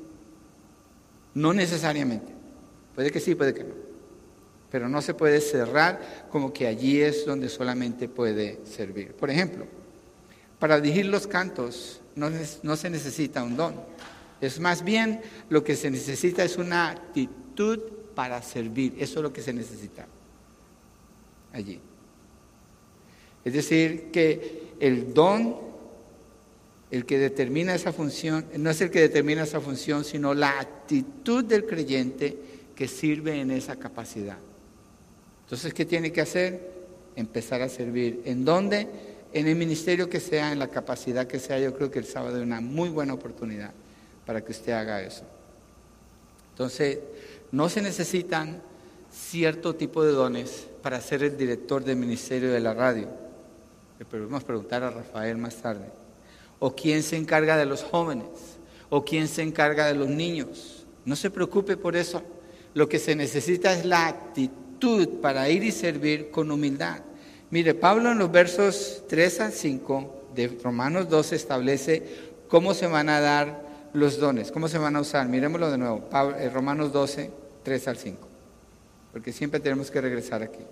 No 1.35 1.53
necesariamente. 1.53 2.33
Puede 2.95 3.11
que 3.11 3.19
sí, 3.19 3.35
puede 3.35 3.53
que 3.53 3.65
no. 3.65 3.84
Pero 4.75 4.89
no 4.89 5.01
se 5.03 5.15
puede 5.15 5.41
cerrar 5.41 6.27
como 6.33 6.53
que 6.53 6.67
allí 6.67 7.01
es 7.01 7.25
donde 7.25 7.49
solamente 7.49 8.09
puede 8.09 8.59
servir. 8.67 9.13
Por 9.13 9.31
ejemplo, 9.31 9.67
para 10.59 10.81
dirigir 10.81 11.07
los 11.07 11.29
cantos 11.29 12.01
no, 12.17 12.77
se 12.77 12.91
necesita 12.91 13.45
un 13.45 13.57
don. 13.57 13.77
Es 14.41 14.59
más 14.59 14.83
bien 14.83 15.21
lo 15.49 15.63
que 15.63 15.77
se 15.77 15.93
necesita 15.93 16.43
es 16.43 16.57
una 16.57 16.91
actitud 16.91 17.79
para 18.17 18.43
servir. 18.43 18.97
Eso 18.99 19.21
es 19.21 19.23
lo 19.23 19.33
que 19.33 19.43
se 19.43 19.53
necesita 19.53 20.09
allí. 21.53 21.81
Es 23.45 23.53
decir, 23.53 24.11
que 24.11 24.73
el 24.81 25.15
don, 25.15 25.57
el 26.91 27.07
que 27.07 27.21
determina 27.21 27.77
esa 27.77 27.93
función, 27.93 28.45
no 28.59 28.71
es 28.71 28.81
el 28.81 28.91
que 28.91 29.03
determina 29.03 29.45
esa 29.45 29.61
función, 29.61 30.03
sino 30.03 30.35
la 30.35 30.59
actitud 30.59 31.45
del 31.45 31.65
creyente 31.65 32.37
que 32.75 32.89
sirve 32.89 33.41
en 33.41 33.53
esa 33.53 33.77
capacidad. 33.77 34.39
Entonces, 35.45 35.75
¿qué 35.75 35.85
tiene 35.85 36.11
que 36.11 36.21
hacer? 36.21 36.73
Empezar 37.17 37.63
a 37.63 37.69
servir. 37.69 38.23
¿En 38.25 38.45
dónde? 38.45 38.89
En 39.33 39.47
el 39.47 39.57
ministerio 39.57 40.09
que 40.09 40.21
sea, 40.21 40.53
en 40.53 40.59
la 40.59 40.69
capacidad 40.69 41.27
que 41.27 41.39
sea. 41.39 41.59
Yo 41.59 41.75
creo 41.75 41.91
que 41.91 41.99
el 41.99 42.07
sábado 42.07 42.39
es 42.39 42.43
una 42.43 42.61
muy 42.61 42.89
buena 42.89 43.15
oportunidad 43.15 43.73
para 44.25 44.43
que 44.43 44.53
usted 44.53 44.73
haga 44.73 45.03
eso. 45.03 45.25
Entonces, 46.53 46.99
no 47.53 47.69
se 47.69 47.83
necesitan 47.83 48.63
cierto 49.13 49.75
tipo 49.75 50.03
de 50.03 50.13
dones 50.13 50.67
para 50.83 51.01
ser 51.01 51.23
el 51.23 51.37
director 51.37 51.85
del 51.85 51.97
ministerio 51.97 52.51
de 52.51 52.61
la 52.61 52.75
radio. 52.75 53.09
Le 53.99 54.05
podemos 54.05 54.43
preguntar 54.45 54.83
a 54.83 54.91
Rafael 54.91 55.37
más 55.37 55.57
tarde. 55.57 55.87
O 56.59 56.75
quién 56.75 57.03
se 57.03 57.17
encarga 57.17 57.57
de 57.57 57.67
los 57.67 57.83
jóvenes. 57.83 58.27
O 58.89 59.05
quién 59.05 59.29
se 59.29 59.43
encarga 59.43 59.87
de 59.87 59.95
los 59.95 60.09
niños. 60.09 60.87
No 61.05 61.17
se 61.17 61.31
preocupe 61.31 61.77
por 61.77 61.97
eso. 61.97 62.23
Lo 62.73 62.89
que 62.89 62.99
se 62.99 63.15
necesita 63.15 63.73
es 63.73 63.85
la 63.85 64.09
actitud 64.09 64.64
para 65.21 65.49
ir 65.49 65.65
y 65.65 65.73
servir 65.73 66.31
con 66.31 66.51
humildad. 66.51 66.99
Mire, 67.51 67.75
Pablo 67.75 68.13
en 68.13 68.19
los 68.19 68.31
versos 68.31 69.05
3 69.09 69.41
al 69.41 69.53
5 69.53 70.23
de 70.35 70.59
Romanos 70.63 71.09
12 71.09 71.37
establece 71.37 72.03
cómo 72.49 72.75
se 72.75 72.87
van 72.87 73.09
a 73.09 73.21
dar 73.21 73.63
los 73.93 74.19
dones, 74.19 74.51
¿cómo 74.51 74.69
se 74.69 74.79
van 74.79 74.97
a 74.97 75.01
usar? 75.01 75.29
Miremoslo 75.29 75.71
de 75.71 75.79
nuevo, 75.79 76.09
eh, 76.39 76.51
Romanos 76.51 76.93
12, 76.93 77.31
3 77.63 77.89
al 77.89 77.97
5, 77.97 78.29
porque 79.13 79.33
siempre 79.33 79.61
tenemos 79.61 79.91
que 79.91 80.01
regresar 80.01 80.43
aquí. 80.43 80.65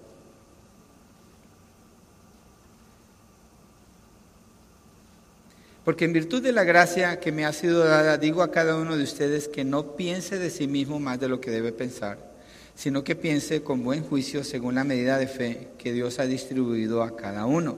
Porque 5.85 6.05
en 6.05 6.13
virtud 6.13 6.43
de 6.43 6.53
la 6.53 6.65
gracia 6.65 7.19
que 7.19 7.33
me 7.33 7.45
ha 7.45 7.53
sido 7.53 7.85
dada, 7.85 8.17
digo 8.17 8.43
a 8.43 8.51
cada 8.51 8.77
uno 8.77 8.97
de 8.97 9.03
ustedes 9.03 9.49
que 9.49 9.65
no 9.65 9.97
piense 9.97 10.39
de 10.39 10.51
sí 10.51 10.69
mismo 10.69 11.01
más 11.01 11.19
de 11.19 11.29
lo 11.29 11.41
que 11.41 11.51
debe 11.51 11.73
pensar, 11.73 12.32
sino 12.75 13.05
que 13.05 13.17
piense 13.17 13.63
con 13.63 13.85
buen 13.85 14.03
juicio 14.03 14.45
según 14.45 14.75
la 14.75 14.85
medida 14.85 15.19
de 15.19 15.27
fe 15.27 15.69
que 15.79 15.93
Dios 15.93 16.19
ha 16.19 16.27
distribuido 16.27 17.03
a 17.03 17.17
cada 17.17 17.47
uno. 17.47 17.77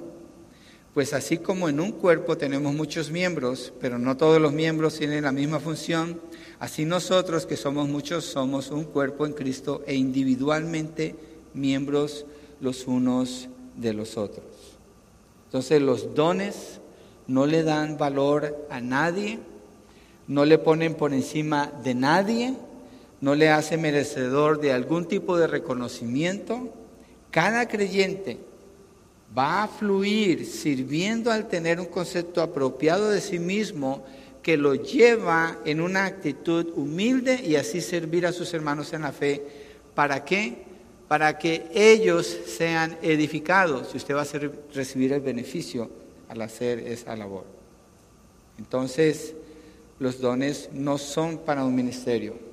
Pues 0.95 1.13
así 1.13 1.39
como 1.39 1.69
en 1.69 1.81
un 1.81 1.91
cuerpo 1.91 2.39
tenemos 2.39 2.73
muchos 2.73 3.11
miembros, 3.11 3.73
pero 3.81 3.99
no 3.99 4.17
todos 4.17 4.41
los 4.41 4.53
miembros 4.53 4.97
tienen 4.97 5.25
la 5.25 5.33
misma 5.33 5.59
función, 5.59 6.21
así 6.61 6.85
nosotros 6.85 7.47
que 7.47 7.57
somos 7.57 7.89
muchos 7.89 8.25
somos 8.25 8.71
un 8.71 8.85
cuerpo 8.85 9.27
en 9.27 9.33
Cristo 9.33 9.83
e 9.87 9.97
individualmente 9.97 11.17
miembros 11.53 12.27
los 12.61 12.87
unos 12.87 13.49
de 13.77 13.93
los 13.93 14.17
otros. 14.17 14.45
Entonces 15.47 15.83
los 15.83 16.15
dones 16.15 16.81
no 17.27 17.47
le 17.47 17.65
dan 17.65 17.99
valor 17.99 18.67
a 18.71 18.81
nadie, 18.81 19.41
no 20.29 20.45
le 20.45 20.59
ponen 20.59 20.95
por 20.95 21.13
encima 21.13 21.73
de 21.83 21.95
nadie, 21.95 22.55
no 23.25 23.35
le 23.35 23.49
hace 23.49 23.79
merecedor 23.79 24.61
de 24.61 24.71
algún 24.71 25.07
tipo 25.07 25.39
de 25.39 25.47
reconocimiento. 25.47 26.69
Cada 27.31 27.67
creyente 27.67 28.37
va 29.37 29.63
a 29.63 29.69
fluir 29.69 30.45
sirviendo 30.45 31.33
al 31.33 31.49
tener 31.49 31.81
un 31.81 31.87
concepto 31.87 32.43
apropiado 32.43 33.09
de 33.09 33.23
sí 33.23 33.39
mismo 33.39 34.05
que 34.43 34.59
lo 34.59 34.75
lleva 34.75 35.59
en 35.65 35.81
una 35.81 36.05
actitud 36.05 36.71
humilde 36.77 37.41
y 37.43 37.57
así 37.57 37.81
servir 37.81 38.27
a 38.27 38.33
sus 38.33 38.53
hermanos 38.53 38.93
en 38.93 39.01
la 39.01 39.13
fe. 39.13 39.43
¿Para 39.95 40.23
qué? 40.23 40.59
Para 41.09 41.39
que 41.39 41.67
ellos 41.73 42.27
sean 42.27 42.99
edificados 43.01 43.95
y 43.95 43.97
usted 43.97 44.15
va 44.15 44.21
a 44.21 44.75
recibir 44.75 45.15
el 45.15 45.23
beneficio 45.23 45.91
al 46.29 46.43
hacer 46.43 46.81
esa 46.81 47.17
labor. 47.17 47.47
Entonces, 48.59 49.33
los 49.99 50.21
dones 50.21 50.69
no 50.75 50.99
son 50.99 51.39
para 51.39 51.65
un 51.65 51.75
ministerio. 51.75 52.44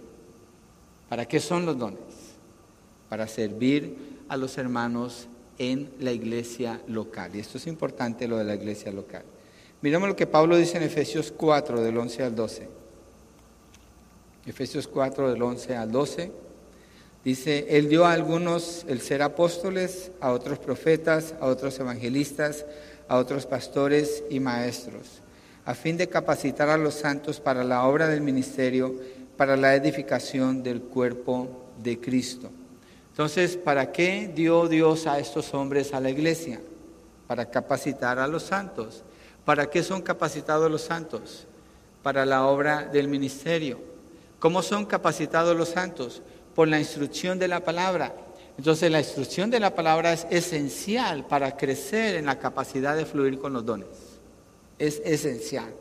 ¿Para 1.11 1.27
qué 1.27 1.41
son 1.41 1.65
los 1.65 1.77
dones? 1.77 1.99
Para 3.09 3.27
servir 3.27 3.97
a 4.29 4.37
los 4.37 4.57
hermanos 4.57 5.27
en 5.57 5.91
la 5.99 6.13
iglesia 6.13 6.79
local. 6.87 7.35
Y 7.35 7.39
esto 7.39 7.57
es 7.57 7.67
importante, 7.67 8.29
lo 8.29 8.37
de 8.37 8.45
la 8.45 8.55
iglesia 8.55 8.93
local. 8.93 9.23
Miremos 9.81 10.07
lo 10.07 10.15
que 10.15 10.25
Pablo 10.25 10.55
dice 10.55 10.77
en 10.77 10.83
Efesios 10.83 11.33
4, 11.35 11.81
del 11.81 11.97
11 11.97 12.23
al 12.23 12.33
12. 12.33 12.69
Efesios 14.45 14.87
4, 14.87 15.33
del 15.33 15.43
11 15.43 15.75
al 15.75 15.91
12. 15.91 16.31
Dice, 17.25 17.65
Él 17.77 17.89
dio 17.89 18.05
a 18.05 18.13
algunos 18.13 18.85
el 18.87 19.01
ser 19.01 19.21
apóstoles, 19.21 20.13
a 20.21 20.31
otros 20.31 20.59
profetas, 20.59 21.35
a 21.41 21.47
otros 21.47 21.77
evangelistas, 21.77 22.65
a 23.09 23.17
otros 23.17 23.45
pastores 23.45 24.23
y 24.29 24.39
maestros, 24.39 25.21
a 25.65 25.73
fin 25.73 25.97
de 25.97 26.07
capacitar 26.07 26.69
a 26.69 26.77
los 26.77 26.93
santos 26.93 27.41
para 27.41 27.65
la 27.65 27.85
obra 27.85 28.07
del 28.07 28.21
ministerio, 28.21 28.95
para 29.41 29.57
la 29.57 29.73
edificación 29.73 30.61
del 30.61 30.83
cuerpo 30.83 31.47
de 31.81 31.99
Cristo 31.99 32.51
entonces, 33.11 33.57
¿para 33.57 33.91
qué 33.91 34.31
dio 34.33 34.67
Dios 34.67 35.05
a 35.05 35.19
estos 35.19 35.53
hombres 35.53 35.93
a 35.93 35.99
la 35.99 36.09
iglesia? 36.09 36.61
Para 37.27 37.51
capacitar 37.51 38.19
a 38.19 38.27
los 38.27 38.43
santos. 38.43 39.03
¿Para 39.43 39.69
qué 39.69 39.83
son 39.83 40.01
capacitados 40.01 40.71
los 40.71 40.81
santos? 40.81 41.45
Para 42.03 42.25
la 42.25 42.47
obra 42.47 42.85
del 42.85 43.09
ministerio. 43.09 43.79
¿Cómo 44.39 44.63
son 44.63 44.85
capacitados 44.85 45.55
los 45.55 45.69
santos? 45.69 46.21
Por 46.55 46.69
la 46.69 46.79
instrucción 46.79 47.37
de 47.37 47.49
la 47.49 47.59
palabra. 47.59 48.15
Entonces 48.57 48.89
la 48.89 48.99
instrucción 48.99 49.49
de 49.49 49.59
la 49.59 49.75
palabra 49.75 50.13
es 50.13 50.25
esencial 50.29 51.27
para 51.27 51.57
crecer 51.57 52.15
en 52.15 52.27
la 52.27 52.39
capacidad 52.39 52.95
de 52.95 53.05
fluir 53.05 53.39
con 53.39 53.51
los 53.51 53.65
dones. 53.65 53.89
Es 54.79 55.01
esencial. 55.03 55.73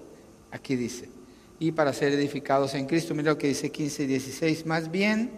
Aquí 0.51 0.75
dice. 0.75 1.20
Y 1.61 1.71
para 1.71 1.93
ser 1.93 2.13
edificados 2.13 2.75
en 2.75 2.87
Cristo. 2.87 3.15
Mira 3.15 3.31
lo 3.31 3.39
que 3.39 3.47
dice 3.47 3.71
15 3.71 4.03
y 4.03 4.07
16. 4.07 4.67
Más 4.67 4.91
bien 4.91 5.31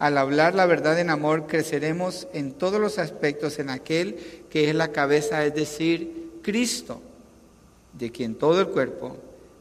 al 0.00 0.16
hablar 0.16 0.54
la 0.54 0.64
verdad 0.64 0.98
en 0.98 1.10
amor, 1.10 1.46
creceremos 1.46 2.26
en 2.32 2.52
todos 2.52 2.80
los 2.80 2.98
aspectos 2.98 3.58
en 3.58 3.68
aquel 3.68 4.16
que 4.48 4.70
es 4.70 4.74
la 4.74 4.92
cabeza, 4.92 5.44
es 5.44 5.54
decir, 5.54 6.38
Cristo, 6.42 7.02
de 7.92 8.10
quien 8.10 8.34
todo 8.34 8.60
el 8.62 8.68
cuerpo, 8.68 9.18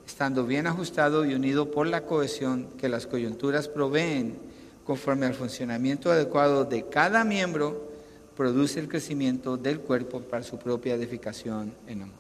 estando 0.08 0.46
bien 0.46 0.66
ajustado 0.66 1.26
y 1.26 1.34
unido 1.34 1.72
por 1.72 1.88
la 1.88 2.06
cohesión 2.06 2.70
que 2.78 2.88
las 2.88 3.06
coyunturas 3.06 3.68
proveen, 3.68 4.38
conforme 4.86 5.26
al 5.26 5.34
funcionamiento 5.34 6.10
adecuado 6.10 6.64
de 6.64 6.86
cada 6.88 7.26
miembro, 7.26 7.90
produce 8.38 8.80
el 8.80 8.88
crecimiento 8.88 9.58
del 9.58 9.82
cuerpo 9.82 10.22
para 10.22 10.44
su 10.44 10.58
propia 10.58 10.96
edificación 10.96 11.74
en 11.86 12.04
amor. 12.04 12.16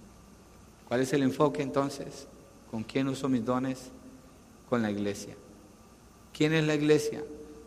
¿Cuál 0.89 0.99
es 0.99 1.13
el 1.13 1.23
enfoque 1.23 1.61
entonces? 1.61 2.27
¿Con 2.69 2.83
quién 2.83 3.07
uso 3.07 3.29
mis 3.29 3.43
dones? 3.43 3.91
Con 4.69 4.81
la 4.81 4.91
iglesia. 4.91 5.35
¿Quién 6.33 6.53
es 6.53 6.65
la 6.65 6.75
iglesia? 6.75 7.23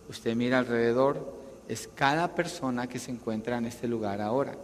usted 0.08 0.36
mira 0.36 0.58
alrededor, 0.58 1.32
es 1.68 1.88
cada 1.94 2.34
persona 2.34 2.88
que 2.88 2.98
se 2.98 3.10
encuentra 3.10 3.56
en 3.58 3.66
este 3.66 3.88
lugar 3.88 4.20
ahora. 4.20 4.56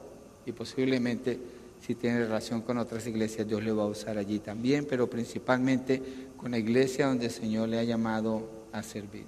Y 0.46 0.52
posiblemente 0.52 1.38
si 1.80 1.94
tiene 1.94 2.20
relación 2.20 2.62
con 2.62 2.78
otras 2.78 3.06
iglesias, 3.06 3.46
Dios 3.46 3.62
le 3.62 3.72
va 3.72 3.84
a 3.84 3.86
usar 3.86 4.18
allí 4.18 4.40
también, 4.40 4.86
pero 4.88 5.08
principalmente 5.08 6.02
con 6.36 6.50
la 6.50 6.58
iglesia 6.58 7.06
donde 7.06 7.26
el 7.26 7.32
Señor 7.32 7.68
le 7.68 7.78
ha 7.78 7.84
llamado 7.84 8.48
a 8.72 8.82
servir. 8.82 9.24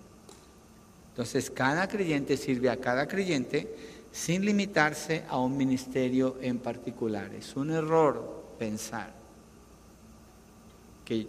Entonces, 1.11 1.51
cada 1.51 1.89
creyente 1.89 2.37
sirve 2.37 2.71
a 2.71 2.77
cada 2.77 3.07
creyente 3.07 3.75
sin 4.11 4.45
limitarse 4.45 5.25
a 5.29 5.39
un 5.39 5.57
ministerio 5.57 6.37
en 6.41 6.59
particular. 6.59 7.33
Es 7.35 7.57
un 7.57 7.71
error 7.71 8.43
pensar 8.59 9.20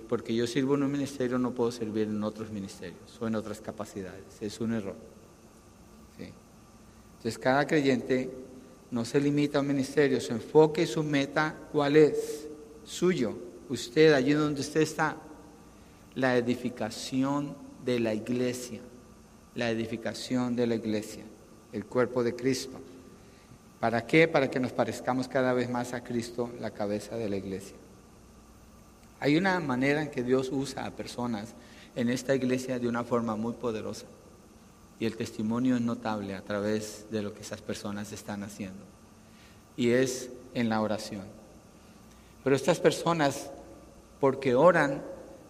porque 0.07 0.35
yo 0.35 0.45
sirvo 0.47 0.75
en 0.75 0.83
un 0.83 0.91
ministerio 0.91 1.37
no 1.37 1.51
puedo 1.51 1.71
servir 1.71 2.07
en 2.07 2.23
otros 2.23 2.51
ministerios 2.51 3.17
o 3.19 3.27
en 3.27 3.35
otras 3.35 3.61
capacidades. 3.61 4.41
Es 4.41 4.59
un 4.59 4.73
error. 4.73 4.95
Entonces 7.21 7.37
cada 7.37 7.67
creyente 7.67 8.31
no 8.89 9.05
se 9.05 9.21
limita 9.21 9.59
a 9.59 9.61
un 9.61 9.67
ministerio, 9.67 10.19
su 10.19 10.33
enfoque 10.33 10.81
y 10.81 10.87
su 10.87 11.03
meta, 11.03 11.55
¿cuál 11.71 11.95
es? 11.95 12.47
Suyo, 12.83 13.37
usted, 13.69 14.13
allí 14.13 14.33
donde 14.33 14.61
usted 14.61 14.81
está, 14.81 15.17
la 16.15 16.35
edificación 16.35 17.55
de 17.85 17.99
la 17.99 18.15
iglesia, 18.15 18.81
la 19.53 19.69
edificación 19.69 20.55
de 20.55 20.65
la 20.65 20.75
iglesia, 20.75 21.23
el 21.71 21.85
cuerpo 21.85 22.23
de 22.23 22.35
Cristo. 22.35 22.79
¿Para 23.79 24.05
qué? 24.07 24.27
Para 24.27 24.49
que 24.49 24.59
nos 24.59 24.71
parezcamos 24.71 25.27
cada 25.27 25.53
vez 25.53 25.69
más 25.69 25.93
a 25.93 26.03
Cristo, 26.03 26.49
la 26.59 26.71
cabeza 26.71 27.17
de 27.17 27.29
la 27.29 27.37
iglesia. 27.37 27.75
Hay 29.21 29.38
una 29.38 29.60
manera 29.60 30.01
en 30.01 30.10
que 30.10 30.23
Dios 30.23 30.49
usa 30.51 30.86
a 30.86 30.91
personas 30.91 31.53
en 31.95 32.10
esta 32.10 32.34
iglesia 32.34 32.79
de 32.79 32.88
una 32.88 33.03
forma 33.03 33.36
muy 33.36 33.53
poderosa. 33.53 34.07
Y 34.99 35.05
el 35.05 35.15
testimonio 35.15 35.75
es 35.75 35.81
notable 35.81 36.34
a 36.34 36.41
través 36.41 37.05
de 37.12 37.21
lo 37.21 37.31
que 37.31 37.41
esas 37.41 37.62
personas 37.62 38.12
están 38.12 38.43
haciendo. 38.43 38.84
Y 39.77 39.91
es 39.91 40.31
en 40.55 40.69
la 40.69 40.81
oración. 40.81 41.23
Pero 42.43 42.55
estas 42.55 42.79
personas, 42.79 43.51
porque 44.19 44.55
oran, 44.55 45.03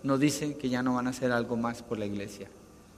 no 0.04 0.18
dicen 0.18 0.54
que 0.54 0.68
ya 0.68 0.84
no 0.84 0.96
van 0.96 1.08
a 1.08 1.12
hacer 1.12 1.32
algo 1.32 1.56
más 1.56 1.82
por 1.82 1.98
la 1.98 2.06
iglesia. 2.06 2.50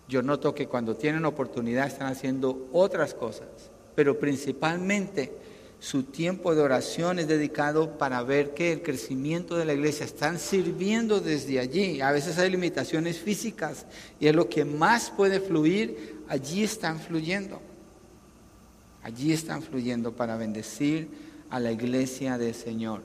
Yo 0.10 0.24
noto 0.24 0.56
que 0.56 0.68
cuando 0.68 0.96
tienen 0.96 1.26
oportunidad 1.26 1.86
están 1.86 2.08
haciendo 2.08 2.68
otras 2.74 3.14
cosas, 3.14 3.48
pero 3.94 4.20
principalmente 4.20 5.32
su 5.84 6.04
tiempo 6.04 6.56
de 6.56 6.62
oración 6.62 7.20
es 7.20 7.28
dedicado 7.28 7.98
para 7.98 8.24
ver 8.24 8.54
que 8.54 8.72
el 8.72 8.84
crecimiento 8.84 9.58
de 9.58 9.66
la 9.66 9.74
iglesia 9.74 10.06
están 10.06 10.40
sirviendo 10.40 11.20
desde 11.20 11.60
allí. 11.60 12.00
A 12.00 12.14
veces 12.14 12.40
hay 12.40 12.50
limitaciones 12.50 13.18
físicas 13.18 13.86
y 14.18 14.28
es 14.28 14.34
lo 14.34 14.48
que 14.48 14.64
más 14.64 15.12
puede 15.12 15.42
fluir, 15.42 16.24
allí 16.30 16.64
están 16.64 17.02
fluyendo. 17.02 17.62
Allí 19.02 19.34
están 19.34 19.62
fluyendo 19.62 20.14
para 20.14 20.38
bendecir 20.38 21.10
a 21.50 21.60
la 21.60 21.74
iglesia 21.74 22.38
del 22.38 22.56
Señor. 22.56 23.02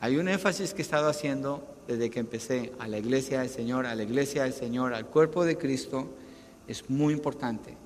Hay 0.00 0.16
un 0.16 0.28
énfasis 0.28 0.72
que 0.72 0.80
he 0.80 0.86
estado 0.86 1.10
haciendo 1.10 1.62
desde 1.86 2.08
que 2.08 2.20
empecé 2.20 2.72
a 2.78 2.88
la 2.88 2.96
iglesia 2.96 3.40
del 3.40 3.50
Señor, 3.50 3.84
a 3.84 3.94
la 3.94 4.04
iglesia 4.04 4.44
del 4.44 4.54
Señor, 4.54 4.94
al 4.94 5.04
cuerpo 5.04 5.44
de 5.44 5.58
Cristo, 5.58 6.08
es 6.66 6.88
muy 6.88 7.12
importante. 7.12 7.76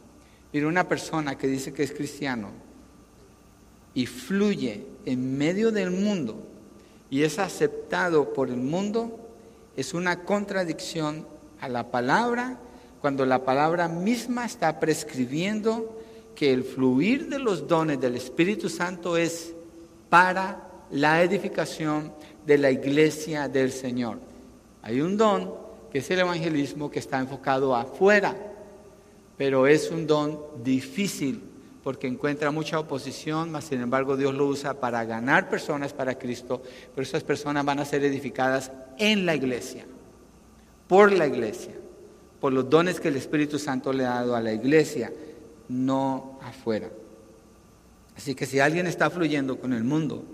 Mira, 0.52 0.68
una 0.68 0.86
persona 0.86 1.36
que 1.36 1.48
dice 1.48 1.72
que 1.72 1.82
es 1.82 1.90
cristiano, 1.90 2.71
y 3.94 4.06
fluye 4.06 4.86
en 5.04 5.36
medio 5.36 5.70
del 5.70 5.90
mundo 5.90 6.36
y 7.10 7.24
es 7.24 7.38
aceptado 7.38 8.32
por 8.32 8.48
el 8.48 8.56
mundo, 8.56 9.18
es 9.76 9.92
una 9.92 10.24
contradicción 10.24 11.26
a 11.60 11.68
la 11.68 11.90
palabra 11.90 12.58
cuando 13.00 13.26
la 13.26 13.44
palabra 13.44 13.88
misma 13.88 14.46
está 14.46 14.80
prescribiendo 14.80 16.00
que 16.34 16.52
el 16.52 16.64
fluir 16.64 17.28
de 17.28 17.38
los 17.38 17.68
dones 17.68 18.00
del 18.00 18.16
Espíritu 18.16 18.68
Santo 18.68 19.16
es 19.16 19.52
para 20.08 20.68
la 20.90 21.22
edificación 21.22 22.12
de 22.46 22.58
la 22.58 22.70
iglesia 22.70 23.48
del 23.48 23.72
Señor. 23.72 24.18
Hay 24.82 25.00
un 25.00 25.16
don 25.16 25.52
que 25.90 25.98
es 25.98 26.10
el 26.10 26.20
evangelismo 26.20 26.90
que 26.90 26.98
está 26.98 27.18
enfocado 27.18 27.76
afuera, 27.76 28.34
pero 29.36 29.66
es 29.66 29.90
un 29.90 30.06
don 30.06 30.40
difícil 30.64 31.42
porque 31.82 32.06
encuentra 32.06 32.50
mucha 32.50 32.78
oposición, 32.78 33.50
mas 33.50 33.64
sin 33.64 33.80
embargo 33.80 34.16
Dios 34.16 34.34
lo 34.34 34.46
usa 34.46 34.74
para 34.74 35.04
ganar 35.04 35.48
personas 35.50 35.92
para 35.92 36.18
Cristo, 36.18 36.62
pero 36.94 37.02
esas 37.02 37.24
personas 37.24 37.64
van 37.64 37.80
a 37.80 37.84
ser 37.84 38.04
edificadas 38.04 38.70
en 38.98 39.26
la 39.26 39.34
iglesia, 39.34 39.84
por 40.86 41.12
la 41.12 41.26
iglesia, 41.26 41.72
por 42.40 42.52
los 42.52 42.68
dones 42.70 43.00
que 43.00 43.08
el 43.08 43.16
Espíritu 43.16 43.58
Santo 43.58 43.92
le 43.92 44.04
ha 44.04 44.14
dado 44.14 44.36
a 44.36 44.40
la 44.40 44.52
iglesia, 44.52 45.12
no 45.68 46.38
afuera. 46.42 46.90
Así 48.16 48.34
que 48.34 48.46
si 48.46 48.60
alguien 48.60 48.86
está 48.86 49.10
fluyendo 49.10 49.58
con 49.58 49.72
el 49.72 49.84
mundo, 49.84 50.24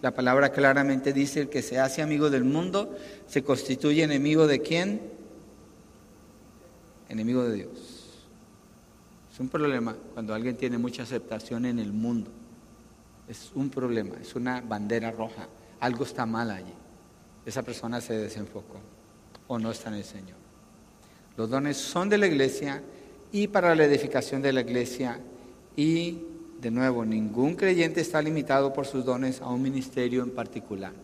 La 0.00 0.14
palabra 0.14 0.52
claramente 0.52 1.12
dice, 1.12 1.40
el 1.40 1.48
que 1.48 1.62
se 1.62 1.80
hace 1.80 2.02
amigo 2.02 2.30
del 2.30 2.44
mundo 2.44 2.96
se 3.26 3.42
constituye 3.42 4.04
enemigo 4.04 4.46
de 4.46 4.60
quién? 4.60 5.00
Enemigo 7.08 7.42
de 7.42 7.54
Dios. 7.56 7.70
Es 9.38 9.40
un 9.40 9.50
problema 9.50 9.94
cuando 10.14 10.34
alguien 10.34 10.56
tiene 10.56 10.78
mucha 10.78 11.04
aceptación 11.04 11.64
en 11.64 11.78
el 11.78 11.92
mundo. 11.92 12.28
Es 13.28 13.52
un 13.54 13.70
problema, 13.70 14.16
es 14.20 14.34
una 14.34 14.60
bandera 14.60 15.12
roja. 15.12 15.46
Algo 15.78 16.02
está 16.02 16.26
mal 16.26 16.50
allí. 16.50 16.74
Esa 17.46 17.62
persona 17.62 18.00
se 18.00 18.14
desenfocó 18.18 18.80
o 19.46 19.56
no 19.60 19.70
está 19.70 19.90
en 19.90 19.94
el 19.94 20.02
Señor. 20.02 20.36
Los 21.36 21.48
dones 21.48 21.76
son 21.76 22.08
de 22.08 22.18
la 22.18 22.26
iglesia 22.26 22.82
y 23.30 23.46
para 23.46 23.76
la 23.76 23.84
edificación 23.84 24.42
de 24.42 24.52
la 24.52 24.62
iglesia 24.62 25.20
y 25.76 26.18
de 26.60 26.72
nuevo, 26.72 27.04
ningún 27.04 27.54
creyente 27.54 28.00
está 28.00 28.20
limitado 28.20 28.72
por 28.72 28.86
sus 28.86 29.04
dones 29.04 29.40
a 29.40 29.50
un 29.50 29.62
ministerio 29.62 30.24
en 30.24 30.32
particular. 30.32 30.94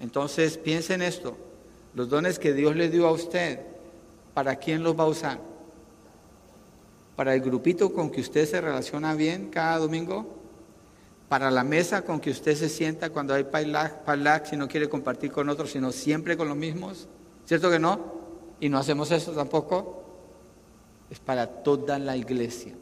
Entonces, 0.00 0.56
piensen 0.56 1.02
esto, 1.02 1.36
los 1.94 2.08
dones 2.08 2.38
que 2.38 2.54
Dios 2.54 2.74
le 2.74 2.88
dio 2.88 3.06
a 3.06 3.12
usted, 3.12 3.60
¿para 4.32 4.56
quién 4.56 4.82
los 4.82 4.98
va 4.98 5.04
a 5.04 5.08
usar? 5.08 5.49
¿Para 7.20 7.34
el 7.34 7.42
grupito 7.42 7.92
con 7.92 8.08
que 8.08 8.22
usted 8.22 8.48
se 8.48 8.62
relaciona 8.62 9.14
bien 9.14 9.50
cada 9.50 9.76
domingo? 9.76 10.26
¿Para 11.28 11.50
la 11.50 11.62
mesa 11.62 12.00
con 12.00 12.18
que 12.18 12.30
usted 12.30 12.56
se 12.56 12.70
sienta 12.70 13.10
cuando 13.10 13.34
hay 13.34 13.44
parlax 13.44 14.54
y 14.54 14.56
no 14.56 14.66
quiere 14.66 14.88
compartir 14.88 15.30
con 15.30 15.50
otros, 15.50 15.70
sino 15.70 15.92
siempre 15.92 16.34
con 16.34 16.48
los 16.48 16.56
mismos? 16.56 17.08
¿Cierto 17.44 17.70
que 17.70 17.78
no? 17.78 18.00
Y 18.58 18.70
no 18.70 18.78
hacemos 18.78 19.10
eso 19.10 19.32
tampoco. 19.32 20.02
Es 21.10 21.18
para 21.20 21.46
toda 21.46 21.98
la 21.98 22.16
iglesia 22.16 22.72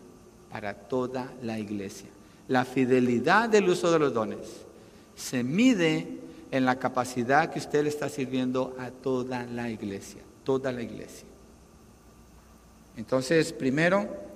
para 0.52 0.72
toda 0.72 1.32
la 1.42 1.58
iglesia. 1.58 2.08
La 2.46 2.64
fidelidad 2.64 3.48
del 3.48 3.68
uso 3.68 3.90
de 3.90 3.98
los 3.98 4.14
dones 4.14 4.38
se 5.16 5.42
mide 5.42 6.06
en 6.52 6.64
la 6.64 6.78
capacidad 6.78 7.50
que 7.50 7.58
usted 7.58 7.82
le 7.82 7.88
está 7.88 8.08
sirviendo 8.08 8.76
a 8.78 8.92
toda 8.92 9.46
la 9.46 9.68
iglesia, 9.68 10.22
toda 10.44 10.70
la 10.70 10.82
iglesia. 10.82 11.26
Entonces, 12.96 13.52
primero, 13.52 14.27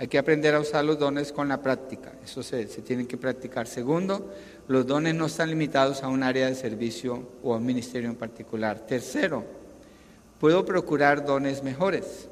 hay 0.00 0.08
que 0.08 0.16
aprender 0.16 0.54
a 0.54 0.60
usar 0.60 0.82
los 0.82 0.98
dones 0.98 1.30
con 1.30 1.46
la 1.46 1.60
práctica, 1.60 2.14
eso 2.24 2.42
se, 2.42 2.66
se 2.68 2.80
tiene 2.80 3.06
que 3.06 3.18
practicar. 3.18 3.66
Segundo, 3.66 4.32
los 4.66 4.86
dones 4.86 5.14
no 5.14 5.26
están 5.26 5.50
limitados 5.50 6.02
a 6.02 6.08
un 6.08 6.22
área 6.22 6.46
de 6.46 6.54
servicio 6.54 7.28
o 7.42 7.52
a 7.52 7.58
un 7.58 7.66
ministerio 7.66 8.08
en 8.08 8.16
particular. 8.16 8.80
Tercero, 8.86 9.44
puedo 10.38 10.64
procurar 10.64 11.26
dones 11.26 11.62
mejores. 11.62 12.30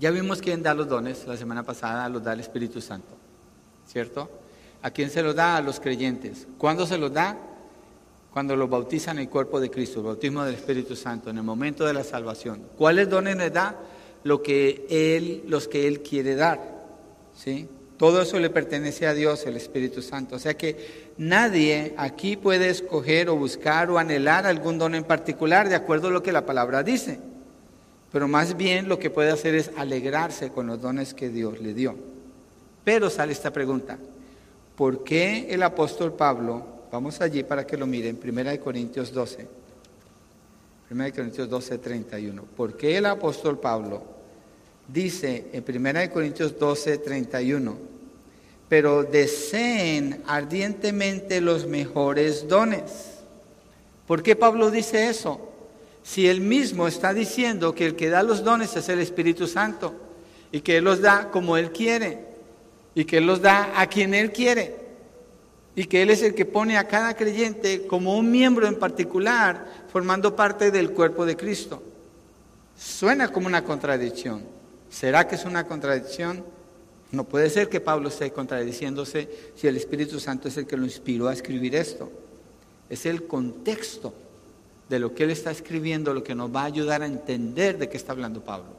Ya 0.00 0.10
vimos 0.10 0.40
quién 0.40 0.60
da 0.64 0.74
los 0.74 0.88
dones, 0.88 1.28
la 1.28 1.36
semana 1.36 1.62
pasada 1.62 2.08
los 2.08 2.24
da 2.24 2.32
el 2.32 2.40
Espíritu 2.40 2.80
Santo, 2.80 3.14
¿cierto? 3.86 4.28
¿A 4.82 4.90
quién 4.90 5.10
se 5.10 5.22
los 5.22 5.36
da? 5.36 5.58
A 5.58 5.62
los 5.62 5.78
creyentes. 5.78 6.48
¿Cuándo 6.58 6.88
se 6.88 6.98
los 6.98 7.12
da? 7.12 7.38
Cuando 8.32 8.56
los 8.56 8.68
bautizan 8.68 9.18
en 9.18 9.26
el 9.26 9.30
cuerpo 9.30 9.60
de 9.60 9.70
Cristo, 9.70 10.00
el 10.00 10.06
bautismo 10.06 10.42
del 10.42 10.56
Espíritu 10.56 10.96
Santo, 10.96 11.30
en 11.30 11.38
el 11.38 11.44
momento 11.44 11.86
de 11.86 11.92
la 11.92 12.02
salvación. 12.02 12.62
¿Cuáles 12.76 13.08
dones 13.08 13.36
les 13.36 13.52
da? 13.52 13.76
Lo 14.24 14.42
que 14.42 14.86
Él, 14.90 15.44
los 15.46 15.68
que 15.68 15.86
Él 15.86 16.00
quiere 16.00 16.34
dar, 16.34 16.60
¿sí? 17.34 17.68
Todo 17.96 18.22
eso 18.22 18.38
le 18.38 18.50
pertenece 18.50 19.06
a 19.06 19.14
Dios, 19.14 19.44
el 19.46 19.56
Espíritu 19.56 20.02
Santo. 20.02 20.36
O 20.36 20.38
sea 20.38 20.54
que 20.54 21.12
nadie 21.18 21.94
aquí 21.96 22.36
puede 22.36 22.68
escoger 22.68 23.28
o 23.28 23.36
buscar 23.36 23.90
o 23.90 23.98
anhelar 23.98 24.46
algún 24.46 24.78
don 24.78 24.94
en 24.94 25.04
particular 25.04 25.68
de 25.68 25.74
acuerdo 25.74 26.08
a 26.08 26.12
lo 26.12 26.22
que 26.22 26.30
la 26.30 26.46
palabra 26.46 26.82
dice 26.82 27.18
pero 28.12 28.26
más 28.26 28.56
bien 28.56 28.88
lo 28.88 28.98
que 28.98 29.10
puede 29.10 29.30
hacer 29.30 29.54
es 29.54 29.70
alegrarse 29.76 30.50
con 30.50 30.66
los 30.66 30.80
dones 30.80 31.14
que 31.14 31.28
Dios 31.28 31.60
le 31.60 31.74
dio. 31.74 31.94
Pero 32.84 33.10
sale 33.10 33.32
esta 33.32 33.52
pregunta, 33.52 33.98
¿por 34.76 35.04
qué 35.04 35.48
el 35.50 35.62
apóstol 35.62 36.14
Pablo, 36.14 36.64
vamos 36.90 37.20
allí 37.20 37.42
para 37.42 37.66
que 37.66 37.76
lo 37.76 37.86
miren, 37.86 38.18
1 38.22 38.60
Corintios 38.60 39.12
12, 39.12 39.46
1 40.90 41.12
Corintios 41.12 41.48
12, 41.48 41.78
31, 41.78 42.42
¿por 42.56 42.76
qué 42.76 42.96
el 42.96 43.06
apóstol 43.06 43.58
Pablo 43.58 44.02
dice 44.86 45.46
en 45.52 45.64
1 45.66 46.10
Corintios 46.12 46.58
12, 46.58 46.98
31, 46.98 47.76
pero 48.68 49.02
deseen 49.02 50.22
ardientemente 50.26 51.40
los 51.40 51.66
mejores 51.66 52.48
dones? 52.48 53.18
¿Por 54.06 54.22
qué 54.22 54.34
Pablo 54.34 54.70
dice 54.70 55.08
eso? 55.08 55.48
si 56.08 56.26
él 56.26 56.40
mismo 56.40 56.88
está 56.88 57.12
diciendo 57.12 57.74
que 57.74 57.84
el 57.84 57.94
que 57.94 58.08
da 58.08 58.22
los 58.22 58.42
dones 58.42 58.74
es 58.74 58.88
el 58.88 58.98
Espíritu 58.98 59.46
Santo 59.46 59.94
y 60.50 60.62
que 60.62 60.78
Él 60.78 60.84
los 60.84 61.02
da 61.02 61.30
como 61.30 61.58
Él 61.58 61.70
quiere 61.70 62.24
y 62.94 63.04
que 63.04 63.18
Él 63.18 63.26
los 63.26 63.42
da 63.42 63.78
a 63.78 63.86
quien 63.88 64.14
Él 64.14 64.32
quiere 64.32 64.87
y 65.78 65.84
que 65.84 66.02
Él 66.02 66.10
es 66.10 66.22
el 66.22 66.34
que 66.34 66.44
pone 66.44 66.76
a 66.76 66.88
cada 66.88 67.14
creyente 67.14 67.86
como 67.86 68.18
un 68.18 68.32
miembro 68.32 68.66
en 68.66 68.80
particular 68.80 69.64
formando 69.92 70.34
parte 70.34 70.72
del 70.72 70.90
cuerpo 70.90 71.24
de 71.24 71.36
Cristo? 71.36 71.80
Suena 72.76 73.30
como 73.30 73.46
una 73.46 73.62
contradicción. 73.62 74.42
¿Será 74.90 75.28
que 75.28 75.36
es 75.36 75.44
una 75.44 75.68
contradicción? 75.68 76.44
No 77.12 77.22
puede 77.22 77.48
ser 77.48 77.68
que 77.68 77.78
Pablo 77.78 78.08
esté 78.08 78.32
contradiciéndose 78.32 79.28
si 79.54 79.68
el 79.68 79.76
Espíritu 79.76 80.18
Santo 80.18 80.48
es 80.48 80.56
el 80.56 80.66
que 80.66 80.76
lo 80.76 80.84
inspiró 80.84 81.28
a 81.28 81.32
escribir 81.32 81.76
esto. 81.76 82.10
Es 82.90 83.06
el 83.06 83.28
contexto 83.28 84.12
de 84.88 84.98
lo 84.98 85.14
que 85.14 85.22
él 85.22 85.30
está 85.30 85.52
escribiendo, 85.52 86.12
lo 86.12 86.24
que 86.24 86.34
nos 86.34 86.52
va 86.52 86.62
a 86.62 86.64
ayudar 86.64 87.02
a 87.02 87.06
entender 87.06 87.78
de 87.78 87.88
qué 87.88 87.98
está 87.98 88.10
hablando 88.10 88.42
Pablo. 88.42 88.72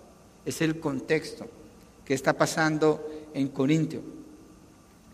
Es 0.45 0.61
el 0.61 0.81
contexto 0.81 1.47
que 2.03 2.13
está 2.13 2.33
pasando 2.33 3.09
en 3.33 3.47
Corintio. 3.47 4.18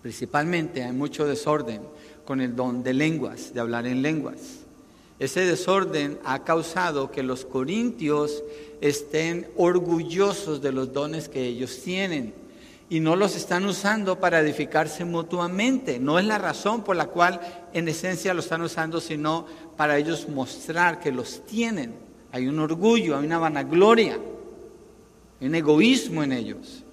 Principalmente 0.06 0.84
hay 0.84 0.92
mucho 0.92 1.26
desorden 1.26 1.82
con 2.26 2.40
el 2.40 2.56
don 2.56 2.84
de 2.84 2.94
lenguas, 2.94 3.56
de 3.56 3.60
hablar 3.60 3.88
en 3.88 4.04
lenguas. 4.04 4.60
Ese 5.18 5.40
desorden 5.40 6.20
ha 6.24 6.44
causado 6.44 7.10
que 7.10 7.24
los 7.24 7.44
corintios 7.44 8.44
estén 8.82 9.48
orgullosos 9.58 10.62
de 10.62 10.72
los 10.72 10.94
dones 10.94 11.28
que 11.28 11.44
ellos 11.44 11.82
tienen 11.84 12.36
y 12.88 13.00
no 13.00 13.16
los 13.16 13.36
están 13.36 13.66
usando 13.66 14.20
para 14.20 14.42
edificarse 14.42 15.06
mutuamente. 15.06 15.98
No 15.98 16.20
es 16.20 16.26
la 16.26 16.38
razón 16.38 16.84
por 16.84 16.96
la 16.96 17.08
cual 17.08 17.42
en 17.74 17.88
esencia 17.88 18.36
lo 18.36 18.42
están 18.42 18.62
usando, 18.62 19.02
sino 19.02 19.48
para 19.76 19.98
ellos 19.98 20.30
mostrar 20.30 21.00
que 21.00 21.12
los 21.12 21.44
tienen. 21.48 21.96
Hay 22.32 22.46
un 22.46 22.60
orgullo, 22.60 23.18
hay 23.18 23.26
una 23.26 23.40
vanagloria, 23.40 24.20
hay 25.42 25.48
un 25.48 25.56
egoísmo 25.56 26.22
en 26.22 26.32
ellos. 26.32 26.85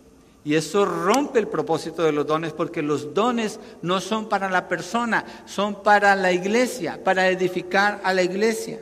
Y 0.44 0.55
eso 0.55 0.85
rompe 0.85 1.38
el 1.38 1.46
propósito 1.46 2.02
de 2.02 2.12
los 2.12 2.26
dones 2.26 2.52
porque 2.52 2.83
los 2.83 3.14
dones 3.14 3.61
no 3.81 4.00
son 4.00 4.28
para 4.28 4.50
la 4.50 4.68
persona, 4.68 5.24
son 5.46 5.83
para 5.83 6.16
la 6.16 6.33
iglesia, 6.33 7.02
para 7.02 7.28
edificar 7.28 8.00
a 8.02 8.12
la 8.12 8.22
iglesia. 8.22 8.81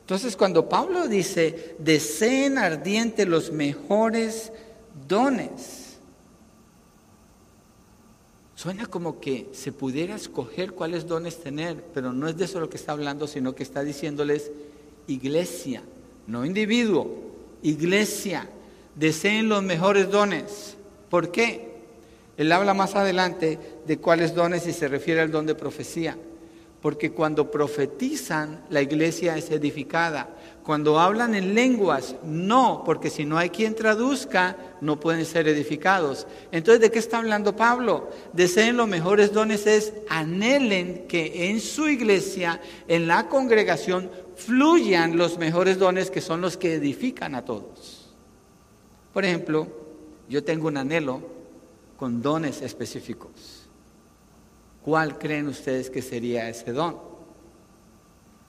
Entonces 0.00 0.36
cuando 0.36 0.68
Pablo 0.68 1.08
dice, 1.08 1.76
deseen 1.78 2.58
ardiente 2.58 3.26
los 3.26 3.50
mejores 3.50 4.52
dones, 5.08 5.84
Suena 8.64 8.86
como 8.86 9.20
que 9.20 9.48
se 9.52 9.72
pudiera 9.72 10.14
escoger 10.14 10.72
cuáles 10.72 11.06
dones 11.06 11.42
tener, 11.42 11.84
pero 11.92 12.14
no 12.14 12.28
es 12.28 12.38
de 12.38 12.46
eso 12.46 12.60
lo 12.60 12.70
que 12.70 12.78
está 12.78 12.92
hablando, 12.92 13.26
sino 13.26 13.54
que 13.54 13.62
está 13.62 13.82
diciéndoles 13.82 14.52
iglesia, 15.06 15.82
no 16.26 16.46
individuo, 16.46 17.14
iglesia, 17.62 18.48
deseen 18.94 19.50
los 19.50 19.62
mejores 19.62 20.10
dones. 20.10 20.78
¿Por 21.14 21.30
qué? 21.30 21.68
Él 22.36 22.50
habla 22.50 22.74
más 22.74 22.96
adelante 22.96 23.56
de 23.86 23.98
cuáles 23.98 24.34
dones 24.34 24.66
y 24.66 24.72
se 24.72 24.88
refiere 24.88 25.20
al 25.20 25.30
don 25.30 25.46
de 25.46 25.54
profecía. 25.54 26.18
Porque 26.82 27.12
cuando 27.12 27.52
profetizan, 27.52 28.64
la 28.68 28.82
iglesia 28.82 29.36
es 29.36 29.48
edificada. 29.52 30.34
Cuando 30.64 30.98
hablan 30.98 31.36
en 31.36 31.54
lenguas, 31.54 32.16
no, 32.24 32.82
porque 32.84 33.10
si 33.10 33.24
no 33.24 33.38
hay 33.38 33.50
quien 33.50 33.76
traduzca, 33.76 34.56
no 34.80 34.98
pueden 34.98 35.24
ser 35.24 35.46
edificados. 35.46 36.26
Entonces, 36.50 36.80
¿de 36.80 36.90
qué 36.90 36.98
está 36.98 37.18
hablando 37.18 37.54
Pablo? 37.54 38.10
Deseen 38.32 38.76
los 38.76 38.88
mejores 38.88 39.32
dones 39.32 39.68
es 39.68 39.92
anhelen 40.08 41.06
que 41.06 41.48
en 41.48 41.60
su 41.60 41.88
iglesia, 41.88 42.60
en 42.88 43.06
la 43.06 43.28
congregación, 43.28 44.10
fluyan 44.34 45.16
los 45.16 45.38
mejores 45.38 45.78
dones 45.78 46.10
que 46.10 46.20
son 46.20 46.40
los 46.40 46.56
que 46.56 46.74
edifican 46.74 47.36
a 47.36 47.44
todos. 47.44 48.12
Por 49.12 49.24
ejemplo, 49.24 49.83
yo 50.28 50.44
tengo 50.44 50.68
un 50.68 50.76
anhelo 50.76 51.20
con 51.96 52.22
dones 52.22 52.62
específicos. 52.62 53.68
¿Cuál 54.82 55.18
creen 55.18 55.48
ustedes 55.48 55.90
que 55.90 56.02
sería 56.02 56.48
ese 56.48 56.72
don? 56.72 56.98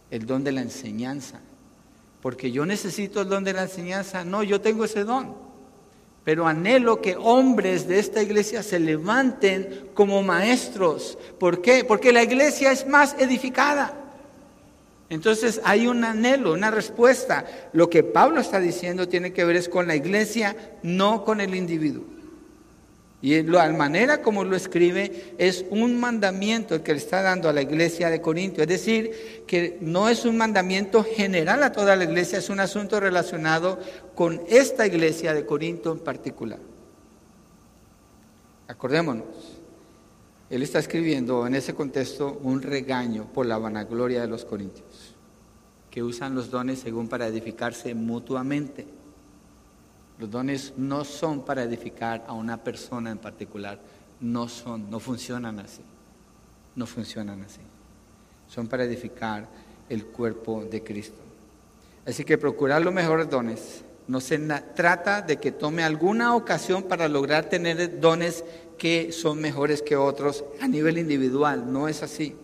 El 0.09 0.25
don 0.25 0.43
de 0.43 0.51
la 0.51 0.61
enseñanza. 0.61 1.39
Porque 2.21 2.51
yo 2.51 2.65
necesito 2.65 3.21
el 3.21 3.29
don 3.29 3.43
de 3.43 3.53
la 3.53 3.63
enseñanza. 3.63 4.25
No, 4.25 4.43
yo 4.43 4.59
tengo 4.59 4.85
ese 4.85 5.03
don. 5.03 5.35
Pero 6.23 6.47
anhelo 6.47 7.01
que 7.01 7.15
hombres 7.15 7.87
de 7.87 7.99
esta 7.99 8.21
iglesia 8.23 8.63
se 8.63 8.79
levanten 8.79 9.91
como 9.93 10.23
maestros. 10.23 11.17
¿Por 11.39 11.61
qué? 11.61 11.85
Porque 11.85 12.11
la 12.11 12.23
iglesia 12.23 12.71
es 12.71 12.87
más 12.87 13.15
edificada. 13.19 14.04
Entonces 15.09 15.61
hay 15.63 15.87
un 15.87 16.03
anhelo, 16.03 16.53
una 16.53 16.71
respuesta. 16.71 17.45
Lo 17.73 17.89
que 17.89 18.03
Pablo 18.03 18.41
está 18.41 18.59
diciendo 18.59 19.07
tiene 19.07 19.33
que 19.33 19.45
ver 19.45 19.55
es 19.55 19.69
con 19.69 19.87
la 19.87 19.95
iglesia, 19.95 20.55
no 20.81 21.23
con 21.23 21.41
el 21.41 21.55
individuo. 21.55 22.03
Y 23.21 23.41
la 23.43 23.67
manera 23.69 24.21
como 24.21 24.43
lo 24.43 24.55
escribe 24.55 25.33
es 25.37 25.65
un 25.69 25.99
mandamiento 25.99 26.83
que 26.83 26.91
le 26.91 26.99
está 26.99 27.21
dando 27.21 27.49
a 27.49 27.53
la 27.53 27.61
iglesia 27.61 28.09
de 28.09 28.21
Corinto. 28.21 28.61
Es 28.61 28.67
decir, 28.67 29.43
que 29.47 29.77
no 29.81 30.09
es 30.09 30.25
un 30.25 30.37
mandamiento 30.37 31.03
general 31.03 31.63
a 31.63 31.71
toda 31.71 31.95
la 31.95 32.03
iglesia, 32.03 32.37
es 32.37 32.49
un 32.49 32.59
asunto 32.59 32.99
relacionado 32.99 33.79
con 34.13 34.41
esta 34.47 34.85
iglesia 34.85 35.33
de 35.33 35.45
Corinto 35.45 35.91
en 35.91 35.99
particular. 35.99 36.59
Acordémonos, 38.67 39.55
él 40.49 40.61
está 40.61 40.79
escribiendo 40.79 41.47
en 41.47 41.55
ese 41.55 41.73
contexto 41.73 42.39
un 42.43 42.61
regaño 42.61 43.25
por 43.33 43.45
la 43.45 43.57
vanagloria 43.57 44.21
de 44.21 44.27
los 44.27 44.45
corintios, 44.45 44.85
que 45.95 46.03
usan 46.03 46.35
los 46.35 46.51
dones 46.51 46.79
según 46.79 47.07
para 47.07 47.25
edificarse 47.25 47.95
mutuamente. 47.95 48.85
Los 50.19 50.29
dones 50.29 50.73
no 50.75 51.05
son 51.05 51.45
para 51.45 51.63
edificar 51.63 52.25
a 52.27 52.33
una 52.33 52.61
persona 52.61 53.11
en 53.11 53.17
particular, 53.17 53.79
no 54.19 54.49
son, 54.49 54.89
no 54.89 54.99
funcionan 54.99 55.57
así, 55.59 55.79
no 56.75 56.85
funcionan 56.85 57.43
así. 57.43 57.61
Son 58.49 58.67
para 58.67 58.83
edificar 58.83 59.47
el 59.87 60.07
cuerpo 60.07 60.65
de 60.65 60.83
Cristo. 60.83 61.21
Así 62.05 62.25
que 62.25 62.37
procurar 62.37 62.81
los 62.81 62.93
mejores 62.93 63.29
dones. 63.29 63.85
No 64.09 64.19
se 64.19 64.37
trata 64.75 65.21
de 65.21 65.37
que 65.37 65.53
tome 65.53 65.81
alguna 65.81 66.35
ocasión 66.35 66.83
para 66.83 67.07
lograr 67.07 67.45
tener 67.45 68.01
dones 68.01 68.43
que 68.77 69.13
son 69.13 69.39
mejores 69.39 69.81
que 69.81 69.95
otros 69.95 70.43
a 70.59 70.67
nivel 70.67 70.97
individual, 70.97 71.71
no 71.71 71.87
es 71.87 72.03
así. 72.03 72.35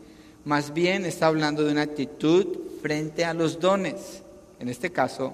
Más 0.46 0.74
bien 0.74 1.06
está 1.06 1.28
hablando 1.28 1.66
de 1.66 1.74
una 1.74 1.82
actitud 1.82 2.71
frente 2.82 3.26
a 3.26 3.34
los 3.34 3.60
dones. 3.60 4.24
En 4.60 4.70
este 4.70 4.92
caso, 4.92 5.34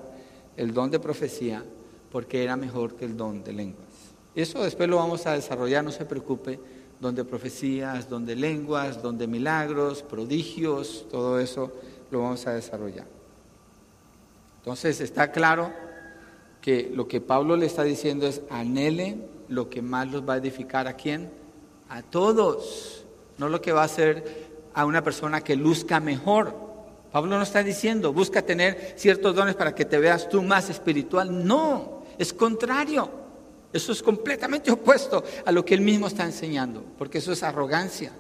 el 0.56 0.74
don 0.74 0.92
de 0.92 1.00
profecía 1.00 1.64
porque 2.12 2.44
era 2.44 2.56
mejor 2.56 2.96
que 2.96 3.06
el 3.06 3.18
don 3.18 3.44
de 3.44 3.54
lenguas. 3.54 3.88
Eso 4.36 4.64
después 4.64 4.88
lo 4.88 4.98
vamos 4.98 5.26
a 5.26 5.34
desarrollar, 5.34 5.84
no 5.84 5.92
se 5.92 6.06
preocupe, 6.06 6.60
don 7.00 7.16
de 7.16 7.26
profecías, 7.26 8.10
don 8.10 8.26
de 8.26 8.36
lenguas, 8.36 9.02
don 9.02 9.18
de 9.18 9.28
milagros, 9.28 10.04
prodigios, 10.04 11.06
todo 11.10 11.40
eso 11.40 11.72
lo 12.12 12.22
vamos 12.22 12.46
a 12.48 12.54
desarrollar. 12.54 13.06
Entonces 14.60 15.02
está 15.02 15.32
claro 15.32 15.72
que 16.62 16.92
lo 16.94 17.08
que 17.08 17.22
Pablo 17.22 17.56
le 17.56 17.66
está 17.66 17.84
diciendo 17.84 18.28
es 18.28 18.42
anhele 18.50 19.18
lo 19.48 19.70
que 19.70 19.82
más 19.82 20.12
los 20.12 20.28
va 20.28 20.34
a 20.34 20.38
edificar 20.38 20.88
a 20.88 20.94
quién? 20.94 21.30
A 21.90 22.02
todos, 22.02 23.06
no 23.38 23.48
lo 23.50 23.62
que 23.62 23.72
va 23.72 23.82
a 23.82 23.86
hacer 23.86 24.48
a 24.74 24.86
una 24.86 25.04
persona 25.04 25.42
que 25.42 25.56
luzca 25.56 26.00
mejor. 26.00 26.67
Pablo 27.18 27.36
no 27.36 27.42
está 27.42 27.64
diciendo, 27.64 28.14
busca 28.14 28.44
tener 28.44 28.94
ciertos 28.96 29.34
dones 29.34 29.56
para 29.56 29.74
que 29.74 29.86
te 29.86 29.98
veas 29.98 30.30
tú 30.30 30.44
más 30.44 30.70
espiritual. 30.70 31.48
No, 31.48 32.04
es 32.16 32.32
contrario. 32.32 33.10
Eso 33.74 33.92
es 33.92 34.04
completamente 34.04 34.70
opuesto 34.70 35.24
a 35.44 35.52
lo 35.52 35.66
que 35.66 35.74
él 35.74 35.82
mismo 35.82 36.06
está 36.06 36.26
enseñando, 36.26 36.86
porque 36.96 37.18
eso 37.18 37.32
es 37.32 37.42
arrogancia. 37.42 38.12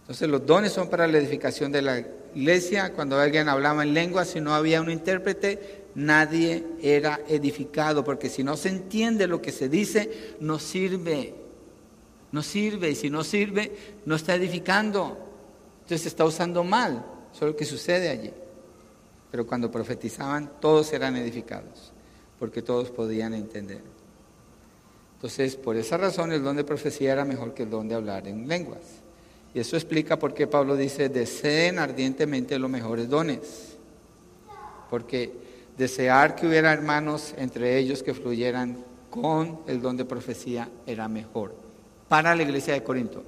Entonces 0.00 0.26
los 0.30 0.46
dones 0.46 0.72
son 0.72 0.88
para 0.88 1.06
la 1.06 1.18
edificación 1.18 1.70
de 1.70 1.82
la 1.82 1.98
iglesia. 2.34 2.94
Cuando 2.94 3.20
alguien 3.20 3.50
hablaba 3.50 3.82
en 3.82 3.92
lengua, 3.92 4.24
si 4.24 4.40
no 4.40 4.54
había 4.54 4.80
un 4.80 4.90
intérprete, 4.90 5.88
nadie 5.94 6.64
era 6.80 7.20
edificado, 7.28 8.02
porque 8.02 8.30
si 8.30 8.42
no 8.44 8.56
se 8.56 8.70
entiende 8.70 9.26
lo 9.26 9.42
que 9.42 9.52
se 9.52 9.68
dice, 9.68 10.36
no 10.40 10.58
sirve. 10.58 11.34
No 12.32 12.42
sirve, 12.42 12.92
y 12.92 12.94
si 12.94 13.10
no 13.10 13.22
sirve, 13.22 13.76
no 14.06 14.14
está 14.14 14.36
edificando. 14.36 15.18
Entonces 15.82 16.06
está 16.06 16.24
usando 16.24 16.64
mal. 16.64 17.04
Eso 17.36 17.44
es 17.44 17.52
lo 17.52 17.56
que 17.56 17.66
sucede 17.66 18.08
allí. 18.08 18.32
Pero 19.30 19.46
cuando 19.46 19.70
profetizaban, 19.70 20.52
todos 20.58 20.90
eran 20.94 21.16
edificados 21.16 21.92
porque 22.38 22.62
todos 22.62 22.90
podían 22.90 23.34
entender. 23.34 23.82
Entonces, 25.16 25.54
por 25.56 25.76
esa 25.76 25.98
razón, 25.98 26.32
el 26.32 26.42
don 26.42 26.56
de 26.56 26.64
profecía 26.64 27.12
era 27.12 27.26
mejor 27.26 27.52
que 27.52 27.64
el 27.64 27.70
don 27.70 27.88
de 27.88 27.94
hablar 27.94 28.26
en 28.26 28.48
lenguas. 28.48 28.80
Y 29.52 29.60
eso 29.60 29.76
explica 29.76 30.18
por 30.18 30.32
qué 30.32 30.46
Pablo 30.46 30.76
dice, 30.76 31.10
deseen 31.10 31.78
ardientemente 31.78 32.58
los 32.58 32.70
mejores 32.70 33.06
dones. 33.10 33.76
Porque 34.88 35.30
desear 35.76 36.36
que 36.36 36.46
hubiera 36.46 36.72
hermanos 36.72 37.34
entre 37.36 37.76
ellos 37.76 38.02
que 38.02 38.14
fluyeran 38.14 38.78
con 39.10 39.60
el 39.66 39.82
don 39.82 39.98
de 39.98 40.06
profecía 40.06 40.70
era 40.86 41.06
mejor 41.06 41.54
para 42.08 42.34
la 42.34 42.42
iglesia 42.42 42.72
de 42.72 42.82
Corinto. 42.82 43.22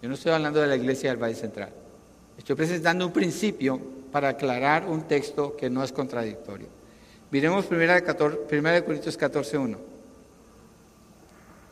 Yo 0.00 0.08
no 0.08 0.16
estoy 0.16 0.32
hablando 0.32 0.60
de 0.60 0.66
la 0.66 0.74
iglesia 0.74 1.10
del 1.10 1.22
Valle 1.22 1.36
Central. 1.36 1.81
Estoy 2.42 2.56
presentando 2.56 3.06
un 3.06 3.12
principio 3.12 3.80
para 4.10 4.30
aclarar 4.30 4.88
un 4.88 5.02
texto 5.02 5.56
que 5.56 5.70
no 5.70 5.84
es 5.84 5.92
contradictorio. 5.92 6.66
Miremos 7.30 7.66
1 7.70 8.84
Corintios 8.84 9.16
14, 9.16 9.58
1. 9.58 9.78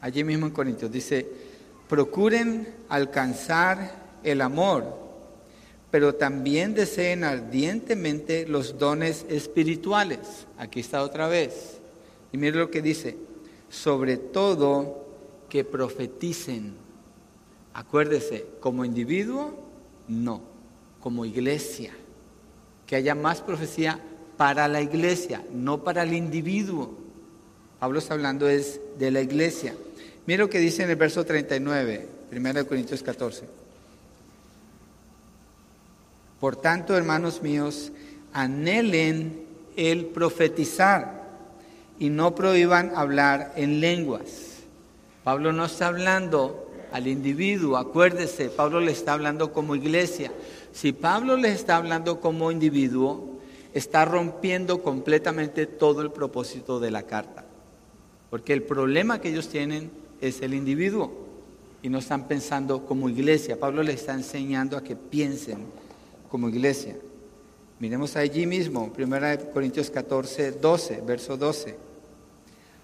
Allí 0.01 0.23
mismo 0.23 0.47
en 0.47 0.53
Corintios 0.53 0.93
dice, 0.93 1.27
procuren 1.89 2.73
alcanzar 2.89 3.97
el 4.23 4.41
amor, 4.41 4.97
pero 5.91 6.15
también 6.15 6.73
deseen 6.73 7.25
ardientemente 7.25 8.47
los 8.47 8.79
dones 8.79 9.27
espirituales. 9.29 10.47
Aquí 10.57 10.79
está 10.79 11.03
otra 11.03 11.27
vez. 11.27 11.81
Y 12.31 12.39
mire 12.39 12.57
lo 12.57 12.71
que 12.71 12.81
dice, 12.81 13.17
sobre 13.69 14.19
todo 14.19 15.05
que 15.49 15.65
profeticen. 15.65 16.75
Acuérdese, 17.75 18.47
como 18.61 18.85
individuo, 18.85 19.53
no, 20.07 20.50
como 21.01 21.25
iglesia. 21.25 21.93
Que 22.87 22.97
haya 22.97 23.15
más 23.15 23.41
profecía 23.41 24.01
para 24.37 24.69
la 24.69 24.81
iglesia, 24.81 25.45
no 25.53 25.85
para 25.85 26.03
el 26.03 26.13
individuo. 26.13 26.95
Pablo 27.79 27.99
está 27.99 28.15
hablando 28.15 28.49
es 28.49 28.81
de 28.99 29.11
la 29.11 29.21
iglesia. 29.21 29.75
Mira 30.27 30.45
lo 30.45 30.51
que 30.51 30.59
dice 30.59 30.83
en 30.83 30.91
el 30.91 30.97
verso 30.97 31.25
39, 31.25 32.09
1 32.33 32.67
Corintios 32.67 33.03
14. 33.03 33.45
Por 36.41 36.57
tanto, 36.57 36.97
hermanos 36.97 37.43
míos, 37.43 37.93
anhelen 38.33 39.45
el 39.77 40.07
profetizar 40.07 41.29
y 41.99 42.09
no 42.09 42.35
prohíban 42.35 42.93
hablar 42.97 43.53
en 43.57 43.81
lenguas. 43.81 44.61
Pablo 45.23 45.53
no 45.53 45.67
está 45.67 45.89
hablando 45.89 46.71
al 46.93 47.07
individuo, 47.07 47.77
acuérdese, 47.77 48.49
Pablo 48.49 48.81
le 48.81 48.93
está 48.93 49.13
hablando 49.13 49.53
como 49.53 49.77
iglesia. 49.77 50.33
Si 50.73 50.93
Pablo 50.93 51.37
le 51.37 51.53
está 51.53 51.77
hablando 51.77 52.21
como 52.21 52.51
individuo, 52.53 53.39
está 53.75 54.05
rompiendo 54.05 54.83
completamente 54.83 55.67
todo 55.67 56.03
el 56.03 56.11
propósito 56.11 56.81
de 56.81 56.91
la 56.91 57.05
carta. 57.05 57.45
Porque 58.31 58.53
el 58.53 58.63
problema 58.63 59.21
que 59.21 59.31
ellos 59.31 59.49
tienen 59.49 59.91
es 60.21 60.43
el 60.43 60.55
individuo 60.55 61.13
y 61.83 61.89
no 61.89 61.99
están 61.99 62.29
pensando 62.29 62.87
como 62.87 63.09
iglesia. 63.09 63.59
Pablo 63.59 63.83
les 63.83 63.97
está 63.97 64.15
enseñando 64.15 64.77
a 64.77 64.85
que 64.85 64.97
piensen 64.97 65.59
como 66.31 66.49
iglesia. 66.49 66.97
Miremos 67.79 68.17
allí 68.17 68.47
mismo, 68.47 68.93
1 68.97 69.53
Corintios 69.55 69.91
14, 69.91 70.53
12, 70.53 71.01
verso 71.01 71.37
12. 71.37 71.77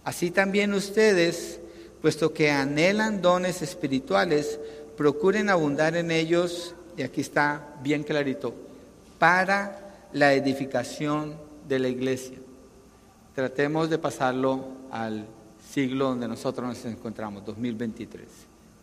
Así 0.05 0.31
también 0.31 0.73
ustedes, 0.73 1.61
puesto 2.01 2.33
que 2.33 2.51
anhelan 2.51 3.21
dones 3.21 3.61
espirituales, 3.61 4.59
procuren 4.97 5.51
abundar 5.51 5.97
en 5.97 6.11
ellos, 6.11 6.76
y 6.97 7.03
aquí 7.03 7.21
está 7.21 7.77
bien 7.83 8.03
clarito, 8.03 8.55
para 9.19 10.09
la 10.13 10.33
edificación 10.35 11.35
de 11.69 11.79
la 11.79 11.89
iglesia. 11.89 12.39
Tratemos 13.35 13.91
de 13.91 13.99
pasarlo 13.99 14.65
al 14.91 15.27
siglo 15.71 16.07
donde 16.07 16.29
nosotros 16.29 16.67
nos 16.67 16.85
encontramos, 16.87 17.45
2023. 17.45 18.25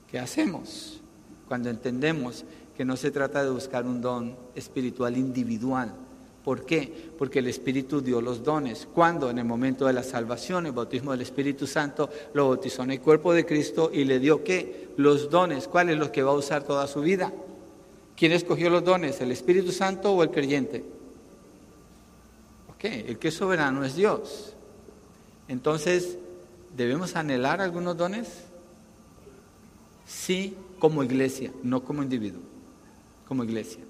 ¿Qué 0.09 0.19
hacemos 0.19 1.01
cuando 1.47 1.69
entendemos 1.69 2.45
que 2.77 2.85
no 2.85 2.95
se 2.97 3.09
trata 3.09 3.43
de 3.43 3.49
buscar 3.49 3.85
un 3.85 4.01
don 4.01 4.35
espiritual 4.55 5.17
individual? 5.17 5.93
¿Por 6.43 6.65
qué? 6.65 7.11
Porque 7.17 7.39
el 7.39 7.47
Espíritu 7.47 8.01
dio 8.01 8.21
los 8.21 8.43
dones. 8.43 8.87
Cuando 8.93 9.29
en 9.29 9.39
el 9.39 9.45
momento 9.45 9.87
de 9.87 9.93
la 9.93 10.03
salvación, 10.03 10.65
el 10.65 10.73
bautismo 10.73 11.11
del 11.11 11.21
Espíritu 11.21 11.65
Santo, 11.65 12.09
lo 12.33 12.49
bautizó 12.49 12.83
en 12.83 12.91
el 12.91 13.01
cuerpo 13.01 13.33
de 13.33 13.45
Cristo 13.45 13.89
y 13.93 14.03
le 14.03 14.19
dio 14.19 14.43
qué? 14.43 14.89
Los 14.97 15.29
dones. 15.29 15.69
¿Cuáles 15.69 15.97
los 15.97 16.09
que 16.09 16.21
va 16.21 16.31
a 16.31 16.35
usar 16.35 16.63
toda 16.63 16.85
su 16.87 16.99
vida? 16.99 17.31
¿Quién 18.15 18.31
escogió 18.31 18.69
los 18.69 18.83
dones? 18.83 19.19
¿El 19.21 19.31
Espíritu 19.31 19.71
Santo 19.71 20.13
o 20.13 20.23
el 20.23 20.31
creyente? 20.31 20.83
El 22.83 23.17
que 23.17 23.29
es 23.29 23.33
soberano 23.33 23.85
es 23.85 23.95
Dios. 23.95 24.55
Entonces, 25.47 26.17
¿debemos 26.75 27.15
anhelar 27.15 27.61
algunos 27.61 27.95
dones? 27.95 28.43
Sí, 30.05 30.57
como 30.79 31.01
iglesia, 31.01 31.53
no 31.63 31.81
como 31.81 32.03
individuo, 32.03 32.41
como 33.25 33.45
iglesia. 33.45 33.81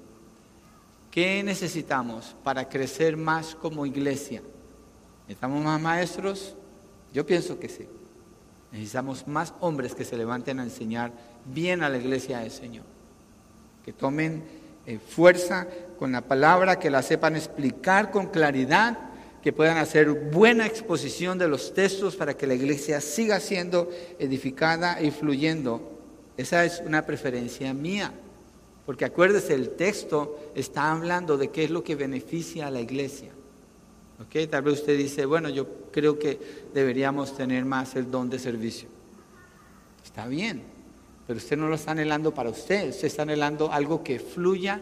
¿Qué 1.10 1.42
necesitamos 1.42 2.36
para 2.44 2.70
crecer 2.70 3.18
más 3.18 3.56
como 3.56 3.88
iglesia? 3.88 4.44
¿Necesitamos 5.24 5.64
más 5.64 5.82
maestros? 5.82 6.56
Yo 7.12 7.26
pienso 7.26 7.60
que 7.60 7.70
sí. 7.70 7.88
Necesitamos 8.72 9.28
más 9.28 9.56
hombres 9.60 9.96
que 9.96 10.06
se 10.06 10.18
levanten 10.18 10.60
a 10.60 10.64
enseñar 10.64 11.12
bien 11.46 11.82
a 11.82 11.90
la 11.90 11.98
iglesia 11.98 12.40
del 12.40 12.52
Señor. 12.52 12.86
Que 13.84 13.94
tomen 13.94 14.44
eh, 14.86 15.00
fuerza 15.00 15.68
con 15.98 16.12
la 16.12 16.22
palabra, 16.22 16.80
que 16.80 16.90
la 16.90 17.02
sepan 17.02 17.36
explicar 17.36 18.12
con 18.12 18.28
claridad 18.28 18.98
que 19.42 19.52
puedan 19.52 19.78
hacer 19.78 20.10
buena 20.10 20.66
exposición 20.66 21.38
de 21.38 21.50
los 21.50 21.74
textos 21.74 22.16
para 22.16 22.36
que 22.36 22.48
la 22.48 22.54
iglesia 22.54 23.02
siga 23.02 23.42
siendo 23.42 23.90
edificada 24.18 25.02
y 25.02 25.12
fluyendo. 25.12 26.00
Esa 26.38 26.64
es 26.64 26.82
una 26.86 27.06
preferencia 27.06 27.74
mía, 27.74 28.14
porque 28.86 29.04
acuérdese, 29.04 29.54
el 29.54 29.72
texto 29.72 30.40
está 30.56 30.92
hablando 30.92 31.38
de 31.38 31.50
qué 31.50 31.66
es 31.66 31.72
lo 31.72 31.84
que 31.84 31.96
beneficia 31.96 32.68
a 32.68 32.72
la 32.72 32.80
iglesia. 32.80 33.32
Tal 34.50 34.62
vez 34.64 34.80
usted 34.80 34.98
dice, 34.98 35.26
bueno, 35.26 35.50
yo 35.50 35.68
creo 35.92 36.18
que 36.18 36.40
deberíamos 36.74 37.36
tener 37.36 37.66
más 37.66 37.96
el 37.96 38.10
don 38.10 38.30
de 38.30 38.40
servicio. 38.40 38.88
Está 40.04 40.28
bien, 40.28 40.64
pero 41.26 41.38
usted 41.38 41.58
no 41.58 41.68
lo 41.68 41.76
está 41.76 41.92
anhelando 41.92 42.34
para 42.34 42.50
usted, 42.50 42.90
usted 42.90 43.08
está 43.08 43.22
anhelando 43.22 43.72
algo 43.72 44.04
que 44.04 44.20
fluya 44.20 44.82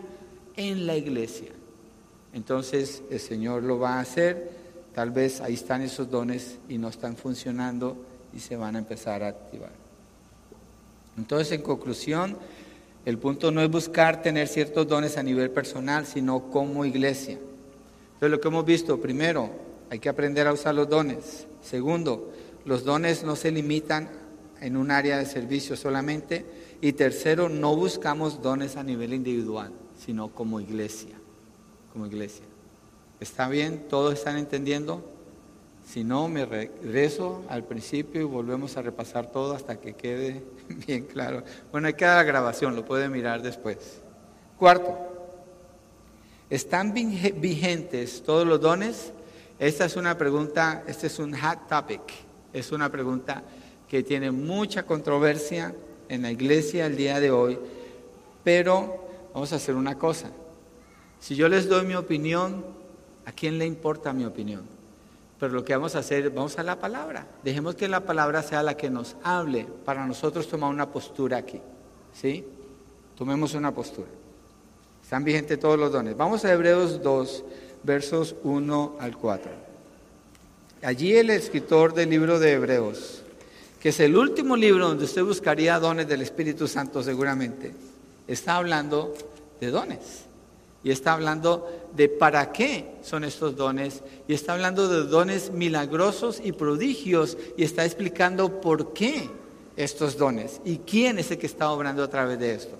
en 0.55 0.87
la 0.87 0.95
iglesia. 0.95 1.51
Entonces 2.33 3.03
el 3.09 3.19
Señor 3.19 3.63
lo 3.63 3.79
va 3.79 3.95
a 3.95 3.99
hacer, 3.99 4.51
tal 4.93 5.11
vez 5.11 5.41
ahí 5.41 5.53
están 5.53 5.81
esos 5.81 6.09
dones 6.09 6.57
y 6.69 6.77
no 6.77 6.89
están 6.89 7.15
funcionando 7.15 7.97
y 8.33 8.39
se 8.39 8.55
van 8.55 8.75
a 8.75 8.79
empezar 8.79 9.23
a 9.23 9.29
activar. 9.29 9.71
Entonces, 11.17 11.51
en 11.51 11.61
conclusión, 11.61 12.37
el 13.05 13.17
punto 13.17 13.51
no 13.51 13.61
es 13.61 13.69
buscar 13.69 14.21
tener 14.21 14.47
ciertos 14.47 14.87
dones 14.87 15.17
a 15.17 15.23
nivel 15.23 15.49
personal, 15.51 16.05
sino 16.05 16.49
como 16.49 16.85
iglesia. 16.85 17.33
Entonces, 18.13 18.31
lo 18.31 18.39
que 18.39 18.47
hemos 18.47 18.65
visto, 18.65 18.99
primero, 18.99 19.49
hay 19.89 19.99
que 19.99 20.09
aprender 20.09 20.47
a 20.47 20.53
usar 20.53 20.73
los 20.73 20.87
dones. 20.87 21.47
Segundo, 21.61 22.31
los 22.65 22.85
dones 22.85 23.23
no 23.23 23.35
se 23.35 23.51
limitan 23.51 24.09
en 24.61 24.77
un 24.77 24.91
área 24.91 25.17
de 25.17 25.25
servicio 25.25 25.75
solamente. 25.75 26.45
Y 26.79 26.93
tercero, 26.93 27.49
no 27.49 27.75
buscamos 27.75 28.41
dones 28.41 28.77
a 28.77 28.83
nivel 28.83 29.13
individual, 29.13 29.71
sino 29.97 30.29
como 30.29 30.59
iglesia. 30.59 31.15
Como 31.91 32.05
iglesia. 32.05 32.45
¿Está 33.19 33.49
bien? 33.49 33.87
¿Todos 33.89 34.13
están 34.13 34.37
entendiendo? 34.37 35.03
Si 35.85 36.03
no, 36.03 36.27
me 36.27 36.45
regreso 36.45 37.43
al 37.49 37.65
principio 37.65 38.21
y 38.21 38.23
volvemos 38.23 38.77
a 38.77 38.81
repasar 38.81 39.31
todo 39.31 39.53
hasta 39.53 39.79
que 39.79 39.93
quede 39.93 40.43
bien 40.87 41.05
claro. 41.05 41.43
Bueno, 41.71 41.87
hay 41.87 41.93
que 41.93 42.05
dar 42.05 42.17
la 42.17 42.23
grabación, 42.23 42.75
lo 42.75 42.85
puede 42.85 43.09
mirar 43.09 43.41
después. 43.41 44.01
Cuarto, 44.57 44.97
¿están 46.49 46.93
vigentes 46.93 48.23
todos 48.23 48.47
los 48.47 48.61
dones? 48.61 49.11
Esta 49.59 49.85
es 49.85 49.95
una 49.95 50.17
pregunta, 50.17 50.83
este 50.87 51.07
es 51.07 51.19
un 51.19 51.33
hot 51.33 51.67
topic, 51.67 52.01
es 52.53 52.71
una 52.71 52.91
pregunta 52.91 53.43
que 53.91 54.03
tiene 54.03 54.31
mucha 54.31 54.83
controversia 54.83 55.75
en 56.07 56.21
la 56.21 56.31
iglesia 56.31 56.85
el 56.85 56.95
día 56.95 57.19
de 57.19 57.29
hoy, 57.29 57.59
pero 58.41 59.03
vamos 59.33 59.51
a 59.51 59.57
hacer 59.57 59.75
una 59.75 59.97
cosa. 59.97 60.29
Si 61.19 61.35
yo 61.35 61.49
les 61.49 61.67
doy 61.67 61.85
mi 61.85 61.95
opinión, 61.95 62.63
¿a 63.25 63.33
quién 63.33 63.57
le 63.57 63.65
importa 63.65 64.13
mi 64.13 64.23
opinión? 64.23 64.61
Pero 65.37 65.51
lo 65.51 65.65
que 65.65 65.75
vamos 65.75 65.95
a 65.95 65.99
hacer, 65.99 66.29
vamos 66.29 66.57
a 66.57 66.63
la 66.63 66.79
palabra. 66.79 67.27
Dejemos 67.43 67.75
que 67.75 67.89
la 67.89 68.05
palabra 68.05 68.41
sea 68.43 68.63
la 68.63 68.77
que 68.77 68.89
nos 68.89 69.17
hable 69.23 69.67
para 69.83 70.07
nosotros 70.07 70.47
tomar 70.47 70.69
una 70.69 70.89
postura 70.89 71.35
aquí. 71.35 71.59
¿Sí? 72.13 72.45
Tomemos 73.17 73.55
una 73.55 73.73
postura. 73.73 74.07
Están 75.03 75.25
vigentes 75.25 75.59
todos 75.59 75.77
los 75.77 75.91
dones. 75.91 76.15
Vamos 76.15 76.45
a 76.45 76.53
Hebreos 76.53 77.03
2, 77.03 77.43
versos 77.83 78.37
1 78.43 78.95
al 79.01 79.17
4. 79.17 79.51
Allí 80.81 81.13
el 81.13 81.29
escritor 81.29 81.93
del 81.93 82.09
libro 82.09 82.39
de 82.39 82.53
Hebreos, 82.53 83.20
que 83.81 83.89
es 83.89 83.99
el 83.99 84.15
último 84.15 84.55
libro 84.55 84.87
donde 84.87 85.05
usted 85.05 85.23
buscaría 85.23 85.79
dones 85.79 86.07
del 86.07 86.21
Espíritu 86.21 86.67
Santo 86.67 87.01
seguramente, 87.01 87.73
está 88.27 88.57
hablando 88.57 89.15
de 89.59 89.71
dones. 89.71 90.25
Y 90.83 90.91
está 90.91 91.13
hablando 91.13 91.89
de 91.95 92.07
para 92.07 92.51
qué 92.51 92.95
son 93.03 93.23
estos 93.23 93.55
dones. 93.55 94.01
Y 94.27 94.33
está 94.33 94.53
hablando 94.53 94.87
de 94.87 95.09
dones 95.09 95.51
milagrosos 95.51 96.41
y 96.43 96.51
prodigios. 96.53 97.37
Y 97.55 97.63
está 97.63 97.85
explicando 97.85 98.61
por 98.61 98.93
qué 98.93 99.29
estos 99.75 100.17
dones. 100.17 100.59
Y 100.65 100.77
quién 100.77 101.19
es 101.19 101.29
el 101.29 101.37
que 101.37 101.45
está 101.45 101.69
obrando 101.69 102.03
a 102.03 102.09
través 102.09 102.39
de 102.39 102.55
esto. 102.55 102.77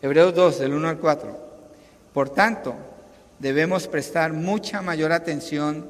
Hebreos 0.00 0.34
2, 0.34 0.60
del 0.60 0.72
1 0.72 0.88
al 0.88 0.98
4. 0.98 1.38
Por 2.14 2.30
tanto, 2.30 2.74
debemos 3.38 3.86
prestar 3.86 4.32
mucha 4.32 4.80
mayor 4.80 5.12
atención 5.12 5.86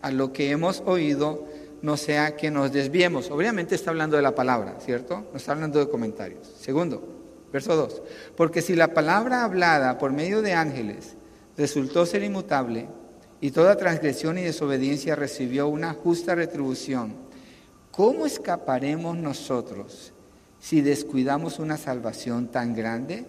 a 0.00 0.10
lo 0.10 0.32
que 0.32 0.50
hemos 0.50 0.82
oído, 0.86 1.46
no 1.82 1.96
sea 1.96 2.36
que 2.36 2.50
nos 2.50 2.72
desviemos. 2.72 3.30
Obviamente 3.30 3.74
está 3.74 3.90
hablando 3.90 4.16
de 4.16 4.22
la 4.22 4.34
palabra, 4.34 4.76
¿cierto? 4.80 5.26
No 5.30 5.36
está 5.36 5.52
hablando 5.52 5.78
de 5.78 5.88
comentarios. 5.88 6.46
Segundo, 6.58 7.22
Verso 7.52 7.76
2. 7.76 8.02
Porque 8.36 8.62
si 8.62 8.74
la 8.74 8.94
palabra 8.94 9.44
hablada 9.44 9.98
por 9.98 10.12
medio 10.12 10.40
de 10.42 10.54
ángeles 10.54 11.16
resultó 11.56 12.06
ser 12.06 12.22
inmutable 12.22 12.88
y 13.40 13.50
toda 13.50 13.76
transgresión 13.76 14.38
y 14.38 14.42
desobediencia 14.42 15.14
recibió 15.14 15.68
una 15.68 15.92
justa 15.92 16.34
retribución, 16.34 17.14
¿cómo 17.90 18.24
escaparemos 18.24 19.16
nosotros 19.18 20.14
si 20.58 20.80
descuidamos 20.80 21.58
una 21.58 21.76
salvación 21.76 22.48
tan 22.48 22.74
grande? 22.74 23.26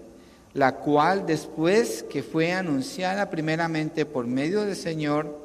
La 0.53 0.75
cual 0.75 1.25
después 1.25 2.03
que 2.03 2.23
fue 2.23 2.53
anunciada 2.53 3.29
primeramente 3.29 4.05
por 4.05 4.25
medio 4.25 4.61
del 4.61 4.75
Señor, 4.75 5.43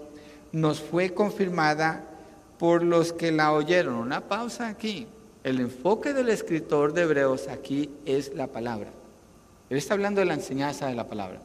nos 0.52 0.80
fue 0.80 1.14
confirmada 1.14 2.07
por 2.58 2.82
los 2.82 3.12
que 3.12 3.32
la 3.32 3.52
oyeron. 3.52 3.94
Una 3.94 4.20
pausa 4.28 4.68
aquí. 4.68 5.06
El 5.44 5.60
enfoque 5.60 6.12
del 6.12 6.28
escritor 6.28 6.92
de 6.92 7.02
Hebreos 7.02 7.48
aquí 7.48 7.90
es 8.04 8.34
la 8.34 8.48
palabra. 8.48 8.90
Él 9.70 9.76
está 9.76 9.94
hablando 9.94 10.20
de 10.20 10.26
la 10.26 10.34
enseñanza 10.34 10.86
de 10.86 10.94
la 10.94 11.06
palabra. 11.06 11.40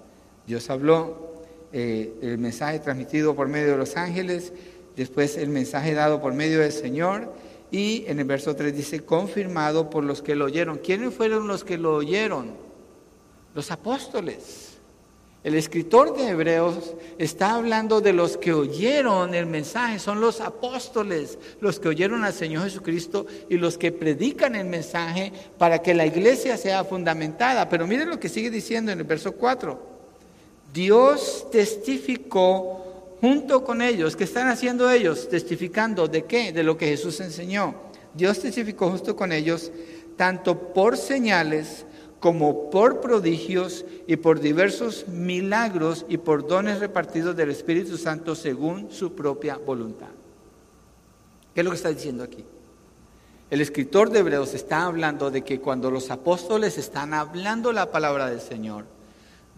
Dios 0.48 0.70
habló 0.70 1.34
eh, 1.72 2.14
el 2.22 2.38
mensaje 2.38 2.80
transmitido 2.80 3.36
por 3.36 3.48
medio 3.48 3.72
de 3.72 3.78
los 3.78 3.96
ángeles, 3.96 4.54
después 4.96 5.38
el 5.38 5.50
mensaje 5.50 5.94
dado 5.94 6.22
por 6.22 6.34
medio 6.34 6.60
del 6.60 6.72
Señor 6.72 7.34
y 7.72 8.06
en 8.08 8.20
el 8.20 8.26
verso 8.26 8.56
3 8.56 8.76
dice, 8.76 9.04
confirmado 9.04 9.90
por 9.90 10.04
los 10.04 10.22
que 10.22 10.36
lo 10.36 10.46
oyeron. 10.46 10.78
¿Quiénes 10.78 11.14
fueron 11.14 11.48
los 11.48 11.64
que 11.64 11.80
lo 11.80 11.96
oyeron? 11.96 12.52
Los 13.56 13.72
apóstoles. 13.72 14.73
El 15.44 15.56
escritor 15.56 16.16
de 16.16 16.30
Hebreos 16.30 16.94
está 17.18 17.56
hablando 17.56 18.00
de 18.00 18.14
los 18.14 18.38
que 18.38 18.54
oyeron 18.54 19.36
el 19.36 19.46
mensaje, 19.46 20.00
son 20.00 20.22
los 20.22 20.40
apóstoles, 20.40 21.38
los 21.60 21.82
que 21.82 21.90
oyeron 21.90 22.24
al 22.24 22.32
Señor 22.32 22.64
Jesucristo 22.64 23.26
y 23.50 23.58
los 23.58 23.78
que 23.78 23.92
predican 23.92 24.56
el 24.56 24.66
mensaje 24.68 25.34
para 25.58 25.82
que 25.82 25.94
la 25.94 26.06
iglesia 26.06 26.56
sea 26.56 26.86
fundamentada. 26.86 27.68
Pero 27.68 27.86
miren 27.86 28.10
lo 28.10 28.22
que 28.22 28.30
sigue 28.30 28.50
diciendo 28.50 28.94
en 28.94 29.00
el 29.00 29.06
verso 29.06 29.34
4. 29.34 29.78
Dios 30.74 31.48
testificó 31.52 33.18
junto 33.20 33.66
con 33.66 33.82
ellos. 33.82 34.16
¿Qué 34.16 34.24
están 34.24 34.48
haciendo 34.48 34.90
ellos? 34.90 35.28
Testificando 35.28 36.08
de 36.08 36.24
qué? 36.24 36.54
De 36.54 36.64
lo 36.64 36.78
que 36.78 36.88
Jesús 36.88 37.20
enseñó. 37.20 37.76
Dios 38.14 38.40
testificó 38.40 38.90
justo 38.90 39.16
con 39.16 39.34
ellos, 39.34 39.72
tanto 40.16 40.74
por 40.74 40.96
señales, 40.96 41.86
como 42.24 42.70
por 42.70 43.02
prodigios 43.02 43.84
y 44.08 44.16
por 44.16 44.40
diversos 44.40 45.10
milagros 45.10 46.06
y 46.08 46.16
por 46.16 46.48
dones 46.48 46.80
repartidos 46.80 47.36
del 47.36 47.50
Espíritu 47.50 47.98
Santo 47.98 48.34
según 48.34 48.90
su 48.94 49.12
propia 49.12 49.58
voluntad. 49.58 50.08
¿Qué 51.54 51.60
es 51.60 51.66
lo 51.66 51.72
que 51.72 51.76
está 51.76 51.90
diciendo 51.90 52.24
aquí? 52.24 52.46
El 53.50 53.60
escritor 53.60 54.10
de 54.10 54.20
Hebreos 54.20 54.54
está 54.54 54.86
hablando 54.86 55.32
de 55.32 55.42
que 55.42 55.60
cuando 55.60 55.92
los 55.92 56.12
apóstoles 56.12 56.78
están 56.78 57.14
hablando 57.14 57.74
la 57.74 57.92
palabra 57.92 58.30
del 58.30 58.40
Señor, 58.40 58.86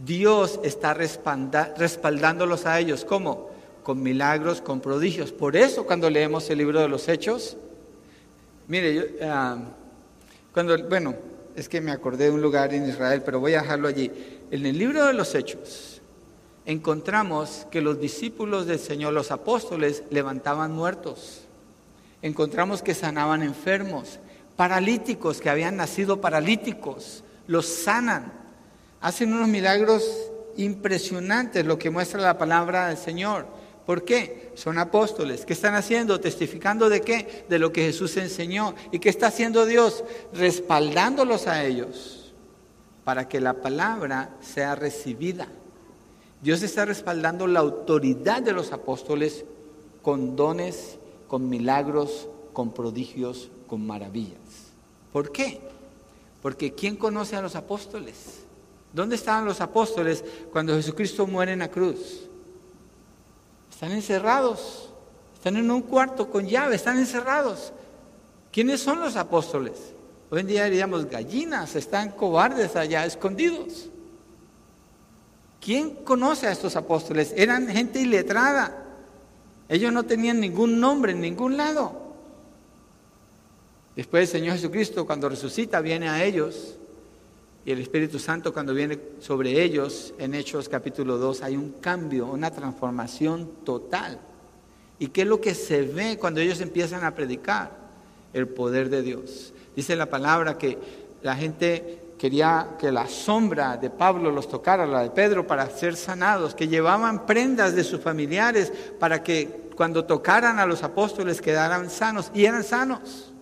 Dios 0.03 0.59
está 0.63 0.95
respaldándolos 0.95 2.65
a 2.65 2.79
ellos. 2.79 3.05
¿Cómo? 3.05 3.51
Con 3.83 4.01
milagros, 4.01 4.61
con 4.61 4.81
prodigios. 4.81 5.31
Por 5.31 5.55
eso 5.55 5.85
cuando 5.85 6.09
leemos 6.09 6.49
el 6.49 6.57
libro 6.57 6.79
de 6.79 6.87
los 6.87 7.07
Hechos, 7.09 7.57
mire, 8.67 8.95
yo, 8.95 9.01
ah, 9.21 9.59
cuando, 10.51 10.83
bueno, 10.89 11.13
es 11.55 11.69
que 11.69 11.81
me 11.81 11.91
acordé 11.91 12.25
de 12.25 12.31
un 12.31 12.41
lugar 12.41 12.73
en 12.73 12.87
Israel, 12.87 13.21
pero 13.23 13.39
voy 13.39 13.53
a 13.53 13.61
dejarlo 13.61 13.87
allí. 13.87 14.11
En 14.51 14.65
el 14.65 14.77
libro 14.77 15.05
de 15.05 15.13
los 15.13 15.33
Hechos 15.35 16.01
encontramos 16.65 17.67
que 17.71 17.81
los 17.81 17.99
discípulos 17.99 18.65
del 18.65 18.79
Señor, 18.79 19.13
los 19.13 19.31
apóstoles, 19.31 20.03
levantaban 20.09 20.71
muertos. 20.71 21.41
Encontramos 22.21 22.81
que 22.81 22.93
sanaban 22.93 23.43
enfermos, 23.43 24.19
paralíticos 24.55 25.39
que 25.39 25.49
habían 25.49 25.77
nacido 25.77 26.19
paralíticos, 26.19 27.23
los 27.47 27.67
sanan. 27.67 28.33
Hacen 28.99 29.33
unos 29.33 29.47
milagros 29.47 30.31
impresionantes, 30.57 31.65
lo 31.65 31.77
que 31.77 31.89
muestra 31.89 32.19
la 32.21 32.37
palabra 32.37 32.87
del 32.87 32.97
Señor. 32.97 33.45
¿Por 33.85 34.03
qué? 34.03 34.51
Son 34.55 34.77
apóstoles. 34.77 35.45
¿Qué 35.45 35.53
están 35.53 35.75
haciendo? 35.75 36.19
Testificando 36.19 36.89
de 36.89 37.01
qué? 37.01 37.45
De 37.47 37.59
lo 37.59 37.71
que 37.71 37.85
Jesús 37.85 38.17
enseñó. 38.17 38.73
¿Y 38.91 38.99
qué 38.99 39.09
está 39.09 39.27
haciendo 39.27 39.65
Dios? 39.65 40.03
Respaldándolos 40.33 41.47
a 41.47 41.63
ellos 41.63 42.33
para 43.03 43.29
que 43.29 43.39
la 43.39 43.53
palabra 43.53 44.35
sea 44.41 44.75
recibida. 44.75 45.47
Dios 46.41 46.63
está 46.63 46.85
respaldando 46.85 47.47
la 47.47 47.59
autoridad 47.59 48.41
de 48.41 48.53
los 48.53 48.71
apóstoles 48.71 49.45
con 50.01 50.35
dones, 50.35 50.97
con 51.27 51.47
milagros, 51.47 52.27
con 52.53 52.71
prodigios, 52.71 53.49
con 53.67 53.85
maravillas. 53.85 54.39
¿Por 55.13 55.31
qué? 55.31 55.61
Porque 56.41 56.73
¿quién 56.73 56.95
conoce 56.95 57.35
a 57.35 57.41
los 57.41 57.55
apóstoles? 57.55 58.41
¿Dónde 58.93 59.15
estaban 59.15 59.45
los 59.45 59.61
apóstoles 59.61 60.23
cuando 60.51 60.75
Jesucristo 60.75 61.27
muere 61.27 61.53
en 61.53 61.59
la 61.59 61.69
cruz? 61.69 62.24
Están 63.75 63.91
encerrados. 63.91 64.89
Están 65.33 65.57
en 65.57 65.69
un 65.69 65.81
cuarto 65.81 66.31
con 66.31 66.47
llave, 66.47 66.77
están 66.77 66.97
encerrados. 66.97 67.73
¿Quiénes 68.49 68.79
son 68.79 69.01
los 69.01 69.17
apóstoles? 69.17 69.73
Hoy 70.29 70.39
en 70.39 70.47
día 70.47 70.63
diríamos 70.63 71.09
gallinas, 71.09 71.75
están 71.75 72.11
cobardes 72.11 72.77
allá, 72.77 73.05
escondidos. 73.05 73.89
¿Quién 75.59 75.89
conoce 75.89 76.47
a 76.47 76.53
estos 76.53 76.77
apóstoles? 76.77 77.33
Eran 77.35 77.67
gente 77.67 77.99
iletrada. 77.99 78.85
Ellos 79.67 79.91
no 79.91 80.03
tenían 80.03 80.39
ningún 80.39 80.79
nombre 80.79 81.11
en 81.11 81.19
ningún 81.19 81.57
lado. 81.57 82.01
Después 83.93 84.21
el 84.21 84.39
Señor 84.39 84.55
Jesucristo 84.55 85.05
cuando 85.05 85.27
resucita 85.27 85.81
viene 85.81 86.07
a 86.07 86.23
ellos 86.23 86.77
y 87.65 87.71
el 87.71 87.79
Espíritu 87.79 88.19
Santo 88.19 88.53
cuando 88.53 88.75
viene 88.75 88.99
sobre 89.19 89.63
ellos 89.63 90.13
en 90.19 90.35
Hechos 90.35 90.69
capítulo 90.69 91.17
2 91.17 91.41
hay 91.41 91.57
un 91.57 91.71
cambio, 91.81 92.27
una 92.27 92.51
transformación 92.51 93.49
total. 93.65 94.19
¿Y 94.99 95.07
qué 95.07 95.23
es 95.23 95.27
lo 95.27 95.41
que 95.41 95.55
se 95.55 95.81
ve 95.81 96.17
cuando 96.19 96.39
ellos 96.39 96.61
empiezan 96.61 97.03
a 97.03 97.15
predicar? 97.15 97.83
El 98.33 98.47
poder 98.47 98.89
de 98.89 99.01
Dios. 99.01 99.51
Dice 99.75 99.95
la 99.95 100.05
palabra 100.05 100.59
que 100.59 100.77
la 101.23 101.35
gente 101.35 102.01
quería 102.19 102.75
que 102.77 102.91
la 102.91 103.07
sombra 103.07 103.77
de 103.77 103.89
Pablo 103.89 104.29
los 104.29 104.47
tocara, 104.47 104.85
la 104.85 105.01
de 105.01 105.09
Pedro, 105.09 105.47
para 105.47 105.69
ser 105.69 105.95
sanados, 105.95 106.53
que 106.53 106.67
llevaban 106.67 107.25
prendas 107.25 107.75
de 107.75 107.83
sus 107.83 107.99
familiares 107.99 108.71
para 108.99 109.23
que 109.23 109.69
cuando 109.75 110.05
tocaran 110.05 110.59
a 110.59 110.67
los 110.67 110.83
apóstoles 110.83 111.41
quedaran 111.41 111.89
sanos 111.89 112.29
y 112.33 112.45
eran 112.45 112.63
sanos. 112.63 113.33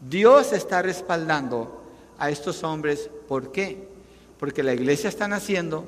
Dios 0.00 0.52
está 0.52 0.80
respaldando 0.80 1.82
a 2.18 2.30
estos 2.30 2.64
hombres. 2.64 3.10
¿Por 3.28 3.52
qué? 3.52 3.88
Porque 4.38 4.62
la 4.62 4.74
iglesia 4.74 5.08
está 5.08 5.28
naciendo, 5.28 5.86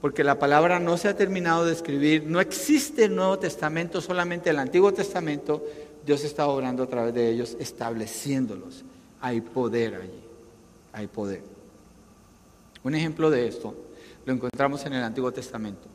porque 0.00 0.24
la 0.24 0.38
palabra 0.38 0.78
no 0.80 0.96
se 0.96 1.08
ha 1.08 1.16
terminado 1.16 1.64
de 1.64 1.72
escribir, 1.72 2.24
no 2.26 2.40
existe 2.40 3.04
el 3.04 3.14
Nuevo 3.14 3.38
Testamento, 3.38 4.00
solamente 4.00 4.50
el 4.50 4.58
Antiguo 4.58 4.92
Testamento. 4.92 5.64
Dios 6.04 6.24
está 6.24 6.46
obrando 6.46 6.82
a 6.82 6.86
través 6.86 7.12
de 7.14 7.28
ellos, 7.30 7.56
estableciéndolos. 7.60 8.84
Hay 9.20 9.40
poder 9.42 9.96
allí, 9.96 10.22
hay 10.92 11.06
poder. 11.06 11.42
Un 12.82 12.94
ejemplo 12.94 13.30
de 13.30 13.46
esto 13.46 13.74
lo 14.24 14.32
encontramos 14.32 14.84
en 14.86 14.94
el 14.94 15.02
Antiguo 15.02 15.32
Testamento. 15.32 15.88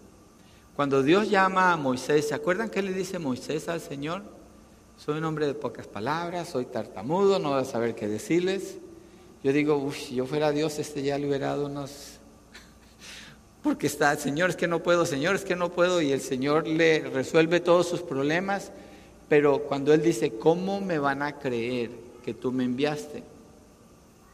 Cuando 0.76 1.02
Dios 1.02 1.30
llama 1.30 1.72
a 1.72 1.78
Moisés, 1.78 2.28
¿se 2.28 2.36
acuerdan 2.36 2.70
qué 2.70 2.82
le 2.82 2.94
dice 2.94 3.18
Moisés 3.18 3.70
al 3.70 3.82
Señor? 3.82 4.24
Soy 4.98 5.18
un 5.18 5.24
hombre 5.24 5.48
de 5.48 5.54
pocas 5.54 5.88
palabras, 5.88 6.50
soy 6.50 6.66
tartamudo, 6.66 7.40
no 7.40 7.52
voy 7.52 7.62
a 7.62 7.66
saber 7.66 7.96
qué 7.96 8.08
decirles. 8.08 8.78
Yo 9.46 9.54
digo, 9.54 9.78
uff, 9.78 9.96
si 9.96 10.16
yo 10.16 10.26
fuera 10.26 10.52
Dios, 10.52 10.80
este 10.80 11.04
ya 11.04 11.20
dado 11.20 11.68
unos... 11.68 12.18
Porque 13.62 13.86
está, 13.86 14.16
Señor, 14.16 14.50
es 14.50 14.56
que 14.56 14.68
no 14.68 14.82
puedo, 14.82 15.06
Señor, 15.06 15.36
es 15.36 15.46
que 15.46 15.56
no 15.56 15.72
puedo, 15.72 16.02
y 16.02 16.12
el 16.12 16.22
Señor 16.22 16.68
le 16.68 17.02
resuelve 17.02 17.60
todos 17.60 17.88
sus 17.88 18.02
problemas, 18.02 18.72
pero 19.30 19.60
cuando 19.60 19.94
Él 19.94 20.02
dice, 20.02 20.32
¿cómo 20.32 20.82
me 20.82 20.98
van 20.98 21.22
a 21.22 21.38
creer 21.38 21.92
que 22.24 22.34
tú 22.34 22.52
me 22.52 22.64
enviaste? 22.64 23.24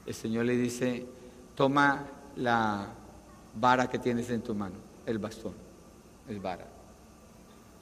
El 0.05 0.13
Señor 0.13 0.45
le 0.45 0.55
dice, 0.55 1.05
toma 1.55 2.07
la 2.37 2.87
vara 3.53 3.89
que 3.89 3.99
tienes 3.99 4.29
en 4.29 4.41
tu 4.41 4.55
mano, 4.55 4.75
el 5.05 5.19
bastón, 5.19 5.55
el 6.29 6.39
vara, 6.39 6.67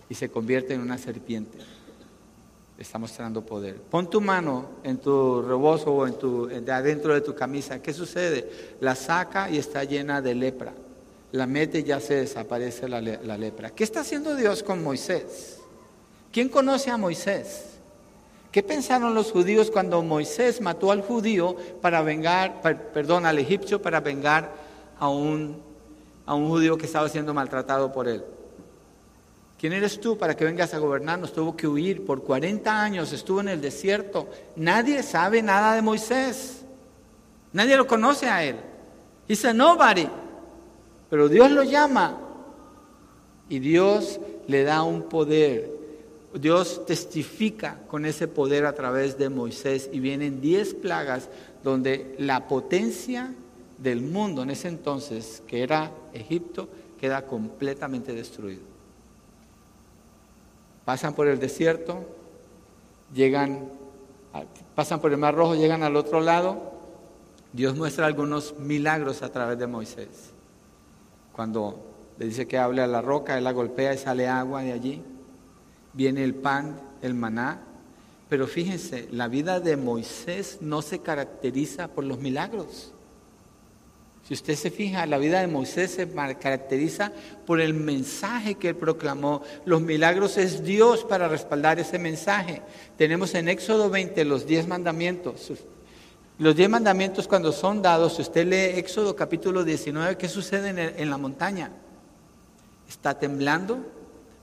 y 0.10 0.16
se 0.16 0.32
convierte 0.32 0.74
en 0.74 0.82
una 0.82 0.98
serpiente 0.98 1.60
está 2.80 2.98
mostrando 2.98 3.46
poder. 3.46 3.76
Pon 3.76 4.10
tu 4.10 4.22
mano 4.22 4.70
en 4.84 4.98
tu 4.98 5.42
rebozo 5.42 5.92
o 5.92 6.08
en 6.08 6.14
tu, 6.14 6.48
de 6.48 6.72
adentro 6.72 7.14
de 7.14 7.22
tu 7.22 7.36
camisa. 7.36 7.82
¿Qué 7.82 7.94
sucede? 7.94 8.50
La 8.80 8.96
saca 8.96 9.50
y 9.50 9.58
está 9.58 9.84
llena 9.84 10.22
de 10.22 10.34
lepra. 10.34 10.74
La 11.34 11.46
mete 11.46 11.80
y 11.80 11.84
ya 11.84 12.00
se 12.00 12.16
desaparece 12.16 12.88
la, 12.88 13.02
lepra. 13.02 13.70
¿Qué 13.72 13.84
está 13.84 14.00
haciendo 14.00 14.36
Dios 14.36 14.64
con 14.64 14.82
Moisés? 14.82 15.60
¿Quién 16.32 16.48
conoce 16.48 16.90
a 16.90 16.98
Moisés? 16.98 17.66
¿Qué 18.52 18.64
pensaron 18.64 19.14
los 19.14 19.32
judíos 19.32 19.70
cuando 19.70 20.02
Moisés 20.02 20.60
mató 20.62 20.92
al 20.92 21.02
judío 21.02 21.56
para 21.82 22.02
vengar, 22.02 22.62
perdón, 22.94 23.26
al 23.26 23.38
egipcio 23.38 23.82
para 23.82 24.00
vengar 24.00 24.52
a 24.98 25.10
un, 25.10 25.62
a 26.26 26.34
un 26.34 26.48
judío 26.48 26.78
que 26.78 26.88
estaba 26.88 27.10
siendo 27.10 27.34
maltratado 27.34 27.92
por 27.92 28.08
él? 28.08 28.24
¿Quién 29.60 29.74
eres 29.74 30.00
tú 30.00 30.18
para 30.18 30.38
que 30.38 30.46
vengas 30.46 30.74
a 30.74 30.80
gobernarnos? 30.80 31.34
Tuvo 31.34 31.58
que 31.58 31.68
huir 31.68 32.06
por 32.06 32.24
40 32.24 32.82
años, 32.82 33.12
estuvo 33.12 33.42
en 33.42 33.50
el 33.50 33.60
desierto. 33.60 34.30
Nadie 34.56 35.04
sabe 35.04 35.42
nada 35.42 35.76
de 35.76 35.82
Moisés. 35.82 36.64
Nadie 37.52 37.76
lo 37.76 37.86
conoce 37.86 38.28
a 38.28 38.42
él. 38.42 38.56
Dice 39.28 39.54
nobody. 39.54 40.08
Pero 41.10 41.28
Dios 41.28 41.52
lo 41.52 41.64
llama 41.64 42.22
y 43.50 43.60
Dios 43.60 44.22
le 44.48 44.64
da 44.64 44.84
un 44.84 45.10
poder. 45.10 45.70
Dios 46.34 46.86
testifica 46.86 47.80
con 47.90 48.06
ese 48.06 48.30
poder 48.30 48.66
a 48.66 48.76
través 48.76 49.18
de 49.18 49.28
Moisés 49.28 49.90
y 49.92 50.00
vienen 50.00 50.40
10 50.40 50.76
plagas 50.76 51.28
donde 51.66 52.16
la 52.18 52.48
potencia 52.48 53.34
del 53.78 54.00
mundo 54.00 54.44
en 54.44 54.52
ese 54.52 54.70
entonces, 54.70 55.44
que 55.48 55.64
era 55.64 55.92
Egipto, 56.14 56.70
queda 56.98 57.26
completamente 57.26 58.14
destruido 58.14 58.69
pasan 60.90 61.14
por 61.14 61.28
el 61.28 61.38
desierto, 61.38 62.04
llegan, 63.14 63.70
pasan 64.74 65.00
por 65.00 65.12
el 65.12 65.20
Mar 65.20 65.36
Rojo, 65.36 65.54
llegan 65.54 65.84
al 65.84 65.96
otro 65.96 66.20
lado. 66.20 66.72
Dios 67.54 67.76
muestra 67.76 68.08
algunos 68.08 68.58
milagros 68.58 69.22
a 69.22 69.32
través 69.32 69.60
de 69.60 69.68
Moisés. 69.68 70.32
Cuando 71.32 71.80
le 72.18 72.26
dice 72.26 72.48
que 72.48 72.58
hable 72.58 72.82
a 72.82 72.88
la 72.88 73.04
roca, 73.04 73.38
él 73.38 73.44
la 73.44 73.52
golpea 73.52 73.94
y 73.94 74.00
sale 74.00 74.28
agua 74.28 74.64
de 74.64 74.74
allí. 74.74 75.04
Viene 75.94 76.24
el 76.24 76.34
pan, 76.34 76.82
el 77.04 77.14
maná. 77.14 77.60
Pero 78.28 78.48
fíjense, 78.48 79.08
la 79.12 79.28
vida 79.28 79.60
de 79.60 79.78
Moisés 79.78 80.58
no 80.60 80.82
se 80.82 81.04
caracteriza 81.04 81.90
por 81.90 82.04
los 82.04 82.18
milagros. 82.18 82.96
Si 84.30 84.36
usted 84.36 84.54
se 84.54 84.70
fija, 84.70 85.08
la 85.08 85.18
vida 85.18 85.42
de 85.42 85.48
Moisés 85.48 85.90
se 85.90 86.08
caracteriza 86.08 87.12
por 87.48 87.60
el 87.60 87.74
mensaje 87.74 88.54
que 88.54 88.70
él 88.70 88.76
proclamó. 88.76 89.42
Los 89.66 89.82
milagros 89.82 90.38
es 90.38 90.64
Dios 90.64 91.04
para 91.04 91.28
respaldar 91.28 91.80
ese 91.80 91.98
mensaje. 91.98 92.62
Tenemos 92.96 93.34
en 93.34 93.50
Éxodo 93.50 93.90
20 93.90 94.24
los 94.26 94.46
diez 94.46 94.68
mandamientos. 94.68 95.52
Los 96.38 96.56
diez 96.56 96.70
mandamientos 96.70 97.28
cuando 97.28 97.52
son 97.52 97.82
dados, 97.82 98.18
si 98.18 98.22
usted 98.22 98.46
lee 98.46 98.78
Éxodo 98.78 99.16
capítulo 99.16 99.64
19, 99.64 100.16
¿qué 100.16 100.30
sucede 100.30 100.70
en, 100.70 100.78
en 100.78 101.10
la 101.10 101.18
montaña? 101.18 101.72
Está 102.88 103.18
temblando, 103.18 103.80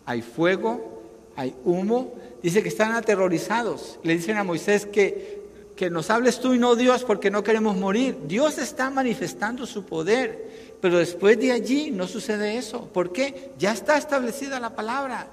hay 0.05 0.21
fuego, 0.21 0.97
hay 1.37 1.55
humo. 1.65 2.13
Dice 2.43 2.61
que 2.61 2.71
están 2.71 2.91
aterrorizados. 2.91 4.01
Le 4.03 4.17
dicen 4.17 4.37
a 4.37 4.43
Moisés 4.43 4.85
que 4.85 5.36
que 5.77 5.91
nos 5.91 6.09
hables 6.09 6.41
tú 6.41 6.55
y 6.55 6.59
no 6.59 6.75
Dios 6.75 7.05
porque 7.05 7.31
no 7.31 7.45
queremos 7.45 7.77
morir. 7.77 8.17
Dios 8.27 8.57
está 8.57 8.89
manifestando 8.89 9.67
su 9.67 9.85
poder, 9.85 10.77
pero 10.81 10.99
después 10.99 11.39
de 11.39 11.53
allí 11.53 11.91
no 11.91 12.09
sucede 12.09 12.57
eso. 12.57 12.87
¿Por 12.87 13.13
qué? 13.13 13.53
Ya 13.59 13.73
está 13.73 13.99
establecida 13.99 14.59
la 14.59 14.75
palabra, 14.75 15.29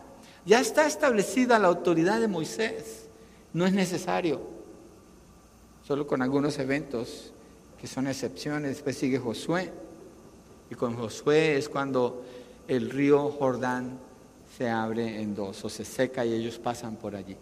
ya 0.46 0.60
está 0.60 0.86
establecida 0.86 1.58
la 1.60 1.70
autoridad 1.70 2.20
de 2.20 2.28
Moisés. 2.28 3.08
No 3.54 3.66
es 3.66 3.74
necesario, 3.74 4.42
solo 5.88 6.06
con 6.06 6.22
algunos 6.22 6.60
eventos 6.60 7.32
que 7.80 7.88
son 7.88 8.08
excepciones. 8.08 8.72
Después 8.72 8.98
sigue 8.98 9.20
Josué, 9.20 9.72
y 10.70 10.76
con 10.76 10.98
Josué 10.98 11.58
es 11.58 11.70
cuando 11.70 12.26
el 12.68 12.90
río 12.90 13.30
Jordán 13.30 13.98
se 14.58 14.70
abre 14.70 15.22
en 15.22 15.36
dos 15.36 15.64
o 15.64 15.70
se 15.70 15.86
seca 15.86 16.26
y 16.26 16.34
ellos 16.34 16.60
pasan 16.60 16.98
por 16.98 17.16
allí. 17.16 17.38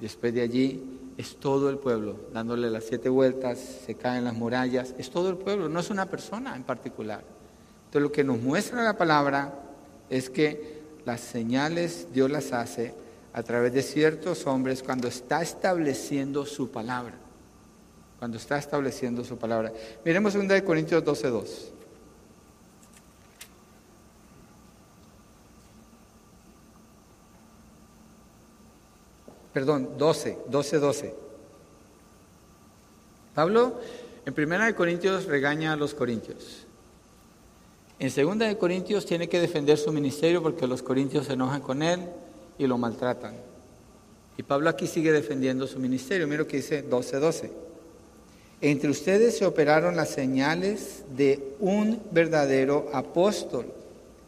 Después 0.00 0.32
de 0.32 0.42
allí 0.42 0.82
es 1.18 1.36
todo 1.36 1.68
el 1.68 1.78
pueblo, 1.78 2.16
dándole 2.32 2.70
las 2.70 2.84
siete 2.84 3.08
vueltas, 3.08 3.58
se 3.58 3.96
caen 3.96 4.24
las 4.24 4.34
murallas, 4.34 4.94
es 4.98 5.10
todo 5.10 5.28
el 5.30 5.36
pueblo, 5.36 5.68
no 5.68 5.80
es 5.80 5.90
una 5.90 6.06
persona 6.06 6.54
en 6.54 6.62
particular. 6.62 7.24
Entonces 7.86 8.02
lo 8.02 8.12
que 8.12 8.22
nos 8.22 8.40
muestra 8.40 8.84
la 8.84 8.96
palabra 8.96 9.52
es 10.08 10.30
que 10.30 10.80
las 11.04 11.20
señales 11.20 12.06
Dios 12.12 12.30
las 12.30 12.52
hace 12.52 12.94
a 13.32 13.42
través 13.42 13.72
de 13.72 13.82
ciertos 13.82 14.46
hombres 14.46 14.80
cuando 14.84 15.08
está 15.08 15.42
estableciendo 15.42 16.46
su 16.46 16.70
palabra. 16.70 17.14
Cuando 18.20 18.36
está 18.36 18.56
estableciendo 18.56 19.24
su 19.24 19.36
palabra. 19.36 19.72
Miremos 20.04 20.34
2 20.34 20.62
Corintios 20.62 21.04
12.2. 21.04 21.77
perdón, 29.58 29.88
12, 29.98 30.38
12, 30.48 30.78
12. 30.78 31.14
Pablo 33.34 33.80
en 34.24 34.32
Primera 34.32 34.66
de 34.66 34.74
Corintios 34.76 35.24
regaña 35.24 35.72
a 35.72 35.76
los 35.76 35.94
corintios. 35.94 36.64
En 37.98 38.08
Segunda 38.12 38.46
de 38.46 38.56
Corintios 38.56 39.04
tiene 39.04 39.28
que 39.28 39.40
defender 39.40 39.76
su 39.76 39.92
ministerio 39.92 40.44
porque 40.44 40.68
los 40.68 40.80
corintios 40.80 41.26
se 41.26 41.32
enojan 41.32 41.60
con 41.60 41.82
él 41.82 41.98
y 42.56 42.68
lo 42.68 42.78
maltratan. 42.78 43.34
Y 44.36 44.44
Pablo 44.44 44.70
aquí 44.70 44.86
sigue 44.86 45.10
defendiendo 45.10 45.66
su 45.66 45.80
ministerio. 45.80 46.28
Mira 46.28 46.42
lo 46.42 46.46
que 46.46 46.58
dice 46.58 46.82
12, 46.82 47.16
12. 47.16 47.50
Entre 48.60 48.88
ustedes 48.88 49.38
se 49.38 49.44
operaron 49.44 49.96
las 49.96 50.10
señales 50.10 51.02
de 51.16 51.56
un 51.58 52.00
verdadero 52.12 52.88
apóstol, 52.92 53.66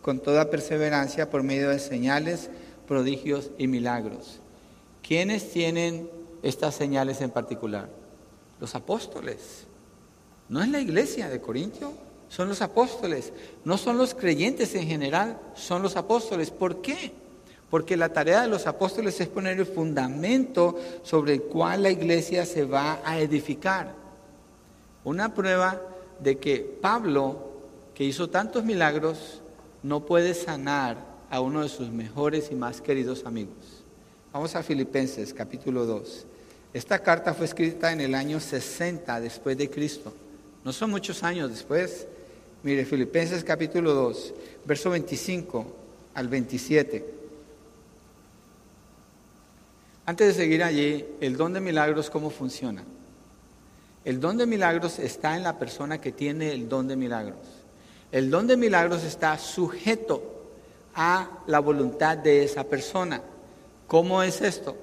con 0.02 0.18
toda 0.18 0.50
perseverancia 0.50 1.30
por 1.30 1.44
medio 1.44 1.68
de 1.68 1.78
señales 1.78 2.50
prodigios 2.88 3.52
y 3.58 3.68
milagros. 3.68 4.40
¿Quiénes 5.02 5.50
tienen 5.50 6.10
estas 6.42 6.74
señales 6.74 7.20
en 7.20 7.30
particular? 7.30 7.88
Los 8.60 8.74
apóstoles. 8.74 9.66
No 10.48 10.62
es 10.62 10.68
la 10.68 10.80
iglesia 10.80 11.28
de 11.28 11.40
Corintio, 11.40 11.92
son 12.28 12.48
los 12.48 12.62
apóstoles. 12.62 13.32
No 13.64 13.76
son 13.76 13.98
los 13.98 14.14
creyentes 14.14 14.74
en 14.74 14.86
general, 14.86 15.38
son 15.54 15.82
los 15.82 15.96
apóstoles. 15.96 16.50
¿Por 16.50 16.80
qué? 16.80 17.12
Porque 17.68 17.96
la 17.96 18.12
tarea 18.12 18.42
de 18.42 18.48
los 18.48 18.66
apóstoles 18.66 19.20
es 19.20 19.28
poner 19.28 19.58
el 19.58 19.66
fundamento 19.66 20.76
sobre 21.02 21.34
el 21.34 21.42
cual 21.42 21.82
la 21.82 21.90
iglesia 21.90 22.46
se 22.46 22.64
va 22.64 23.00
a 23.04 23.20
edificar. 23.20 23.94
Una 25.04 25.34
prueba 25.34 25.80
de 26.20 26.38
que 26.38 26.58
Pablo, 26.58 27.50
que 27.94 28.04
hizo 28.04 28.30
tantos 28.30 28.64
milagros, 28.64 29.40
no 29.82 30.04
puede 30.06 30.34
sanar 30.34 30.98
a 31.30 31.40
uno 31.40 31.62
de 31.62 31.68
sus 31.68 31.90
mejores 31.90 32.50
y 32.50 32.54
más 32.54 32.80
queridos 32.80 33.24
amigos. 33.24 33.79
Vamos 34.32 34.54
a 34.54 34.62
Filipenses 34.62 35.34
capítulo 35.34 35.84
2. 35.86 36.24
Esta 36.72 37.00
carta 37.00 37.34
fue 37.34 37.46
escrita 37.46 37.90
en 37.90 38.00
el 38.00 38.14
año 38.14 38.38
60 38.38 39.20
después 39.20 39.58
de 39.58 39.68
Cristo. 39.68 40.12
No 40.64 40.72
son 40.72 40.90
muchos 40.90 41.24
años 41.24 41.50
después. 41.50 42.06
Mire, 42.62 42.84
Filipenses 42.84 43.42
capítulo 43.42 43.92
2, 43.92 44.34
verso 44.66 44.90
25 44.90 45.66
al 46.14 46.28
27. 46.28 47.04
Antes 50.06 50.28
de 50.28 50.34
seguir 50.34 50.62
allí, 50.62 51.04
el 51.20 51.36
don 51.36 51.52
de 51.52 51.60
milagros, 51.60 52.08
¿cómo 52.08 52.30
funciona? 52.30 52.84
El 54.04 54.20
don 54.20 54.36
de 54.36 54.46
milagros 54.46 55.00
está 55.00 55.36
en 55.36 55.42
la 55.42 55.58
persona 55.58 56.00
que 56.00 56.12
tiene 56.12 56.52
el 56.52 56.68
don 56.68 56.86
de 56.86 56.94
milagros. 56.94 57.40
El 58.12 58.30
don 58.30 58.46
de 58.46 58.56
milagros 58.56 59.02
está 59.02 59.36
sujeto 59.38 60.22
a 60.94 61.42
la 61.48 61.58
voluntad 61.58 62.16
de 62.16 62.44
esa 62.44 62.62
persona. 62.62 63.20
¿Cómo 63.90 64.22
es 64.22 64.40
esto? 64.40 64.76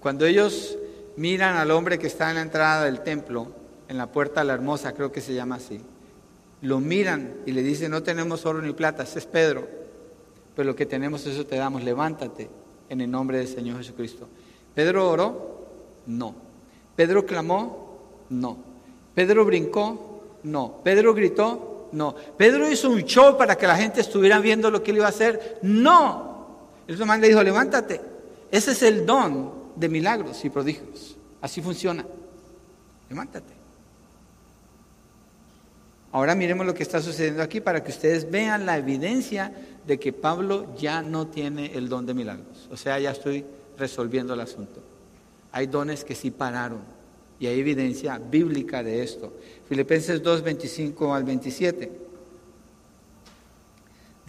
Cuando 0.00 0.26
ellos 0.26 0.76
miran 1.14 1.56
al 1.56 1.70
hombre 1.70 2.00
que 2.00 2.08
está 2.08 2.30
en 2.30 2.34
la 2.34 2.42
entrada 2.42 2.84
del 2.84 3.02
templo, 3.02 3.46
en 3.88 3.96
la 3.96 4.10
puerta 4.10 4.42
la 4.42 4.54
hermosa, 4.54 4.92
creo 4.92 5.12
que 5.12 5.20
se 5.20 5.34
llama 5.34 5.54
así, 5.54 5.80
lo 6.62 6.80
miran 6.80 7.36
y 7.46 7.52
le 7.52 7.62
dicen, 7.62 7.92
no 7.92 8.02
tenemos 8.02 8.44
oro 8.46 8.60
ni 8.60 8.72
plata, 8.72 9.04
ese 9.04 9.20
es 9.20 9.26
Pedro, 9.26 9.68
pero 10.56 10.66
lo 10.66 10.74
que 10.74 10.84
tenemos 10.84 11.24
eso 11.26 11.46
te 11.46 11.54
damos, 11.54 11.84
levántate 11.84 12.50
en 12.88 13.00
el 13.00 13.08
nombre 13.08 13.38
del 13.38 13.46
Señor 13.46 13.76
Jesucristo. 13.76 14.26
¿Pedro 14.74 15.08
oró? 15.08 15.68
No. 16.06 16.34
¿Pedro 16.96 17.24
clamó? 17.24 18.00
No. 18.30 18.58
¿Pedro 19.14 19.44
brincó? 19.44 20.24
No. 20.42 20.80
¿Pedro 20.82 21.14
gritó? 21.14 21.88
No. 21.92 22.16
¿Pedro 22.36 22.68
hizo 22.68 22.90
un 22.90 23.02
show 23.02 23.38
para 23.38 23.56
que 23.56 23.68
la 23.68 23.76
gente 23.76 24.00
estuviera 24.00 24.40
viendo 24.40 24.72
lo 24.72 24.82
que 24.82 24.90
él 24.90 24.96
iba 24.96 25.06
a 25.06 25.10
hacer? 25.10 25.60
No. 25.62 26.48
El 26.88 26.98
man 27.06 27.20
le 27.20 27.28
dijo, 27.28 27.44
levántate. 27.44 28.09
Ese 28.50 28.72
es 28.72 28.82
el 28.82 29.06
don 29.06 29.52
de 29.76 29.88
milagros 29.88 30.44
y 30.44 30.50
prodigios. 30.50 31.16
Así 31.40 31.60
funciona. 31.60 32.04
Levántate. 33.08 33.54
Ahora 36.12 36.34
miremos 36.34 36.66
lo 36.66 36.74
que 36.74 36.82
está 36.82 37.00
sucediendo 37.00 37.42
aquí 37.42 37.60
para 37.60 37.84
que 37.84 37.92
ustedes 37.92 38.28
vean 38.30 38.66
la 38.66 38.76
evidencia 38.76 39.52
de 39.86 39.98
que 40.00 40.12
Pablo 40.12 40.74
ya 40.76 41.02
no 41.02 41.28
tiene 41.28 41.72
el 41.74 41.88
don 41.88 42.04
de 42.04 42.14
milagros. 42.14 42.68
O 42.70 42.76
sea, 42.76 42.98
ya 42.98 43.12
estoy 43.12 43.44
resolviendo 43.78 44.34
el 44.34 44.40
asunto. 44.40 44.80
Hay 45.52 45.68
dones 45.68 46.04
que 46.04 46.16
sí 46.16 46.30
pararon 46.30 46.80
y 47.38 47.46
hay 47.46 47.60
evidencia 47.60 48.18
bíblica 48.18 48.82
de 48.82 49.02
esto. 49.02 49.32
Filipenses 49.68 50.22
2, 50.22 50.42
25 50.42 51.14
al 51.14 51.24
27. 51.24 52.09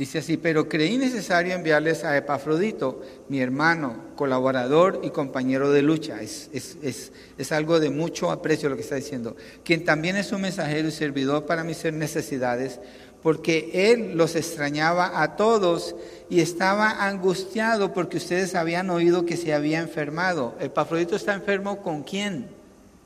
Dice 0.01 0.17
así, 0.17 0.35
pero 0.35 0.67
creí 0.67 0.97
necesario 0.97 1.53
enviarles 1.53 2.03
a 2.03 2.17
Epafrodito, 2.17 3.03
mi 3.29 3.39
hermano, 3.39 3.97
colaborador 4.15 4.99
y 5.03 5.11
compañero 5.11 5.69
de 5.69 5.83
lucha. 5.83 6.23
Es, 6.23 6.49
es, 6.53 7.11
es, 7.37 7.51
algo 7.51 7.79
de 7.79 7.91
mucho 7.91 8.31
aprecio 8.31 8.67
lo 8.67 8.75
que 8.75 8.81
está 8.81 8.95
diciendo. 8.95 9.35
Quien 9.63 9.85
también 9.85 10.17
es 10.17 10.31
un 10.31 10.41
mensajero 10.41 10.87
y 10.87 10.91
servidor 10.91 11.45
para 11.45 11.63
mis 11.63 11.85
necesidades, 11.93 12.79
porque 13.21 13.91
él 13.91 14.17
los 14.17 14.35
extrañaba 14.35 15.21
a 15.21 15.35
todos 15.35 15.95
y 16.31 16.39
estaba 16.39 17.05
angustiado 17.05 17.93
porque 17.93 18.17
ustedes 18.17 18.55
habían 18.55 18.89
oído 18.89 19.27
que 19.27 19.37
se 19.37 19.53
había 19.53 19.77
enfermado. 19.77 20.55
Epafrodito 20.59 21.15
está 21.15 21.35
enfermo 21.35 21.83
con 21.83 22.01
quién? 22.01 22.47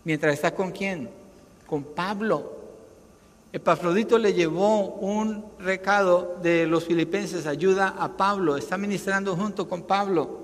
Mientras 0.05 0.35
está 0.35 0.55
con 0.55 0.71
quién? 0.71 1.09
Con 1.67 1.83
Pablo. 1.83 2.54
Epafrodito 3.55 4.17
le 4.17 4.33
llevó 4.33 4.95
un 4.95 5.45
recado 5.59 6.35
de 6.41 6.67
los 6.67 6.83
filipenses, 6.83 7.47
ayuda 7.47 7.95
a 7.97 8.17
Pablo, 8.17 8.57
está 8.57 8.77
ministrando 8.77 9.33
junto 9.33 9.65
con 9.65 9.83
Pablo. 9.83 10.41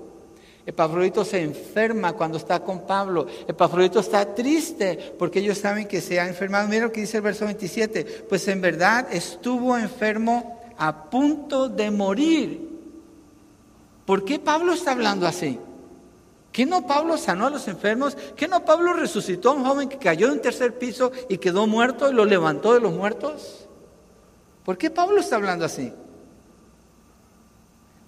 Epafrodito 0.64 1.22
se 1.22 1.42
enferma 1.42 2.14
cuando 2.14 2.38
está 2.38 2.60
con 2.60 2.86
Pablo. 2.86 3.26
Epafrodito 3.46 4.00
está 4.00 4.34
triste 4.34 5.14
porque 5.18 5.40
ellos 5.40 5.58
saben 5.58 5.86
que 5.86 6.00
se 6.00 6.18
ha 6.20 6.26
enfermado. 6.26 6.68
Mira 6.68 6.86
lo 6.86 6.92
que 6.92 7.02
dice 7.02 7.18
el 7.18 7.22
verso 7.22 7.44
27. 7.44 8.24
Pues 8.30 8.48
en 8.48 8.62
verdad 8.62 9.06
estuvo 9.12 9.76
enfermo 9.76 10.62
a 10.78 11.10
punto 11.10 11.68
de 11.68 11.90
morir. 11.90 12.80
¿Por 14.06 14.24
qué 14.24 14.38
Pablo 14.38 14.72
está 14.72 14.92
hablando 14.92 15.26
así? 15.26 15.58
¿Qué 16.52 16.66
no 16.66 16.86
Pablo 16.86 17.16
sanó 17.16 17.46
a 17.46 17.50
los 17.50 17.66
enfermos? 17.66 18.16
¿Qué 18.36 18.46
no 18.46 18.64
Pablo 18.64 18.92
resucitó 18.92 19.50
a 19.50 19.54
un 19.54 19.64
joven 19.64 19.88
que 19.88 19.96
cayó 19.96 20.28
de 20.28 20.34
un 20.34 20.42
tercer 20.42 20.78
piso 20.78 21.10
y 21.30 21.38
quedó 21.38 21.66
muerto 21.66 22.10
y 22.10 22.14
lo 22.14 22.26
levantó 22.26 22.74
de 22.74 22.80
los 22.80 22.92
muertos? 22.92 23.66
¿Por 24.62 24.76
qué 24.76 24.90
Pablo 24.90 25.18
está 25.18 25.36
hablando 25.36 25.64
así? 25.64 25.92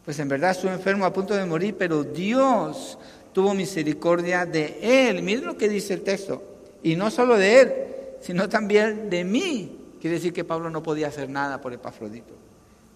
Pues 0.04 0.18
en 0.18 0.28
verdad 0.28 0.50
estuvo 0.50 0.70
enfermo 0.70 1.06
a 1.06 1.12
punto 1.12 1.34
de 1.34 1.46
morir, 1.46 1.74
pero 1.78 2.04
Dios 2.04 2.98
tuvo 3.32 3.54
misericordia 3.54 4.44
de 4.44 5.08
él. 5.08 5.22
Miren 5.22 5.46
lo 5.46 5.56
que 5.56 5.68
dice 5.68 5.94
el 5.94 6.02
texto. 6.02 6.42
Y 6.82 6.96
no 6.96 7.10
solo 7.10 7.38
de 7.38 7.60
él, 7.60 7.72
sino 8.20 8.46
también 8.48 9.08
de 9.08 9.24
mí. 9.24 9.78
Quiere 10.00 10.16
decir 10.16 10.34
que 10.34 10.44
Pablo 10.44 10.68
no 10.68 10.82
podía 10.82 11.08
hacer 11.08 11.30
nada 11.30 11.62
por 11.62 11.72
Epafrodito, 11.72 12.34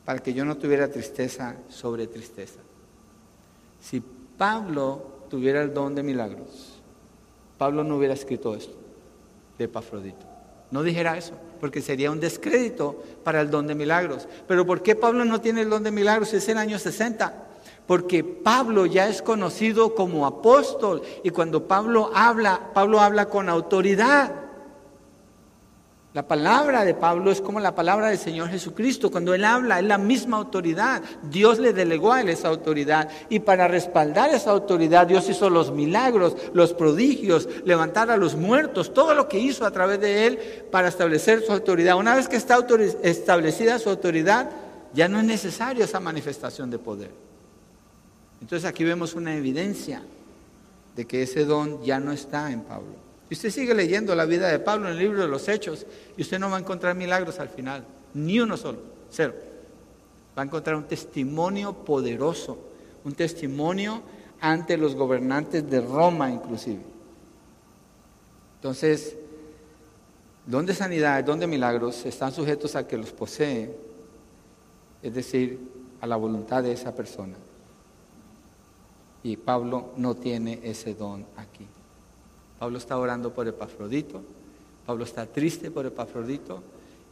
para 0.05 0.18
que 0.18 0.34
yo 0.34 0.44
no 0.44 0.59
tuviera 0.59 0.90
tristeza 0.90 1.57
sobre 1.70 2.07
tristeza. 2.07 2.61
Si 3.80 4.03
Pablo 4.36 5.18
tuviera 5.29 5.62
el 5.62 5.72
don 5.72 5.95
de 5.95 6.03
milagros, 6.03 6.81
Pablo 7.57 7.85
no 7.85 7.97
hubiera 7.97 8.14
escrito 8.14 8.55
esto 8.55 8.76
de 9.59 9.64
Epafrodito. 9.64 10.26
No 10.70 10.83
dijera 10.83 11.16
eso, 11.16 11.33
porque 11.61 11.81
sería 11.81 12.11
un 12.11 12.20
descrédito 12.20 13.03
para 13.24 13.41
el 13.41 13.51
don 13.51 13.66
de 13.66 13.74
milagros. 13.74 14.29
Pero 14.47 14.66
¿por 14.66 14.83
qué 14.83 14.95
Pablo 14.95 15.24
no 15.24 15.41
tiene 15.41 15.62
el 15.62 15.70
don 15.70 15.83
de 15.83 15.91
milagros? 15.91 16.33
Es 16.35 16.49
el 16.49 16.59
año 16.59 16.79
60. 16.79 17.47
Porque 17.87 18.22
Pablo 18.22 18.85
ya 18.85 19.09
es 19.09 19.22
conocido 19.22 19.95
como 19.95 20.26
apóstol 20.26 21.03
y 21.24 21.31
cuando 21.31 21.66
Pablo 21.66 22.11
habla, 22.14 22.70
Pablo 22.74 23.01
habla 23.01 23.31
con 23.31 23.49
autoridad. 23.49 24.47
La 26.14 26.26
palabra 26.26 26.86
de 26.86 26.94
Pablo 26.94 27.30
es 27.30 27.42
como 27.42 27.61
la 27.61 27.74
palabra 27.74 28.09
del 28.09 28.18
Señor 28.18 28.48
Jesucristo. 28.48 29.11
Cuando 29.11 29.34
Él 29.34 29.44
habla, 29.44 29.78
es 29.78 29.84
la 29.84 29.98
misma 29.98 30.38
autoridad. 30.38 31.02
Dios 31.30 31.59
le 31.59 31.74
delegó 31.74 32.12
a 32.12 32.22
Él 32.22 32.30
esa 32.30 32.48
autoridad. 32.48 33.11
Y 33.28 33.40
para 33.40 33.68
respaldar 33.68 34.30
esa 34.30 34.50
autoridad, 34.50 35.06
Dios 35.06 35.28
hizo 35.28 35.50
los 35.50 35.70
milagros, 35.70 36.34
los 36.54 36.72
prodigios, 36.72 37.46
levantar 37.64 38.11
a 38.11 38.16
los 38.16 38.36
muertos, 38.36 38.94
todo 38.94 39.12
lo 39.12 39.28
que 39.28 39.38
hizo 39.38 39.66
a 39.66 39.70
través 39.70 40.00
de 40.00 40.26
Él 40.26 40.38
para 40.70 40.88
establecer 40.88 41.42
su 41.44 41.52
autoridad. 41.52 41.98
Una 41.98 42.14
vez 42.14 42.26
que 42.26 42.36
está 42.36 42.59
establecida 43.02 43.78
su 43.78 43.90
autoridad, 43.90 44.50
ya 44.94 45.09
no 45.09 45.18
es 45.18 45.24
necesaria 45.26 45.84
esa 45.84 46.00
manifestación 46.00 46.70
de 46.70 46.78
poder. 46.78 47.11
Entonces 48.40 48.66
aquí 48.66 48.82
vemos 48.82 49.14
una 49.14 49.36
evidencia 49.36 50.02
de 50.96 51.06
que 51.06 51.22
ese 51.22 51.44
don 51.44 51.82
ya 51.82 52.00
no 52.00 52.12
está 52.12 52.50
en 52.50 52.62
Pablo. 52.62 53.07
Y 53.31 53.35
usted 53.35 53.51
sigue 53.51 53.74
leyendo 53.74 54.14
la 54.14 54.24
vida 54.24 54.49
de 54.49 54.59
Pablo 54.59 54.87
en 54.87 54.93
el 54.93 54.99
libro 54.99 55.20
de 55.20 55.29
los 55.29 55.49
Hechos 55.49 55.87
y 56.16 56.22
usted 56.22 56.39
no 56.39 56.49
va 56.49 56.57
a 56.57 56.61
encontrar 56.61 56.95
milagros 56.95 57.39
al 57.39 57.49
final, 57.49 57.85
ni 58.14 58.41
uno 58.41 58.57
solo, 58.57 58.79
cero. 59.11 59.35
Va 60.37 60.43
a 60.43 60.45
encontrar 60.47 60.76
un 60.76 60.85
testimonio 60.85 61.72
poderoso, 61.72 62.59
un 63.05 63.12
testimonio 63.12 64.03
ante 64.41 64.76
los 64.76 64.95
gobernantes 64.95 65.68
de 65.68 65.81
Roma 65.81 66.31
inclusive. 66.31 66.81
Entonces, 68.57 69.16
don 70.47 70.64
de 70.64 70.74
sanidad, 70.74 71.22
don 71.22 71.39
de 71.39 71.47
milagros 71.47 72.07
están 72.07 72.33
sujetos 72.33 72.76
a 72.76 72.87
que 72.87 72.97
los 72.97 73.12
posee, 73.12 73.76
es 75.03 75.14
decir, 75.14 75.61
a 76.01 76.07
la 76.07 76.16
voluntad 76.16 76.62
de 76.62 76.72
esa 76.72 76.95
persona. 76.95 77.35
Y 79.22 79.37
Pablo 79.37 79.93
no 79.97 80.14
tiene 80.14 80.61
ese 80.62 80.95
don 80.95 81.26
aquí. 81.37 81.66
Pablo 82.59 82.78
está 82.78 82.98
orando 82.98 83.32
por 83.32 83.46
Epafrodito, 83.46 84.22
Pablo 84.86 85.04
está 85.04 85.26
triste 85.26 85.70
por 85.70 85.86
Epafrodito 85.86 86.62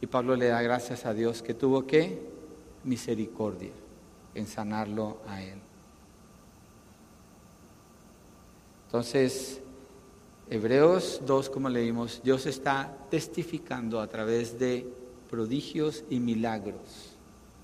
y 0.01 0.07
Pablo 0.07 0.35
le 0.35 0.47
da 0.47 0.61
gracias 0.61 1.05
a 1.05 1.13
Dios 1.13 1.41
que 1.41 1.53
tuvo 1.53 1.85
que 1.85 2.19
misericordia 2.83 3.71
en 4.35 4.47
sanarlo 4.47 5.17
a 5.27 5.41
él. 5.41 5.59
Entonces, 8.87 9.61
Hebreos 10.49 11.21
2, 11.25 11.49
como 11.49 11.69
leímos, 11.69 12.21
Dios 12.23 12.45
está 12.45 12.95
testificando 13.09 13.99
a 13.99 14.07
través 14.07 14.57
de 14.57 14.87
prodigios 15.29 16.03
y 16.09 16.19
milagros 16.19 17.17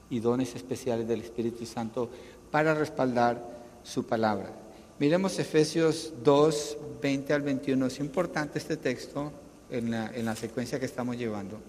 y 0.09 0.19
dones 0.19 0.53
especiales 0.55 1.07
del 1.07 1.21
Espíritu 1.21 1.65
Santo 1.65 2.09
para 2.51 2.73
respaldar 2.73 3.41
su 3.83 4.05
palabra. 4.05 4.62
Miremos 5.03 5.37
Efesios 5.37 6.13
2, 6.23 6.77
20 7.01 7.33
al 7.33 7.41
21. 7.41 7.87
Es 7.87 7.99
importante 7.99 8.57
este 8.57 8.77
texto 8.77 9.33
en 9.69 9.91
la, 9.91 10.09
en 10.15 10.23
la 10.23 10.33
secuencia 10.33 10.79
que 10.79 10.85
estamos 10.85 11.17
llevando. 11.17 11.59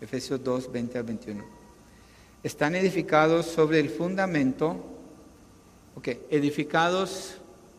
Efesios 0.00 0.42
2, 0.42 0.72
20 0.72 0.98
al 0.98 1.04
21. 1.04 1.44
Están 2.42 2.74
edificados 2.74 3.46
sobre 3.46 3.78
el 3.78 3.90
fundamento, 3.90 4.74
ok, 5.94 6.08
edificados, 6.30 7.36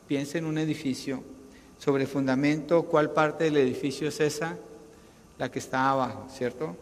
piensa 0.08 0.38
en 0.38 0.46
un 0.46 0.58
edificio, 0.58 1.22
sobre 1.78 2.04
el 2.04 2.10
fundamento, 2.10 2.84
¿cuál 2.84 3.12
parte 3.12 3.44
del 3.44 3.58
edificio 3.58 4.08
es 4.08 4.22
esa? 4.22 4.58
La 5.38 5.52
que 5.52 5.60
está 5.60 5.90
abajo, 5.90 6.28
¿cierto? 6.34 6.78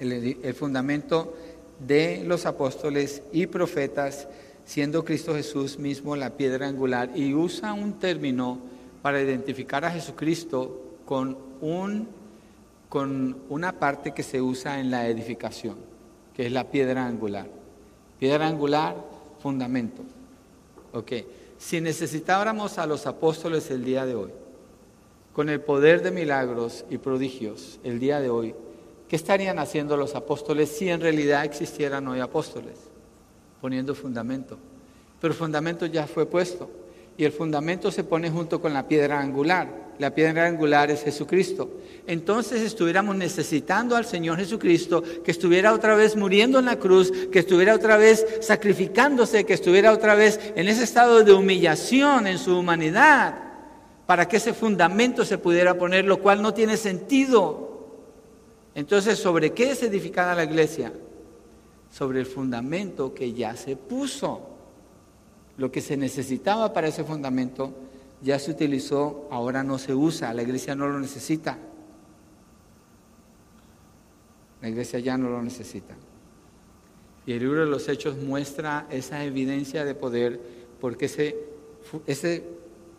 El, 0.00 0.40
el 0.42 0.54
fundamento 0.54 1.32
de 1.78 2.24
los 2.26 2.44
apóstoles 2.44 3.22
y 3.30 3.46
profetas, 3.46 4.26
siendo 4.68 5.02
Cristo 5.02 5.34
Jesús 5.34 5.78
mismo 5.78 6.14
la 6.14 6.36
piedra 6.36 6.68
angular, 6.68 7.10
y 7.14 7.32
usa 7.32 7.72
un 7.72 7.94
término 7.94 8.58
para 9.00 9.22
identificar 9.22 9.82
a 9.86 9.90
Jesucristo 9.90 10.98
con, 11.06 11.38
un, 11.62 12.06
con 12.90 13.38
una 13.48 13.78
parte 13.78 14.12
que 14.12 14.22
se 14.22 14.42
usa 14.42 14.78
en 14.78 14.90
la 14.90 15.08
edificación, 15.08 15.76
que 16.36 16.44
es 16.44 16.52
la 16.52 16.64
piedra 16.64 17.06
angular. 17.06 17.46
Piedra 18.18 18.46
angular, 18.46 18.94
fundamento. 19.40 20.02
Ok. 20.92 21.12
Si 21.56 21.80
necesitáramos 21.80 22.76
a 22.76 22.86
los 22.86 23.06
apóstoles 23.06 23.70
el 23.70 23.86
día 23.86 24.04
de 24.04 24.16
hoy, 24.16 24.30
con 25.32 25.48
el 25.48 25.62
poder 25.62 26.02
de 26.02 26.10
milagros 26.10 26.84
y 26.90 26.98
prodigios 26.98 27.80
el 27.84 27.98
día 27.98 28.20
de 28.20 28.28
hoy, 28.28 28.54
¿qué 29.08 29.16
estarían 29.16 29.58
haciendo 29.60 29.96
los 29.96 30.14
apóstoles 30.14 30.68
si 30.68 30.90
en 30.90 31.00
realidad 31.00 31.46
existieran 31.46 32.06
hoy 32.06 32.20
apóstoles? 32.20 32.88
Poniendo 33.60 33.94
fundamento. 33.94 34.58
Pero 35.20 35.32
el 35.32 35.38
fundamento 35.38 35.86
ya 35.86 36.06
fue 36.06 36.26
puesto 36.26 36.70
y 37.18 37.24
el 37.24 37.32
fundamento 37.32 37.90
se 37.90 38.04
pone 38.04 38.30
junto 38.30 38.60
con 38.60 38.72
la 38.72 38.86
piedra 38.86 39.20
angular. 39.20 39.88
La 39.98 40.14
piedra 40.14 40.46
angular 40.46 40.92
es 40.92 41.02
Jesucristo. 41.02 41.68
Entonces 42.06 42.62
estuviéramos 42.62 43.16
necesitando 43.16 43.96
al 43.96 44.04
Señor 44.04 44.38
Jesucristo 44.38 45.02
que 45.24 45.32
estuviera 45.32 45.72
otra 45.72 45.96
vez 45.96 46.14
muriendo 46.14 46.60
en 46.60 46.66
la 46.66 46.76
cruz, 46.76 47.12
que 47.32 47.40
estuviera 47.40 47.74
otra 47.74 47.96
vez 47.96 48.24
sacrificándose, 48.40 49.44
que 49.44 49.54
estuviera 49.54 49.92
otra 49.92 50.14
vez 50.14 50.38
en 50.54 50.68
ese 50.68 50.84
estado 50.84 51.24
de 51.24 51.32
humillación 51.32 52.28
en 52.28 52.38
su 52.38 52.56
humanidad, 52.56 53.34
para 54.06 54.28
que 54.28 54.36
ese 54.36 54.54
fundamento 54.54 55.24
se 55.24 55.38
pudiera 55.38 55.74
poner, 55.74 56.04
lo 56.04 56.20
cual 56.20 56.40
no 56.40 56.54
tiene 56.54 56.76
sentido. 56.76 57.88
Entonces, 58.76 59.18
¿sobre 59.18 59.52
qué 59.52 59.72
es 59.72 59.82
edificada 59.82 60.36
la 60.36 60.44
iglesia? 60.44 60.92
Sobre 61.90 62.20
el 62.20 62.26
fundamento 62.26 63.14
que 63.14 63.32
ya 63.32 63.56
se 63.56 63.76
puso. 63.76 64.48
Lo 65.56 65.72
que 65.72 65.80
se 65.80 65.96
necesitaba 65.96 66.72
para 66.72 66.88
ese 66.88 67.04
fundamento 67.04 67.72
ya 68.22 68.38
se 68.38 68.50
utilizó, 68.50 69.28
ahora 69.30 69.62
no 69.62 69.78
se 69.78 69.94
usa, 69.94 70.34
la 70.34 70.42
iglesia 70.42 70.74
no 70.74 70.88
lo 70.88 70.98
necesita. 70.98 71.58
La 74.60 74.68
iglesia 74.68 74.98
ya 74.98 75.16
no 75.16 75.30
lo 75.30 75.42
necesita. 75.42 75.94
Y 77.26 77.32
el 77.32 77.40
libro 77.40 77.60
de 77.60 77.66
los 77.66 77.88
Hechos 77.88 78.16
muestra 78.16 78.86
esa 78.90 79.24
evidencia 79.24 79.84
de 79.84 79.94
poder 79.94 80.40
porque 80.80 81.06
ese, 81.06 81.36
ese 82.06 82.44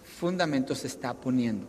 fundamento 0.04 0.76
se 0.76 0.88
está 0.88 1.14
poniendo. 1.14 1.66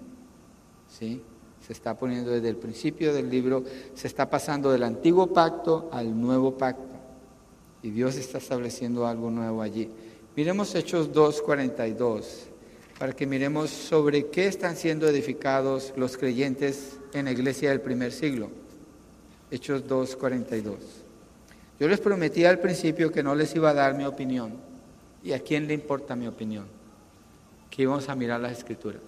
¿sí? 0.89 1.23
Se 1.66 1.73
está 1.73 1.97
poniendo 1.97 2.31
desde 2.31 2.49
el 2.49 2.57
principio 2.57 3.12
del 3.12 3.31
libro, 3.31 3.64
se 3.95 4.07
está 4.07 4.29
pasando 4.29 4.71
del 4.71 4.83
antiguo 4.83 5.29
pacto 5.29 5.89
al 5.93 6.21
nuevo 6.21 6.57
pacto. 6.57 6.89
Y 7.83 7.91
Dios 7.91 8.16
está 8.16 8.39
estableciendo 8.39 9.07
algo 9.07 9.31
nuevo 9.31 9.62
allí. 9.62 9.89
Miremos 10.37 10.74
Hechos 10.74 11.12
2.42 11.12 12.51
para 13.01 13.14
que 13.14 13.26
miremos 13.26 13.70
sobre 13.70 14.26
qué 14.26 14.47
están 14.47 14.76
siendo 14.76 15.09
edificados 15.09 15.95
los 15.97 16.18
creyentes 16.18 16.99
en 17.14 17.24
la 17.24 17.33
iglesia 17.33 17.70
del 17.70 17.81
primer 17.81 18.12
siglo. 18.12 18.51
Hechos 19.51 19.87
2.42. 19.89 20.74
Yo 21.81 21.89
les 21.89 21.99
prometí 21.99 22.45
al 22.45 22.59
principio 22.59 23.11
que 23.11 23.22
no 23.22 23.35
les 23.35 23.55
iba 23.55 23.70
a 23.70 23.74
dar 23.74 23.95
mi 23.95 24.05
opinión. 24.05 24.53
¿Y 25.24 25.33
a 25.33 25.41
quién 25.41 25.66
le 25.66 25.72
importa 25.72 26.14
mi 26.14 26.26
opinión? 26.26 26.66
Que 27.70 27.83
íbamos 27.83 28.09
a 28.11 28.14
mirar 28.14 28.39
las 28.41 28.59
escrituras. 28.59 29.01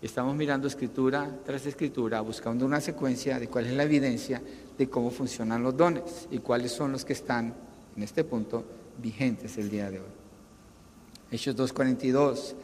Estamos 0.00 0.34
mirando 0.34 0.66
escritura 0.66 1.30
tras 1.44 1.66
escritura, 1.66 2.22
buscando 2.22 2.64
una 2.64 2.80
secuencia 2.80 3.38
de 3.38 3.48
cuál 3.48 3.66
es 3.66 3.74
la 3.74 3.82
evidencia 3.82 4.40
de 4.78 4.88
cómo 4.88 5.10
funcionan 5.10 5.62
los 5.62 5.76
dones 5.76 6.28
y 6.30 6.38
cuáles 6.38 6.72
son 6.72 6.92
los 6.92 7.04
que 7.04 7.12
están, 7.12 7.54
en 7.98 8.04
este 8.04 8.22
punto, 8.22 8.64
vigentes 9.02 9.58
el 9.58 9.70
día 9.70 9.90
de 9.90 9.98
hoy. 9.98 10.06
Hechos 11.32 11.56
2.42, 11.56 12.54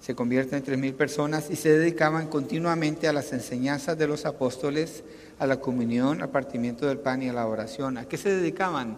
se 0.00 0.14
convierten 0.14 0.60
en 0.60 0.64
tres 0.64 0.78
mil 0.78 0.94
personas 0.94 1.50
y 1.50 1.56
se 1.56 1.76
dedicaban 1.76 2.28
continuamente 2.28 3.06
a 3.06 3.12
las 3.12 3.34
enseñanzas 3.34 3.98
de 3.98 4.08
los 4.08 4.24
apóstoles, 4.24 5.04
a 5.38 5.46
la 5.46 5.60
comunión, 5.60 6.22
al 6.22 6.30
partimiento 6.30 6.86
del 6.86 6.96
pan 6.96 7.22
y 7.22 7.28
a 7.28 7.34
la 7.34 7.46
oración. 7.46 7.98
¿A 7.98 8.06
qué 8.06 8.16
se 8.16 8.34
dedicaban? 8.34 8.96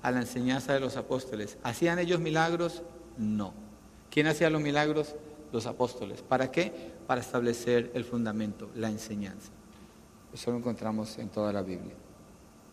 A 0.00 0.12
la 0.12 0.20
enseñanza 0.20 0.72
de 0.74 0.78
los 0.78 0.96
apóstoles. 0.96 1.58
¿Hacían 1.64 1.98
ellos 1.98 2.20
milagros? 2.20 2.84
No. 3.18 3.52
¿Quién 4.12 4.28
hacía 4.28 4.48
los 4.48 4.62
milagros? 4.62 5.16
Los 5.52 5.66
apóstoles. 5.66 6.22
¿Para 6.22 6.52
qué? 6.52 6.72
Para 7.08 7.20
establecer 7.20 7.90
el 7.94 8.04
fundamento, 8.04 8.70
la 8.76 8.90
enseñanza. 8.90 9.50
Eso 10.32 10.52
lo 10.52 10.58
encontramos 10.58 11.18
en 11.18 11.30
toda 11.30 11.52
la 11.52 11.62
Biblia. 11.62 11.94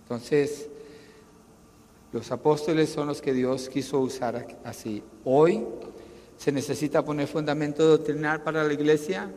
Entonces, 0.04 0.70
los 2.14 2.32
apóstoles 2.32 2.92
son 2.92 3.08
los 3.08 3.22
que 3.22 3.34
Dios 3.34 3.68
quiso 3.70 4.00
usar 4.00 4.46
así. 4.64 5.02
Hoy 5.26 5.66
se 6.38 6.52
necesita 6.52 7.04
poner 7.04 7.28
fundamento 7.28 7.88
doctrinal 7.88 8.44
para 8.44 8.64
la 8.64 8.72
iglesia. 8.72 9.32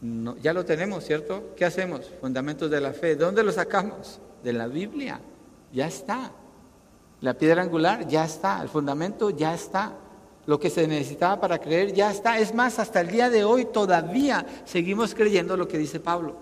No, 0.00 0.36
ya 0.38 0.52
lo 0.52 0.64
tenemos, 0.64 1.04
¿cierto? 1.04 1.54
¿Qué 1.56 1.64
hacemos? 1.64 2.10
Fundamentos 2.20 2.68
de 2.68 2.80
la 2.80 2.92
fe. 2.92 3.14
¿De 3.14 3.24
dónde 3.24 3.44
lo 3.44 3.52
sacamos? 3.52 4.20
De 4.42 4.52
la 4.52 4.66
Biblia. 4.66 5.20
Ya 5.72 5.86
está. 5.86 6.32
La 7.20 7.34
piedra 7.34 7.62
angular 7.62 8.08
ya 8.08 8.24
está. 8.24 8.60
El 8.60 8.68
fundamento 8.68 9.30
ya 9.30 9.54
está. 9.54 9.96
Lo 10.46 10.58
que 10.58 10.70
se 10.70 10.88
necesitaba 10.88 11.40
para 11.40 11.60
creer 11.60 11.92
ya 11.92 12.10
está. 12.10 12.36
Es 12.40 12.52
más, 12.52 12.80
hasta 12.80 13.00
el 13.00 13.12
día 13.12 13.30
de 13.30 13.44
hoy 13.44 13.66
todavía 13.66 14.44
seguimos 14.64 15.14
creyendo 15.14 15.56
lo 15.56 15.68
que 15.68 15.78
dice 15.78 16.00
Pablo. 16.00 16.34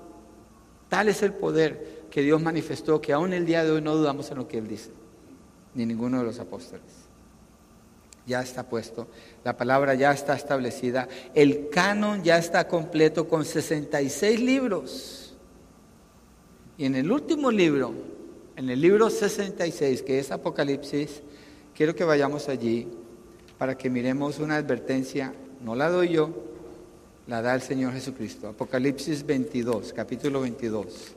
Tal 0.89 1.11
es 1.11 1.23
el 1.23 1.35
poder 1.35 2.07
que 2.11 2.23
Dios 2.23 2.41
manifestó 2.41 2.99
que 3.03 3.13
aún 3.13 3.35
el 3.35 3.45
día 3.45 3.63
de 3.63 3.73
hoy 3.73 3.83
no 3.83 3.95
dudamos 3.95 4.31
en 4.31 4.39
lo 4.39 4.49
que 4.49 4.57
Él 4.57 4.69
dice 4.69 5.02
ni 5.75 5.87
ninguno 5.87 6.19
de 6.19 6.25
los 6.25 6.39
apóstoles. 6.39 6.85
Ya 8.27 8.41
está 8.41 8.69
puesto, 8.69 9.09
la 9.43 9.57
palabra 9.57 9.95
ya 9.95 10.13
está 10.13 10.35
establecida, 10.35 11.09
el 11.35 11.69
canon 11.71 12.23
ya 12.23 12.39
está 12.39 12.69
completo 12.69 13.29
con 13.29 13.45
66 13.45 14.41
libros. 14.41 15.35
Y 16.79 16.85
en 16.85 16.95
el 16.95 17.11
último 17.11 17.51
libro, 17.51 17.93
en 18.57 18.71
el 18.71 18.81
libro 18.81 19.11
66, 19.11 20.03
que 20.03 20.21
es 20.21 20.31
Apocalipsis, 20.31 21.23
quiero 21.75 21.95
que 21.95 22.05
vayamos 22.05 22.49
allí 22.49 22.89
para 23.59 23.77
que 23.77 23.91
miremos 23.91 24.39
una 24.39 24.57
advertencia, 24.57 25.35
no 25.61 25.75
la 25.75 25.89
doy 25.89 26.11
yo, 26.11 26.31
la 27.27 27.43
da 27.43 27.55
el 27.55 27.63
Señor 27.63 27.93
Jesucristo. 27.93 28.49
Apocalipsis 28.49 29.25
22, 29.25 29.93
capítulo 29.93 30.41
22. 30.43 31.15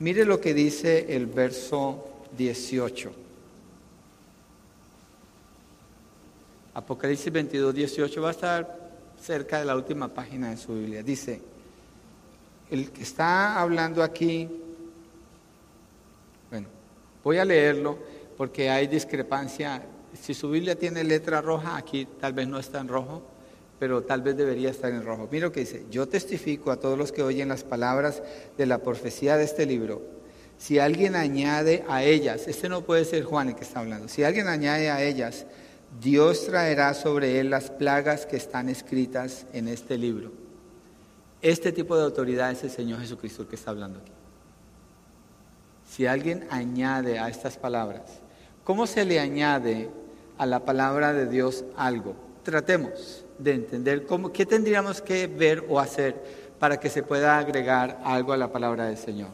Mire 0.00 0.24
lo 0.24 0.40
que 0.40 0.54
dice 0.54 1.16
el 1.16 1.26
verso 1.26 2.04
18. 2.36 3.27
Apocalipsis 6.78 7.32
22, 7.32 7.74
18 7.74 8.22
va 8.22 8.28
a 8.28 8.30
estar 8.30 8.78
cerca 9.20 9.58
de 9.58 9.64
la 9.64 9.74
última 9.74 10.14
página 10.14 10.50
de 10.50 10.56
su 10.56 10.74
Biblia. 10.74 11.02
Dice, 11.02 11.40
el 12.70 12.92
que 12.92 13.02
está 13.02 13.60
hablando 13.60 14.00
aquí, 14.00 14.48
bueno, 16.48 16.68
voy 17.24 17.38
a 17.38 17.44
leerlo 17.44 17.98
porque 18.36 18.70
hay 18.70 18.86
discrepancia. 18.86 19.82
Si 20.22 20.34
su 20.34 20.50
Biblia 20.50 20.78
tiene 20.78 21.02
letra 21.02 21.40
roja, 21.40 21.76
aquí 21.76 22.06
tal 22.20 22.32
vez 22.32 22.46
no 22.46 22.60
está 22.60 22.78
en 22.78 22.86
rojo, 22.86 23.24
pero 23.80 24.04
tal 24.04 24.22
vez 24.22 24.36
debería 24.36 24.70
estar 24.70 24.92
en 24.92 25.04
rojo. 25.04 25.28
Mira 25.32 25.46
lo 25.46 25.52
que 25.52 25.60
dice, 25.60 25.84
yo 25.90 26.06
testifico 26.06 26.70
a 26.70 26.76
todos 26.76 26.96
los 26.96 27.10
que 27.10 27.24
oyen 27.24 27.48
las 27.48 27.64
palabras 27.64 28.22
de 28.56 28.66
la 28.66 28.78
profecía 28.78 29.36
de 29.36 29.42
este 29.42 29.66
libro. 29.66 30.00
Si 30.58 30.78
alguien 30.78 31.16
añade 31.16 31.84
a 31.88 32.04
ellas, 32.04 32.46
este 32.46 32.68
no 32.68 32.82
puede 32.82 33.04
ser 33.04 33.24
Juan 33.24 33.48
el 33.48 33.56
que 33.56 33.64
está 33.64 33.80
hablando, 33.80 34.06
si 34.06 34.22
alguien 34.22 34.46
añade 34.46 34.90
a 34.90 35.02
ellas 35.02 35.44
Dios 36.00 36.46
traerá 36.46 36.94
sobre 36.94 37.40
él 37.40 37.50
las 37.50 37.70
plagas 37.70 38.26
que 38.26 38.36
están 38.36 38.68
escritas 38.68 39.46
en 39.52 39.68
este 39.68 39.98
libro. 39.98 40.30
Este 41.40 41.72
tipo 41.72 41.96
de 41.96 42.04
autoridad 42.04 42.50
es 42.50 42.64
el 42.64 42.70
Señor 42.70 43.00
Jesucristo 43.00 43.48
que 43.48 43.56
está 43.56 43.70
hablando 43.70 44.00
aquí. 44.00 44.12
Si 45.88 46.06
alguien 46.06 46.46
añade 46.50 47.18
a 47.18 47.28
estas 47.28 47.56
palabras, 47.56 48.20
¿cómo 48.64 48.86
se 48.86 49.04
le 49.04 49.18
añade 49.18 49.88
a 50.36 50.46
la 50.46 50.64
palabra 50.64 51.12
de 51.12 51.26
Dios 51.26 51.64
algo? 51.76 52.14
Tratemos 52.42 53.24
de 53.38 53.54
entender 53.54 54.04
cómo, 54.06 54.32
qué 54.32 54.44
tendríamos 54.44 55.00
que 55.00 55.26
ver 55.26 55.64
o 55.68 55.80
hacer 55.80 56.48
para 56.58 56.78
que 56.78 56.90
se 56.90 57.02
pueda 57.02 57.38
agregar 57.38 58.00
algo 58.04 58.32
a 58.32 58.36
la 58.36 58.52
palabra 58.52 58.86
del 58.86 58.98
Señor. 58.98 59.30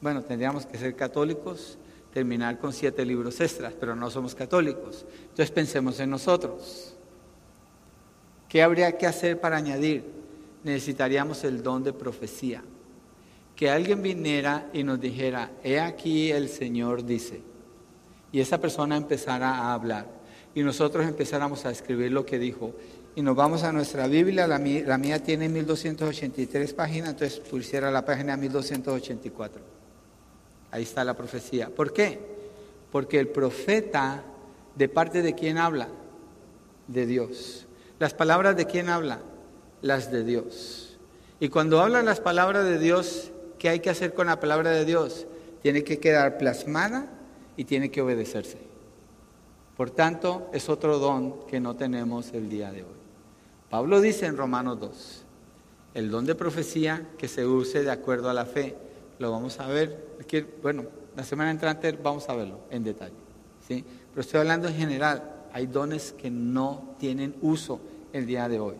Bueno, 0.00 0.22
tendríamos 0.22 0.66
que 0.66 0.78
ser 0.78 0.94
católicos, 0.94 1.78
terminar 2.16 2.58
con 2.58 2.72
siete 2.72 3.04
libros 3.04 3.38
extras, 3.42 3.74
pero 3.78 3.94
no 3.94 4.10
somos 4.10 4.34
católicos. 4.34 5.04
Entonces 5.20 5.50
pensemos 5.50 6.00
en 6.00 6.08
nosotros. 6.08 6.94
¿Qué 8.48 8.62
habría 8.62 8.96
que 8.96 9.06
hacer 9.06 9.38
para 9.38 9.58
añadir? 9.58 10.02
Necesitaríamos 10.64 11.44
el 11.44 11.62
don 11.62 11.84
de 11.84 11.92
profecía. 11.92 12.64
Que 13.54 13.68
alguien 13.68 14.00
viniera 14.00 14.70
y 14.72 14.82
nos 14.82 14.98
dijera, 14.98 15.50
he 15.62 15.78
aquí 15.78 16.30
el 16.30 16.48
Señor 16.48 17.04
dice. 17.04 17.42
Y 18.32 18.40
esa 18.40 18.58
persona 18.58 18.96
empezara 18.96 19.50
a 19.50 19.74
hablar. 19.74 20.06
Y 20.54 20.62
nosotros 20.62 21.04
empezáramos 21.04 21.66
a 21.66 21.70
escribir 21.70 22.12
lo 22.12 22.24
que 22.24 22.38
dijo. 22.38 22.72
Y 23.14 23.20
nos 23.20 23.36
vamos 23.36 23.62
a 23.62 23.74
nuestra 23.74 24.06
Biblia, 24.06 24.46
la 24.46 24.58
mía, 24.58 25.22
tiene 25.22 25.50
1283 25.50 26.72
páginas, 26.72 27.10
entonces 27.10 27.40
pusiera 27.40 27.90
la 27.90 28.06
página 28.06 28.38
1284. 28.38 29.75
Ahí 30.76 30.82
está 30.82 31.04
la 31.04 31.14
profecía. 31.14 31.70
¿Por 31.70 31.94
qué? 31.94 32.18
Porque 32.92 33.18
el 33.18 33.28
profeta, 33.28 34.24
¿de 34.74 34.90
parte 34.90 35.22
de 35.22 35.34
quién 35.34 35.56
habla? 35.56 35.88
De 36.86 37.06
Dios. 37.06 37.66
¿Las 37.98 38.12
palabras 38.12 38.58
de 38.58 38.66
quién 38.66 38.90
habla? 38.90 39.20
Las 39.80 40.12
de 40.12 40.22
Dios. 40.22 40.98
Y 41.40 41.48
cuando 41.48 41.80
hablan 41.80 42.04
las 42.04 42.20
palabras 42.20 42.66
de 42.66 42.78
Dios, 42.78 43.30
¿qué 43.58 43.70
hay 43.70 43.80
que 43.80 43.88
hacer 43.88 44.12
con 44.12 44.26
la 44.26 44.38
palabra 44.38 44.68
de 44.68 44.84
Dios? 44.84 45.26
Tiene 45.62 45.82
que 45.82 45.98
quedar 45.98 46.36
plasmada 46.36 47.06
y 47.56 47.64
tiene 47.64 47.90
que 47.90 48.02
obedecerse. 48.02 48.58
Por 49.78 49.88
tanto, 49.88 50.50
es 50.52 50.68
otro 50.68 50.98
don 50.98 51.46
que 51.46 51.58
no 51.58 51.74
tenemos 51.74 52.34
el 52.34 52.50
día 52.50 52.70
de 52.70 52.82
hoy. 52.82 52.98
Pablo 53.70 54.02
dice 54.02 54.26
en 54.26 54.36
Romanos 54.36 54.78
2, 54.78 55.24
el 55.94 56.10
don 56.10 56.26
de 56.26 56.34
profecía 56.34 57.08
que 57.16 57.28
se 57.28 57.46
use 57.46 57.82
de 57.82 57.90
acuerdo 57.90 58.28
a 58.28 58.34
la 58.34 58.44
fe. 58.44 58.76
Lo 59.18 59.30
vamos 59.30 59.58
a 59.60 59.66
ver, 59.66 60.18
bueno, 60.62 60.84
la 61.16 61.24
semana 61.24 61.50
entrante 61.50 61.90
vamos 61.92 62.28
a 62.28 62.34
verlo 62.34 62.60
en 62.70 62.84
detalle. 62.84 63.14
¿sí? 63.66 63.84
Pero 64.10 64.20
estoy 64.20 64.40
hablando 64.40 64.68
en 64.68 64.74
general, 64.74 65.46
hay 65.52 65.66
dones 65.66 66.12
que 66.12 66.30
no 66.30 66.96
tienen 66.98 67.34
uso 67.40 67.80
el 68.12 68.26
día 68.26 68.48
de 68.48 68.60
hoy. 68.60 68.76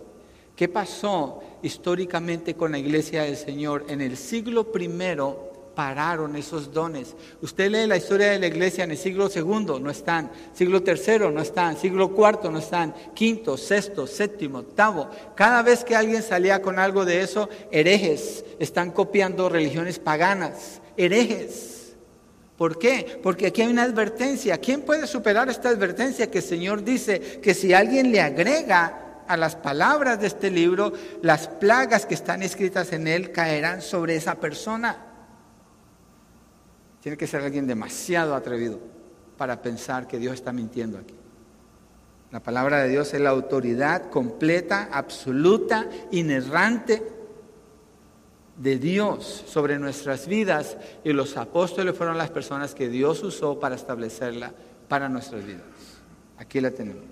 ¿Qué 0.54 0.68
pasó 0.68 1.42
históricamente 1.62 2.54
con 2.54 2.72
la 2.72 2.78
iglesia 2.78 3.22
del 3.22 3.36
Señor? 3.36 3.84
En 3.88 4.00
el 4.00 4.16
siglo 4.16 4.72
primero 4.72 5.45
pararon 5.76 6.34
esos 6.34 6.72
dones. 6.72 7.14
Usted 7.42 7.70
lee 7.70 7.86
la 7.86 7.98
historia 7.98 8.30
de 8.30 8.38
la 8.38 8.46
iglesia 8.46 8.84
en 8.84 8.92
el 8.92 8.96
siglo 8.96 9.28
segundo, 9.28 9.78
no 9.78 9.90
están. 9.90 10.32
Siglo 10.54 10.82
tercero, 10.82 11.30
no 11.30 11.42
están. 11.42 11.76
Siglo 11.76 12.12
cuarto, 12.12 12.50
no 12.50 12.58
están. 12.58 12.94
Quinto, 13.14 13.58
sexto, 13.58 14.06
séptimo, 14.06 14.60
octavo. 14.60 15.10
Cada 15.36 15.62
vez 15.62 15.84
que 15.84 15.94
alguien 15.94 16.22
salía 16.22 16.62
con 16.62 16.78
algo 16.78 17.04
de 17.04 17.20
eso, 17.20 17.50
herejes 17.70 18.44
están 18.58 18.90
copiando 18.90 19.50
religiones 19.50 19.98
paganas. 19.98 20.80
Herejes. 20.96 21.94
¿Por 22.56 22.78
qué? 22.78 23.20
Porque 23.22 23.48
aquí 23.48 23.60
hay 23.60 23.68
una 23.68 23.82
advertencia. 23.82 24.56
¿Quién 24.56 24.80
puede 24.80 25.06
superar 25.06 25.50
esta 25.50 25.68
advertencia 25.68 26.30
que 26.30 26.38
el 26.38 26.44
Señor 26.44 26.84
dice 26.84 27.20
que 27.42 27.52
si 27.52 27.74
alguien 27.74 28.10
le 28.10 28.22
agrega 28.22 29.24
a 29.28 29.36
las 29.36 29.56
palabras 29.56 30.20
de 30.20 30.28
este 30.28 30.50
libro, 30.50 30.94
las 31.20 31.48
plagas 31.48 32.06
que 32.06 32.14
están 32.14 32.42
escritas 32.42 32.94
en 32.94 33.08
él 33.08 33.30
caerán 33.30 33.82
sobre 33.82 34.16
esa 34.16 34.36
persona? 34.36 35.05
Tiene 37.06 37.16
que 37.16 37.28
ser 37.28 37.42
alguien 37.42 37.68
demasiado 37.68 38.34
atrevido 38.34 38.80
para 39.38 39.62
pensar 39.62 40.08
que 40.08 40.18
Dios 40.18 40.34
está 40.34 40.52
mintiendo 40.52 40.98
aquí. 40.98 41.14
La 42.32 42.40
palabra 42.40 42.82
de 42.82 42.88
Dios 42.88 43.14
es 43.14 43.20
la 43.20 43.30
autoridad 43.30 44.10
completa, 44.10 44.88
absoluta, 44.90 45.88
inerrante 46.10 47.04
de 48.56 48.78
Dios 48.80 49.44
sobre 49.46 49.78
nuestras 49.78 50.26
vidas 50.26 50.78
y 51.04 51.12
los 51.12 51.36
apóstoles 51.36 51.94
fueron 51.94 52.18
las 52.18 52.30
personas 52.30 52.74
que 52.74 52.88
Dios 52.88 53.22
usó 53.22 53.60
para 53.60 53.76
establecerla 53.76 54.52
para 54.88 55.08
nuestras 55.08 55.46
vidas. 55.46 55.62
Aquí 56.38 56.60
la 56.60 56.72
tenemos. 56.72 57.04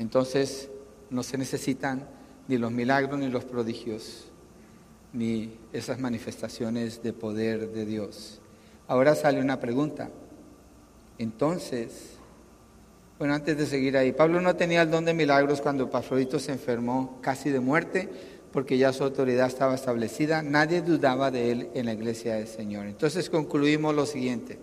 Entonces 0.00 0.68
no 1.08 1.22
se 1.22 1.38
necesitan 1.38 2.08
ni 2.48 2.58
los 2.58 2.72
milagros 2.72 3.16
ni 3.20 3.28
los 3.28 3.44
prodigios 3.44 4.29
ni 5.12 5.56
esas 5.72 5.98
manifestaciones 5.98 7.02
de 7.02 7.12
poder 7.12 7.70
de 7.70 7.84
Dios. 7.84 8.40
Ahora 8.86 9.14
sale 9.14 9.40
una 9.40 9.60
pregunta. 9.60 10.10
Entonces, 11.18 12.16
bueno, 13.18 13.34
antes 13.34 13.56
de 13.58 13.66
seguir 13.66 13.96
ahí, 13.96 14.12
Pablo 14.12 14.40
no 14.40 14.56
tenía 14.56 14.82
el 14.82 14.90
don 14.90 15.04
de 15.04 15.14
milagros 15.14 15.60
cuando 15.60 15.84
Epafrodito 15.84 16.38
se 16.38 16.52
enfermó 16.52 17.18
casi 17.20 17.50
de 17.50 17.60
muerte, 17.60 18.08
porque 18.52 18.78
ya 18.78 18.92
su 18.92 19.04
autoridad 19.04 19.46
estaba 19.46 19.74
establecida. 19.74 20.42
Nadie 20.42 20.82
dudaba 20.82 21.30
de 21.30 21.52
él 21.52 21.68
en 21.74 21.86
la 21.86 21.92
iglesia 21.92 22.36
del 22.36 22.48
Señor. 22.48 22.86
Entonces 22.86 23.30
concluimos 23.30 23.94
lo 23.94 24.06
siguiente. 24.06 24.58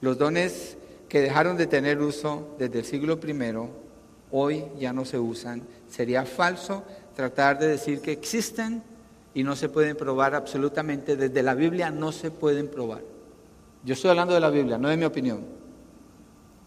Los 0.00 0.18
dones 0.18 0.76
que 1.08 1.20
dejaron 1.20 1.56
de 1.56 1.66
tener 1.66 2.00
uso 2.00 2.56
desde 2.58 2.80
el 2.80 2.84
siglo 2.84 3.20
I, 3.22 3.54
hoy 4.30 4.64
ya 4.78 4.92
no 4.92 5.04
se 5.04 5.18
usan. 5.18 5.62
Sería 5.88 6.24
falso 6.24 6.82
tratar 7.14 7.58
de 7.58 7.68
decir 7.68 8.00
que 8.00 8.12
existen 8.12 8.82
y 9.34 9.42
no 9.42 9.54
se 9.56 9.68
pueden 9.68 9.96
probar 9.96 10.34
absolutamente, 10.34 11.16
desde 11.16 11.42
la 11.42 11.54
Biblia 11.54 11.90
no 11.90 12.12
se 12.12 12.30
pueden 12.30 12.68
probar. 12.68 13.02
Yo 13.84 13.94
estoy 13.94 14.10
hablando 14.10 14.34
de 14.34 14.40
la 14.40 14.50
Biblia, 14.50 14.78
no 14.78 14.88
de 14.88 14.96
mi 14.96 15.04
opinión. 15.04 15.44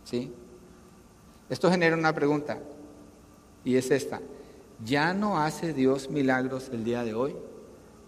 ¿Sí? 0.03 0.32
Esto 1.49 1.70
genera 1.70 1.95
una 1.95 2.14
pregunta 2.14 2.59
y 3.64 3.76
es 3.76 3.91
esta. 3.91 4.22
¿Ya 4.84 5.14
no 5.14 5.39
hace 5.39 5.74
Dios 5.74 6.09
milagros 6.09 6.70
el 6.74 6.84
día 6.84 7.03
de 7.03 7.14
hoy? 7.14 7.36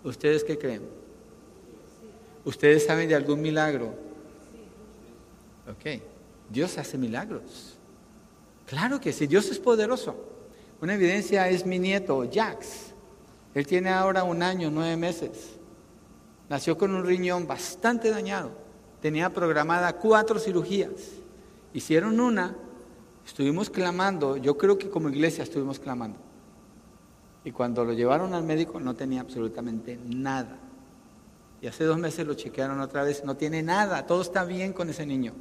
¿Ustedes 0.04 0.44
qué 0.44 0.58
creen? 0.58 0.84
¿Ustedes 2.44 2.86
saben 2.86 3.10
de 3.10 3.16
algún 3.16 3.42
milagro? 3.42 3.94
Ok, 5.70 6.02
Dios 6.50 6.78
hace 6.78 6.98
milagros. 6.98 7.76
Claro 8.68 9.00
que 9.00 9.14
sí, 9.14 9.28
Dios 9.28 9.50
es 9.50 9.60
poderoso. 9.60 10.16
Una 10.82 10.96
evidencia 10.96 11.50
es 11.50 11.66
mi 11.66 11.80
nieto, 11.80 12.28
Jax. 12.32 12.85
Él 13.56 13.66
tiene 13.66 13.90
ahora 13.90 14.24
un 14.26 14.44
año, 14.44 14.70
nueve 14.70 14.98
meses. 14.98 15.56
Nació 16.50 16.78
con 16.78 16.94
un 16.94 17.06
riñón 17.06 17.48
bastante 17.48 18.12
dañado. 18.12 18.52
Tenía 19.02 19.32
programada 19.32 19.94
cuatro 19.94 20.40
cirugías. 20.40 20.92
Hicieron 21.74 22.20
una, 22.20 22.56
estuvimos 23.26 23.70
clamando, 23.70 24.38
yo 24.38 24.58
creo 24.58 24.78
que 24.78 24.90
como 24.90 25.10
iglesia 25.10 25.44
estuvimos 25.44 25.80
clamando. 25.80 26.20
Y 27.46 27.52
cuando 27.52 27.86
lo 27.86 27.94
llevaron 27.94 28.34
al 28.34 28.44
médico 28.44 28.80
no 28.80 28.94
tenía 28.94 29.22
absolutamente 29.22 29.98
nada. 30.06 30.58
Y 31.62 31.68
hace 31.68 31.86
dos 31.86 31.98
meses 31.98 32.28
lo 32.28 32.34
chequearon 32.34 32.82
otra 32.82 33.04
vez, 33.04 33.24
no 33.24 33.38
tiene 33.38 33.64
nada, 33.64 34.06
todo 34.06 34.22
está 34.22 34.44
bien 34.44 34.74
con 34.74 34.90
ese 34.90 35.06
niño. 35.06 35.34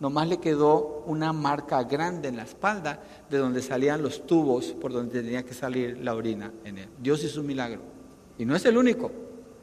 Nomás 0.00 0.28
le 0.28 0.38
quedó 0.38 1.02
una 1.06 1.32
marca 1.32 1.82
grande 1.82 2.28
en 2.28 2.36
la 2.36 2.44
espalda 2.44 3.00
de 3.28 3.38
donde 3.38 3.62
salían 3.62 4.00
los 4.00 4.26
tubos 4.26 4.66
por 4.66 4.92
donde 4.92 5.22
tenía 5.22 5.44
que 5.44 5.54
salir 5.54 5.98
la 5.98 6.14
orina 6.14 6.52
en 6.64 6.78
él. 6.78 6.88
Dios 7.00 7.24
hizo 7.24 7.40
un 7.40 7.46
milagro. 7.46 7.80
Y 8.38 8.44
no 8.44 8.54
es 8.54 8.64
el 8.64 8.78
único, 8.78 9.10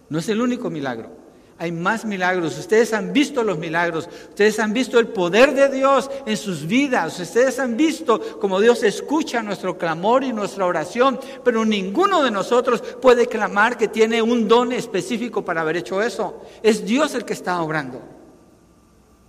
no 0.09 0.19
es 0.19 0.27
el 0.27 0.41
único 0.41 0.69
milagro. 0.69 1.25
Hay 1.57 1.71
más 1.71 2.03
milagros. 2.03 2.57
Ustedes 2.59 2.93
han 2.93 3.13
visto 3.13 3.41
los 3.41 3.57
milagros. 3.57 4.09
Ustedes 4.27 4.59
han 4.59 4.73
visto 4.73 4.99
el 4.99 5.07
poder 5.07 5.53
de 5.53 5.69
Dios 5.69 6.11
en 6.25 6.35
sus 6.35 6.67
vidas. 6.67 7.17
Ustedes 7.17 7.59
han 7.59 7.77
visto 7.77 8.19
cómo 8.41 8.59
Dios 8.59 8.83
escucha 8.83 9.41
nuestro 9.41 9.77
clamor 9.77 10.25
y 10.25 10.33
nuestra 10.33 10.65
oración. 10.65 11.17
Pero 11.45 11.63
ninguno 11.63 12.21
de 12.23 12.31
nosotros 12.31 12.81
puede 13.01 13.27
clamar 13.27 13.77
que 13.77 13.87
tiene 13.87 14.21
un 14.21 14.49
don 14.49 14.73
específico 14.73 15.45
para 15.45 15.61
haber 15.61 15.77
hecho 15.77 16.01
eso. 16.01 16.41
Es 16.61 16.85
Dios 16.85 17.15
el 17.15 17.23
que 17.23 17.33
está 17.33 17.61
obrando. 17.61 18.14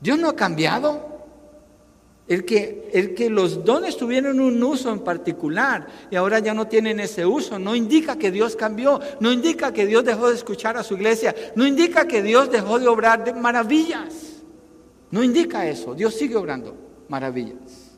Dios 0.01 0.19
no 0.19 0.29
ha 0.29 0.37
cambiado. 0.37 1.15
El 2.29 2.45
que, 2.45 2.91
el 2.93 3.15
que 3.15 3.31
los 3.31 3.65
dones 3.65 3.97
tuvieron 3.97 4.41
un 4.41 4.61
uso 4.61 4.91
en 4.91 4.99
particular 4.99 5.87
y 6.11 6.17
ahora 6.17 6.41
ya 6.41 6.55
no 6.55 6.67
tienen 6.67 6.99
ese 6.99 7.25
uso, 7.25 7.57
no 7.57 7.77
indica 7.77 8.19
que 8.19 8.33
Dios 8.33 8.57
cambió, 8.57 9.01
no 9.21 9.31
indica 9.31 9.73
que 9.73 9.87
Dios 9.87 10.05
dejó 10.05 10.29
de 10.29 10.35
escuchar 10.35 10.77
a 10.77 10.83
su 10.83 10.95
iglesia, 10.95 11.33
no 11.55 11.65
indica 11.65 12.09
que 12.09 12.25
Dios 12.25 12.51
dejó 12.51 12.81
de 12.81 12.89
obrar 12.89 13.23
de 13.23 13.33
maravillas. 13.33 14.43
No 15.13 15.23
indica 15.23 15.69
eso, 15.69 15.95
Dios 15.95 16.15
sigue 16.15 16.35
obrando 16.35 16.77
maravillas. 17.09 17.93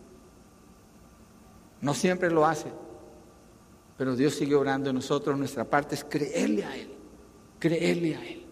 No 1.80 1.94
siempre 1.94 2.30
lo 2.30 2.44
hace, 2.44 2.68
pero 3.96 4.14
Dios 4.14 4.34
sigue 4.34 4.54
obrando 4.54 4.90
en 4.90 4.96
nosotros. 4.96 5.38
Nuestra 5.38 5.64
parte 5.64 5.94
es 5.94 6.04
creerle 6.04 6.64
a 6.64 6.76
Él, 6.76 6.90
creerle 7.58 8.16
a 8.16 8.26
Él. 8.26 8.47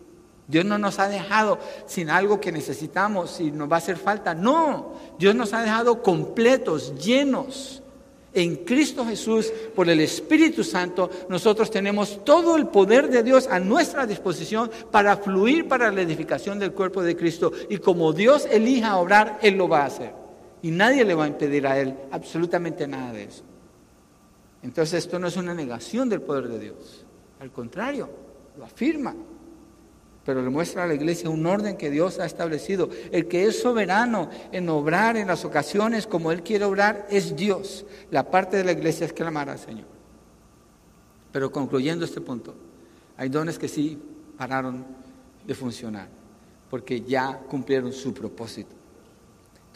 Dios 0.49 0.65
no 0.65 0.79
nos 0.79 0.99
ha 0.99 1.09
dejado 1.09 1.59
sin 1.87 2.09
algo 2.09 2.41
que 2.41 2.53
necesitamos 2.53 3.41
y 3.41 3.51
nos 3.51 3.71
va 3.71 3.77
a 3.77 3.79
hacer 3.79 3.97
falta. 3.97 4.35
No, 4.35 4.93
Dios 5.19 5.35
nos 5.35 5.53
ha 5.53 5.63
dejado 5.63 6.03
completos, 6.03 6.95
llenos. 7.03 7.83
En 8.33 8.57
Cristo 8.57 9.07
Jesús, 9.07 9.51
por 9.75 9.89
el 9.89 9.99
Espíritu 9.99 10.63
Santo, 10.63 11.09
nosotros 11.31 11.71
tenemos 11.71 12.23
todo 12.23 12.57
el 12.57 12.67
poder 12.67 13.09
de 13.09 13.23
Dios 13.23 13.49
a 13.51 13.59
nuestra 13.59 14.07
disposición 14.07 14.71
para 14.91 15.17
fluir 15.17 15.67
para 15.67 15.91
la 15.91 16.03
edificación 16.03 16.59
del 16.59 16.73
cuerpo 16.73 17.03
de 17.03 17.17
Cristo. 17.17 17.51
Y 17.71 17.79
como 17.79 18.13
Dios 18.13 18.47
elija 18.51 18.99
obrar, 18.99 19.39
Él 19.41 19.57
lo 19.57 19.69
va 19.69 19.83
a 19.83 19.87
hacer. 19.87 20.13
Y 20.61 20.71
nadie 20.71 21.05
le 21.05 21.15
va 21.15 21.25
a 21.25 21.29
impedir 21.29 21.67
a 21.67 21.79
Él 21.79 21.95
absolutamente 22.11 22.87
nada 22.87 23.13
de 23.13 23.25
eso. 23.25 23.43
Entonces 24.63 25.05
esto 25.05 25.19
no 25.19 25.29
es 25.29 25.37
una 25.39 25.55
negación 25.55 26.09
del 26.11 26.21
poder 26.21 26.49
de 26.49 26.59
Dios. 26.59 27.07
Al 27.41 27.51
contrario, 27.51 28.11
lo 28.59 28.67
afirma. 28.67 29.15
Pero 30.27 30.43
le 30.43 30.51
muestra 30.51 30.83
a 30.83 30.87
la 30.89 30.95
iglesia 30.95 31.31
un 31.31 31.47
orden 31.47 31.77
que 31.77 31.89
Dios 31.89 32.19
ha 32.19 32.27
establecido. 32.27 32.91
El 33.13 33.29
que 33.29 33.47
es 33.47 33.63
soberano 33.63 34.29
en 34.51 34.69
obrar 34.69 35.17
en 35.17 35.29
las 35.29 35.45
ocasiones 35.45 36.09
como 36.09 36.33
Él 36.33 36.43
quiere 36.43 36.65
obrar 36.65 37.07
es 37.09 37.37
Dios. 37.37 37.87
La 38.11 38.29
parte 38.29 38.57
de 38.57 38.65
la 38.65 38.73
iglesia 38.73 39.07
es 39.07 39.13
clamar 39.13 39.49
al 39.49 39.61
Señor. 39.61 39.87
Pero 41.31 41.53
concluyendo 41.53 42.05
este 42.05 42.21
punto, 42.21 42.55
hay 43.17 43.29
dones 43.29 43.57
que 43.57 43.69
sí 43.69 43.99
pararon 44.37 44.85
de 45.47 45.55
funcionar, 45.55 46.09
porque 46.69 47.03
ya 47.03 47.39
cumplieron 47.49 47.93
su 47.93 48.13
propósito. 48.13 48.75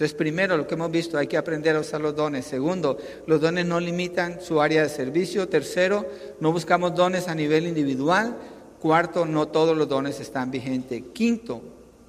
Entonces, 0.01 0.17
primero, 0.17 0.57
lo 0.57 0.67
que 0.67 0.75
hemos 0.75 0.91
visto, 0.91 1.19
hay 1.19 1.27
que 1.27 1.37
aprender 1.37 1.77
a 1.77 1.81
usar 1.81 2.01
los 2.01 2.17
dones. 2.17 2.47
Segundo, 2.47 2.97
los 3.27 3.39
dones 3.39 3.67
no 3.67 3.79
limitan 3.79 4.41
su 4.41 4.59
área 4.59 4.83
de 4.83 4.89
servicio. 4.89 5.47
Tercero, 5.47 6.09
no 6.41 6.53
buscamos 6.53 6.95
dones 6.95 7.29
a 7.29 7.35
nivel 7.35 7.67
individual. 7.67 8.35
Cuarto, 8.81 9.27
no 9.27 9.47
todos 9.49 9.77
los 9.77 9.89
dones 9.89 10.19
están 10.21 10.51
vigentes. 10.51 11.03
Quinto, 11.13 11.61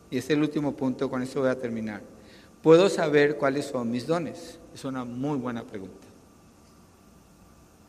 y 0.09 0.17
es 0.17 0.29
el 0.29 0.41
último 0.41 0.73
punto, 0.73 1.09
con 1.09 1.21
eso 1.21 1.41
voy 1.41 1.49
a 1.49 1.59
terminar. 1.59 2.01
¿Puedo 2.63 2.89
saber 2.89 3.37
cuáles 3.37 3.65
son 3.65 3.91
mis 3.91 4.07
dones? 4.07 4.57
Es 4.73 4.85
una 4.85 5.03
muy 5.03 5.37
buena 5.37 5.63
pregunta. 5.63 6.07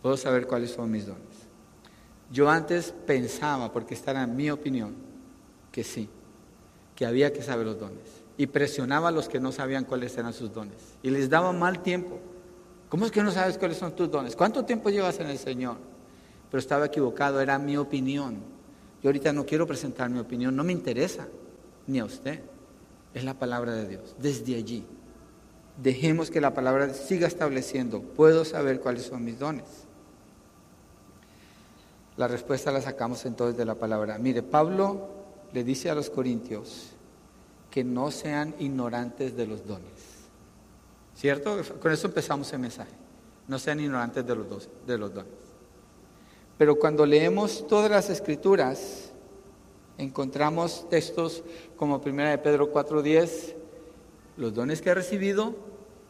¿Puedo 0.02 0.16
saber 0.16 0.48
cuáles 0.48 0.72
son 0.72 0.90
mis 0.90 1.06
dones? 1.06 1.22
Yo 2.32 2.50
antes 2.50 2.92
pensaba, 3.06 3.72
porque 3.72 3.94
esta 3.94 4.10
era 4.10 4.26
mi 4.26 4.50
opinión, 4.50 4.94
que 5.70 5.84
sí, 5.84 6.08
que 6.96 7.06
había 7.06 7.32
que 7.32 7.42
saber 7.42 7.66
los 7.66 7.78
dones. 7.78 8.24
Y 8.36 8.46
presionaba 8.46 9.08
a 9.08 9.12
los 9.12 9.28
que 9.28 9.38
no 9.38 9.52
sabían 9.52 9.84
cuáles 9.84 10.16
eran 10.16 10.32
sus 10.32 10.52
dones. 10.52 10.96
Y 11.02 11.10
les 11.10 11.30
daba 11.30 11.52
mal 11.52 11.82
tiempo. 11.82 12.18
¿Cómo 12.88 13.06
es 13.06 13.12
que 13.12 13.22
no 13.22 13.30
sabes 13.30 13.58
cuáles 13.58 13.76
son 13.76 13.94
tus 13.94 14.10
dones? 14.10 14.34
¿Cuánto 14.34 14.64
tiempo 14.64 14.90
llevas 14.90 15.20
en 15.20 15.28
el 15.28 15.38
Señor? 15.38 15.76
Pero 16.50 16.58
estaba 16.58 16.86
equivocado, 16.86 17.40
era 17.40 17.58
mi 17.58 17.76
opinión. 17.76 18.51
Yo 19.02 19.08
ahorita 19.08 19.32
no 19.32 19.44
quiero 19.44 19.66
presentar 19.66 20.08
mi 20.10 20.20
opinión, 20.20 20.54
no 20.54 20.62
me 20.62 20.72
interesa, 20.72 21.26
ni 21.86 21.98
a 21.98 22.04
usted. 22.04 22.40
Es 23.14 23.24
la 23.24 23.34
palabra 23.34 23.72
de 23.74 23.88
Dios. 23.88 24.14
Desde 24.18 24.54
allí, 24.54 24.84
dejemos 25.82 26.30
que 26.30 26.40
la 26.40 26.54
palabra 26.54 26.94
siga 26.94 27.26
estableciendo. 27.26 28.00
Puedo 28.00 28.44
saber 28.44 28.80
cuáles 28.80 29.04
son 29.04 29.24
mis 29.24 29.38
dones. 29.38 29.64
La 32.16 32.28
respuesta 32.28 32.70
la 32.70 32.80
sacamos 32.80 33.24
entonces 33.26 33.56
de 33.56 33.64
la 33.64 33.74
palabra. 33.74 34.18
Mire, 34.18 34.42
Pablo 34.42 35.08
le 35.52 35.64
dice 35.64 35.90
a 35.90 35.94
los 35.94 36.08
corintios 36.08 36.90
que 37.70 37.82
no 37.82 38.10
sean 38.10 38.54
ignorantes 38.58 39.36
de 39.36 39.46
los 39.46 39.66
dones. 39.66 39.90
¿Cierto? 41.16 41.58
Con 41.80 41.90
eso 41.90 42.06
empezamos 42.06 42.52
el 42.52 42.60
mensaje. 42.60 42.92
No 43.48 43.58
sean 43.58 43.80
ignorantes 43.80 44.24
de 44.24 44.36
los, 44.36 44.68
de 44.86 44.98
los 44.98 45.12
dones. 45.12 45.41
Pero 46.62 46.78
cuando 46.78 47.04
leemos 47.04 47.66
todas 47.66 47.90
las 47.90 48.08
escrituras, 48.08 49.10
encontramos 49.98 50.88
textos 50.88 51.42
como 51.74 51.98
1 51.98 52.30
de 52.30 52.38
Pedro 52.38 52.70
4:10, 52.70 53.56
los 54.36 54.54
dones 54.54 54.80
que 54.80 54.90
ha 54.90 54.94
recibido, 54.94 55.56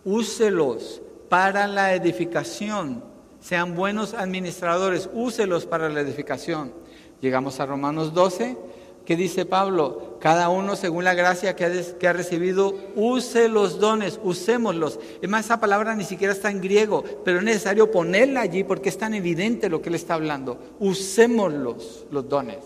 úselos 0.04 1.00
para 1.30 1.66
la 1.66 1.94
edificación. 1.94 3.02
Sean 3.40 3.74
buenos 3.74 4.12
administradores, 4.12 5.08
úselos 5.14 5.64
para 5.64 5.88
la 5.88 6.02
edificación. 6.02 6.74
Llegamos 7.22 7.58
a 7.58 7.64
Romanos 7.64 8.12
12, 8.12 8.58
que 9.04 9.16
dice 9.16 9.44
Pablo, 9.46 10.16
cada 10.20 10.48
uno 10.48 10.76
según 10.76 11.04
la 11.04 11.14
gracia 11.14 11.56
que 11.56 11.64
ha, 11.64 11.98
que 11.98 12.08
ha, 12.08 12.12
recibido, 12.12 12.74
use 12.94 13.48
los 13.48 13.80
dones, 13.80 14.20
usémoslos. 14.22 15.00
Es 15.20 15.28
más, 15.28 15.46
esa 15.46 15.58
palabra 15.58 15.96
ni 15.96 16.04
siquiera 16.04 16.32
está 16.32 16.50
en 16.50 16.60
griego, 16.60 17.02
pero 17.24 17.38
es 17.38 17.44
necesario 17.44 17.90
ponerla 17.90 18.42
allí 18.42 18.62
porque 18.62 18.88
es 18.88 18.98
tan 18.98 19.14
evidente 19.14 19.68
lo 19.68 19.82
que 19.82 19.88
él 19.88 19.96
está 19.96 20.14
hablando. 20.14 20.58
Usémoslos, 20.78 22.06
los 22.10 22.28
dones. 22.28 22.64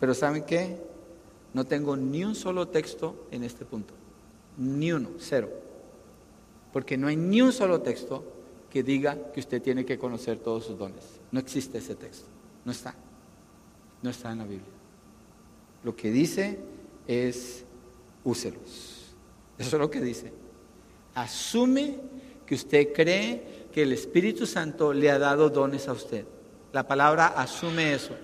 Pero 0.00 0.14
¿saben 0.14 0.44
qué? 0.44 0.76
No 1.54 1.64
tengo 1.64 1.96
ni 1.96 2.24
un 2.24 2.34
solo 2.34 2.68
texto 2.68 3.26
en 3.30 3.44
este 3.44 3.64
punto. 3.64 3.94
Ni 4.56 4.92
uno, 4.92 5.10
cero. 5.18 5.48
Porque 6.72 6.96
no 6.96 7.06
hay 7.06 7.16
ni 7.16 7.42
un 7.42 7.52
solo 7.52 7.80
texto 7.80 8.24
que 8.68 8.82
diga 8.82 9.16
que 9.32 9.40
usted 9.40 9.62
tiene 9.62 9.84
que 9.84 9.98
conocer 9.98 10.38
todos 10.38 10.64
sus 10.64 10.78
dones. 10.78 11.04
No 11.30 11.38
existe 11.38 11.78
ese 11.78 11.94
texto. 11.94 12.26
No 12.64 12.72
está 12.72 12.94
no 14.02 14.10
está 14.10 14.32
en 14.32 14.38
la 14.38 14.44
Biblia. 14.44 14.66
Lo 15.84 15.94
que 15.96 16.10
dice 16.10 16.58
es 17.06 17.64
úselos. 18.24 19.14
Eso 19.58 19.76
es 19.76 19.80
lo 19.80 19.90
que 19.90 20.00
dice. 20.00 20.32
Asume 21.14 21.96
que 22.46 22.54
usted 22.54 22.92
cree 22.92 23.66
que 23.72 23.82
el 23.82 23.92
Espíritu 23.92 24.46
Santo 24.46 24.92
le 24.92 25.10
ha 25.10 25.18
dado 25.18 25.50
dones 25.50 25.88
a 25.88 25.92
usted. 25.92 26.24
La 26.72 26.86
palabra 26.86 27.28
asume 27.28 27.94
eso. 27.94 28.14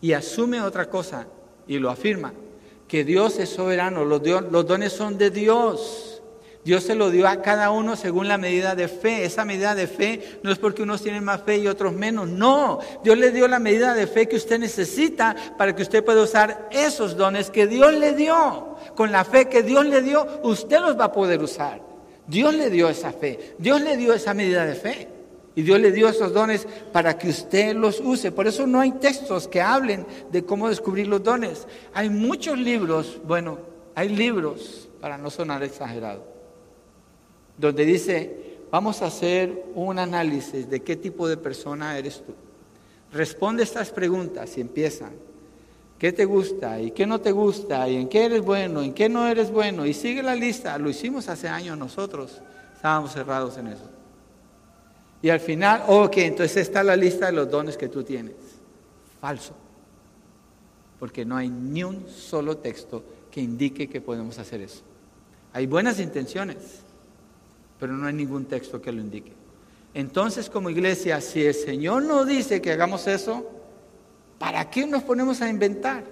Y 0.00 0.12
asume 0.12 0.60
otra 0.60 0.88
cosa 0.90 1.26
y 1.66 1.78
lo 1.78 1.90
afirma, 1.90 2.32
que 2.86 3.04
Dios 3.04 3.38
es 3.38 3.48
soberano, 3.48 4.04
los, 4.04 4.22
los 4.22 4.66
dones 4.66 4.92
son 4.92 5.18
de 5.18 5.30
Dios. 5.30 6.15
Dios 6.66 6.82
se 6.82 6.96
lo 6.96 7.12
dio 7.12 7.28
a 7.28 7.42
cada 7.42 7.70
uno 7.70 7.94
según 7.94 8.26
la 8.26 8.38
medida 8.38 8.74
de 8.74 8.88
fe. 8.88 9.24
Esa 9.24 9.44
medida 9.44 9.76
de 9.76 9.86
fe 9.86 10.40
no 10.42 10.50
es 10.50 10.58
porque 10.58 10.82
unos 10.82 11.00
tienen 11.00 11.22
más 11.22 11.42
fe 11.42 11.58
y 11.58 11.68
otros 11.68 11.92
menos. 11.92 12.28
No, 12.28 12.80
Dios 13.04 13.16
le 13.16 13.30
dio 13.30 13.46
la 13.46 13.60
medida 13.60 13.94
de 13.94 14.08
fe 14.08 14.26
que 14.26 14.34
usted 14.34 14.58
necesita 14.58 15.36
para 15.56 15.76
que 15.76 15.82
usted 15.82 16.04
pueda 16.04 16.24
usar 16.24 16.68
esos 16.72 17.16
dones 17.16 17.50
que 17.50 17.68
Dios 17.68 17.94
le 17.94 18.14
dio. 18.14 18.76
Con 18.96 19.12
la 19.12 19.24
fe 19.24 19.48
que 19.48 19.62
Dios 19.62 19.86
le 19.86 20.02
dio, 20.02 20.26
usted 20.42 20.80
los 20.80 20.98
va 20.98 21.04
a 21.04 21.12
poder 21.12 21.40
usar. 21.40 21.80
Dios 22.26 22.52
le 22.52 22.68
dio 22.68 22.88
esa 22.88 23.12
fe. 23.12 23.54
Dios 23.58 23.80
le 23.80 23.96
dio 23.96 24.12
esa 24.12 24.34
medida 24.34 24.66
de 24.66 24.74
fe. 24.74 25.08
Y 25.54 25.62
Dios 25.62 25.78
le 25.78 25.92
dio 25.92 26.08
esos 26.08 26.32
dones 26.32 26.66
para 26.92 27.16
que 27.16 27.28
usted 27.28 27.76
los 27.76 28.00
use. 28.00 28.32
Por 28.32 28.48
eso 28.48 28.66
no 28.66 28.80
hay 28.80 28.90
textos 28.90 29.46
que 29.46 29.62
hablen 29.62 30.04
de 30.32 30.44
cómo 30.44 30.68
descubrir 30.68 31.06
los 31.06 31.22
dones. 31.22 31.68
Hay 31.94 32.10
muchos 32.10 32.58
libros, 32.58 33.20
bueno, 33.24 33.60
hay 33.94 34.08
libros, 34.08 34.88
para 35.00 35.16
no 35.16 35.30
sonar 35.30 35.62
exagerado 35.62 36.35
donde 37.58 37.84
dice, 37.84 38.58
vamos 38.70 39.02
a 39.02 39.06
hacer 39.06 39.64
un 39.74 39.98
análisis 39.98 40.68
de 40.68 40.80
qué 40.80 40.96
tipo 40.96 41.28
de 41.28 41.36
persona 41.36 41.98
eres 41.98 42.22
tú. 42.24 42.34
Responde 43.12 43.62
estas 43.62 43.90
preguntas 43.90 44.56
y 44.58 44.60
empiezan. 44.60 45.12
¿Qué 45.98 46.12
te 46.12 46.26
gusta 46.26 46.78
y 46.80 46.90
qué 46.90 47.06
no 47.06 47.20
te 47.20 47.32
gusta 47.32 47.88
y 47.88 47.96
en 47.96 48.08
qué 48.08 48.26
eres 48.26 48.42
bueno, 48.42 48.82
en 48.82 48.92
qué 48.92 49.08
no 49.08 49.26
eres 49.26 49.50
bueno? 49.50 49.86
Y 49.86 49.94
sigue 49.94 50.22
la 50.22 50.34
lista. 50.34 50.76
Lo 50.76 50.90
hicimos 50.90 51.28
hace 51.28 51.48
años 51.48 51.78
nosotros. 51.78 52.42
Estábamos 52.74 53.12
cerrados 53.12 53.56
en 53.56 53.68
eso. 53.68 53.88
Y 55.22 55.30
al 55.30 55.40
final, 55.40 55.84
ok, 55.88 56.18
entonces 56.18 56.58
está 56.58 56.82
la 56.82 56.96
lista 56.96 57.26
de 57.26 57.32
los 57.32 57.50
dones 57.50 57.78
que 57.78 57.88
tú 57.88 58.04
tienes. 58.04 58.34
Falso. 59.20 59.54
Porque 60.98 61.24
no 61.24 61.36
hay 61.36 61.48
ni 61.48 61.82
un 61.82 62.06
solo 62.08 62.58
texto 62.58 63.02
que 63.30 63.40
indique 63.40 63.88
que 63.88 64.02
podemos 64.02 64.38
hacer 64.38 64.60
eso. 64.60 64.82
Hay 65.54 65.66
buenas 65.66 65.98
intenciones, 65.98 66.82
pero 67.78 67.92
no 67.92 68.06
hay 68.06 68.14
ningún 68.14 68.46
texto 68.46 68.80
que 68.80 68.92
lo 68.92 69.00
indique. 69.00 69.32
Entonces, 69.94 70.50
como 70.50 70.68
iglesia, 70.68 71.20
si 71.20 71.44
el 71.44 71.54
Señor 71.54 72.02
no 72.02 72.24
dice 72.24 72.60
que 72.60 72.72
hagamos 72.72 73.06
eso, 73.06 73.50
¿para 74.38 74.68
qué 74.68 74.86
nos 74.86 75.02
ponemos 75.02 75.40
a 75.40 75.48
inventar? 75.48 76.04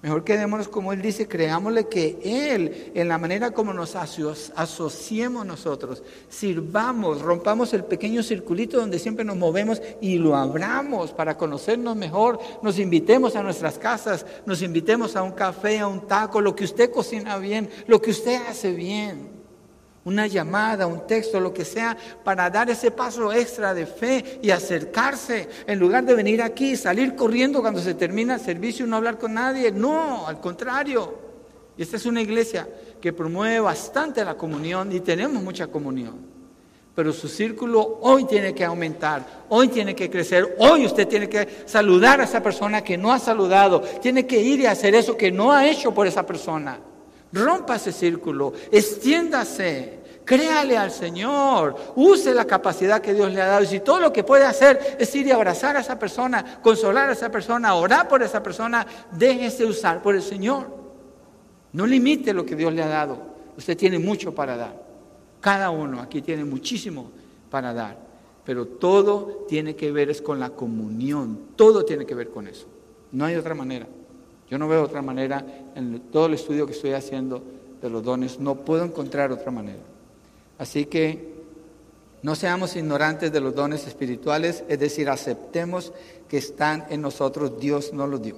Mejor 0.00 0.22
quedémonos 0.22 0.68
como 0.68 0.92
Él 0.92 1.02
dice, 1.02 1.26
creámosle 1.26 1.88
que 1.88 2.20
Él, 2.22 2.92
en 2.94 3.08
la 3.08 3.18
manera 3.18 3.50
como 3.50 3.72
nos 3.72 3.96
asociemos 3.96 5.44
nosotros, 5.44 6.04
sirvamos, 6.28 7.20
rompamos 7.20 7.74
el 7.74 7.84
pequeño 7.84 8.22
circulito 8.22 8.78
donde 8.78 9.00
siempre 9.00 9.24
nos 9.24 9.36
movemos 9.36 9.82
y 10.00 10.18
lo 10.18 10.36
abramos 10.36 11.12
para 11.12 11.36
conocernos 11.36 11.96
mejor, 11.96 12.38
nos 12.62 12.78
invitemos 12.78 13.34
a 13.34 13.42
nuestras 13.42 13.76
casas, 13.76 14.24
nos 14.46 14.62
invitemos 14.62 15.16
a 15.16 15.22
un 15.22 15.32
café, 15.32 15.80
a 15.80 15.88
un 15.88 16.06
taco, 16.06 16.40
lo 16.40 16.54
que 16.54 16.64
usted 16.64 16.92
cocina 16.92 17.38
bien, 17.38 17.68
lo 17.88 18.00
que 18.00 18.10
usted 18.10 18.40
hace 18.46 18.72
bien 18.74 19.37
una 20.08 20.26
llamada, 20.26 20.86
un 20.86 21.06
texto, 21.06 21.38
lo 21.38 21.52
que 21.52 21.64
sea, 21.64 21.96
para 22.24 22.48
dar 22.50 22.70
ese 22.70 22.90
paso 22.90 23.32
extra 23.32 23.74
de 23.74 23.86
fe 23.86 24.40
y 24.42 24.50
acercarse, 24.50 25.48
en 25.66 25.78
lugar 25.78 26.04
de 26.04 26.14
venir 26.14 26.42
aquí, 26.42 26.76
salir 26.76 27.14
corriendo 27.14 27.60
cuando 27.60 27.80
se 27.80 27.94
termina 27.94 28.34
el 28.34 28.40
servicio 28.40 28.86
y 28.86 28.88
no 28.88 28.96
hablar 28.96 29.18
con 29.18 29.34
nadie. 29.34 29.70
No, 29.70 30.26
al 30.26 30.40
contrario. 30.40 31.18
Y 31.76 31.82
esta 31.82 31.96
es 31.96 32.06
una 32.06 32.22
iglesia 32.22 32.68
que 33.00 33.12
promueve 33.12 33.60
bastante 33.60 34.24
la 34.24 34.34
comunión 34.34 34.90
y 34.90 35.00
tenemos 35.00 35.42
mucha 35.42 35.68
comunión. 35.68 36.16
Pero 36.94 37.12
su 37.12 37.28
círculo 37.28 38.00
hoy 38.02 38.24
tiene 38.24 38.52
que 38.52 38.64
aumentar, 38.64 39.44
hoy 39.50 39.68
tiene 39.68 39.94
que 39.94 40.10
crecer, 40.10 40.56
hoy 40.58 40.84
usted 40.84 41.06
tiene 41.06 41.28
que 41.28 41.46
saludar 41.64 42.20
a 42.20 42.24
esa 42.24 42.42
persona 42.42 42.82
que 42.82 42.98
no 42.98 43.12
ha 43.12 43.20
saludado, 43.20 43.82
tiene 43.82 44.26
que 44.26 44.40
ir 44.40 44.58
y 44.58 44.66
hacer 44.66 44.96
eso 44.96 45.16
que 45.16 45.30
no 45.30 45.52
ha 45.52 45.68
hecho 45.68 45.94
por 45.94 46.08
esa 46.08 46.26
persona. 46.26 46.80
Rompa 47.32 47.76
ese 47.76 47.92
círculo, 47.92 48.52
extiéndase, 48.72 49.97
créale 50.28 50.76
al 50.76 50.90
Señor, 50.90 51.74
use 51.96 52.34
la 52.34 52.44
capacidad 52.44 53.00
que 53.00 53.14
Dios 53.14 53.32
le 53.32 53.40
ha 53.40 53.46
dado. 53.46 53.62
Y 53.62 53.66
si 53.66 53.80
todo 53.80 53.98
lo 53.98 54.12
que 54.12 54.24
puede 54.24 54.44
hacer 54.44 54.98
es 54.98 55.14
ir 55.14 55.26
y 55.26 55.30
abrazar 55.30 55.74
a 55.74 55.80
esa 55.80 55.98
persona, 55.98 56.60
consolar 56.60 57.08
a 57.08 57.14
esa 57.14 57.30
persona, 57.30 57.74
orar 57.74 58.06
por 58.08 58.22
esa 58.22 58.42
persona, 58.42 58.86
déjese 59.10 59.64
usar 59.64 60.02
por 60.02 60.14
el 60.14 60.20
Señor. 60.20 60.66
No 61.72 61.86
limite 61.86 62.34
lo 62.34 62.44
que 62.44 62.56
Dios 62.56 62.74
le 62.74 62.82
ha 62.82 62.88
dado. 62.88 63.16
Usted 63.56 63.74
tiene 63.74 63.98
mucho 63.98 64.34
para 64.34 64.58
dar. 64.58 64.78
Cada 65.40 65.70
uno 65.70 66.02
aquí 66.02 66.20
tiene 66.20 66.44
muchísimo 66.44 67.10
para 67.48 67.72
dar. 67.72 67.96
Pero 68.44 68.66
todo 68.66 69.46
tiene 69.48 69.76
que 69.76 69.90
ver 69.90 70.10
es 70.10 70.20
con 70.20 70.38
la 70.38 70.50
comunión. 70.50 71.38
Todo 71.56 71.86
tiene 71.86 72.04
que 72.04 72.14
ver 72.14 72.28
con 72.28 72.46
eso. 72.46 72.66
No 73.12 73.24
hay 73.24 73.36
otra 73.36 73.54
manera. 73.54 73.86
Yo 74.50 74.58
no 74.58 74.68
veo 74.68 74.82
otra 74.82 75.00
manera 75.00 75.42
en 75.74 76.00
todo 76.12 76.26
el 76.26 76.34
estudio 76.34 76.66
que 76.66 76.72
estoy 76.72 76.92
haciendo 76.92 77.42
de 77.80 77.88
los 77.88 78.02
dones, 78.02 78.38
no 78.38 78.56
puedo 78.56 78.84
encontrar 78.84 79.32
otra 79.32 79.50
manera. 79.50 79.87
Así 80.58 80.86
que 80.86 81.38
no 82.22 82.34
seamos 82.34 82.74
ignorantes 82.74 83.32
de 83.32 83.40
los 83.40 83.54
dones 83.54 83.86
espirituales, 83.86 84.64
es 84.68 84.78
decir, 84.78 85.08
aceptemos 85.08 85.92
que 86.28 86.38
están 86.38 86.84
en 86.90 87.00
nosotros, 87.00 87.60
Dios 87.60 87.92
nos 87.92 88.08
los 88.08 88.20
dio. 88.20 88.36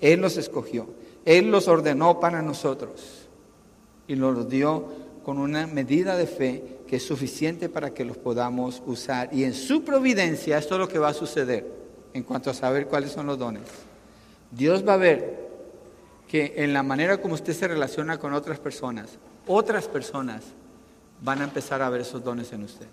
Él 0.00 0.20
los 0.20 0.36
escogió, 0.36 0.88
Él 1.24 1.50
los 1.50 1.66
ordenó 1.68 2.20
para 2.20 2.42
nosotros 2.42 3.28
y 4.06 4.16
nos 4.16 4.34
los 4.34 4.48
dio 4.48 4.84
con 5.24 5.38
una 5.38 5.66
medida 5.66 6.16
de 6.16 6.26
fe 6.26 6.78
que 6.86 6.96
es 6.96 7.06
suficiente 7.06 7.68
para 7.68 7.94
que 7.94 8.04
los 8.04 8.18
podamos 8.18 8.82
usar. 8.86 9.30
Y 9.32 9.44
en 9.44 9.54
su 9.54 9.82
providencia, 9.84 10.58
esto 10.58 10.74
es 10.74 10.80
lo 10.80 10.88
que 10.88 10.98
va 10.98 11.08
a 11.08 11.14
suceder 11.14 11.66
en 12.12 12.22
cuanto 12.22 12.50
a 12.50 12.54
saber 12.54 12.86
cuáles 12.86 13.12
son 13.12 13.26
los 13.26 13.38
dones. 13.38 13.62
Dios 14.50 14.86
va 14.86 14.94
a 14.94 14.98
ver 14.98 15.48
que 16.28 16.54
en 16.56 16.72
la 16.72 16.82
manera 16.82 17.20
como 17.20 17.34
usted 17.34 17.52
se 17.52 17.68
relaciona 17.68 18.18
con 18.18 18.32
otras 18.32 18.58
personas, 18.58 19.18
otras 19.46 19.88
personas 19.88 20.42
van 21.22 21.40
a 21.40 21.44
empezar 21.44 21.82
a 21.82 21.90
ver 21.90 22.02
esos 22.02 22.22
dones 22.22 22.52
en 22.52 22.64
usted. 22.64 22.86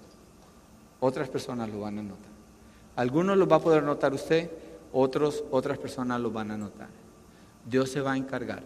Otras 0.99 1.29
personas 1.29 1.69
lo 1.69 1.81
van 1.81 1.99
a 1.99 2.03
notar. 2.03 2.31
Algunos 2.95 3.37
los 3.37 3.49
va 3.49 3.57
a 3.57 3.61
poder 3.61 3.83
notar 3.83 4.13
usted, 4.13 4.49
otros, 4.91 5.43
otras 5.51 5.77
personas 5.77 6.19
lo 6.19 6.31
van 6.31 6.51
a 6.51 6.57
notar. 6.57 6.89
Dios 7.69 7.91
se 7.91 8.01
va 8.01 8.13
a 8.13 8.17
encargar 8.17 8.63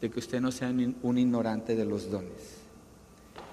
de 0.00 0.10
que 0.10 0.18
usted 0.18 0.40
no 0.40 0.52
sea 0.52 0.68
un 1.02 1.18
ignorante 1.18 1.74
de 1.74 1.84
los 1.84 2.10
dones. 2.10 2.58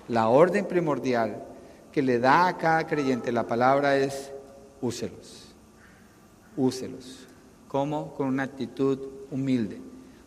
La 0.08 0.28
orden 0.28 0.68
primordial 0.68 1.44
que 1.92 2.02
le 2.02 2.20
da 2.20 2.48
a 2.48 2.58
cada 2.58 2.86
creyente 2.86 3.32
la 3.32 3.48
palabra 3.48 3.98
es 3.98 4.32
úselos. 4.82 5.54
Úselos. 6.58 7.28
¿Cómo? 7.68 8.14
Con 8.14 8.28
una 8.28 8.44
actitud 8.44 9.00
humilde, 9.32 9.82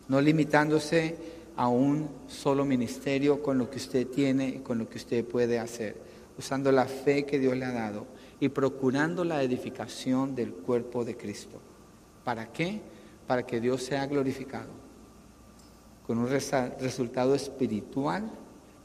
no 0.09 0.19
limitándose 0.19 1.36
a 1.57 1.67
un 1.67 2.07
solo 2.27 2.63
ministerio 2.63 3.41
con 3.41 3.57
lo 3.57 3.69
que 3.69 3.77
usted 3.77 4.07
tiene 4.07 4.47
y 4.47 4.59
con 4.59 4.77
lo 4.77 4.87
que 4.87 4.97
usted 4.97 5.25
puede 5.25 5.57
hacer, 5.57 5.97
usando 6.37 6.71
la 6.71 6.85
fe 6.85 7.25
que 7.25 7.39
Dios 7.39 7.57
le 7.57 7.65
ha 7.65 7.71
dado 7.71 8.05
y 8.39 8.49
procurando 8.49 9.23
la 9.23 9.41
edificación 9.41 10.35
del 10.35 10.53
cuerpo 10.53 11.03
de 11.03 11.17
Cristo. 11.17 11.59
¿Para 12.23 12.51
qué? 12.51 12.79
Para 13.25 13.43
que 13.45 13.59
Dios 13.59 13.81
sea 13.81 14.05
glorificado, 14.05 14.69
con 16.05 16.19
un 16.19 16.29
resultado 16.29 17.33
espiritual 17.33 18.29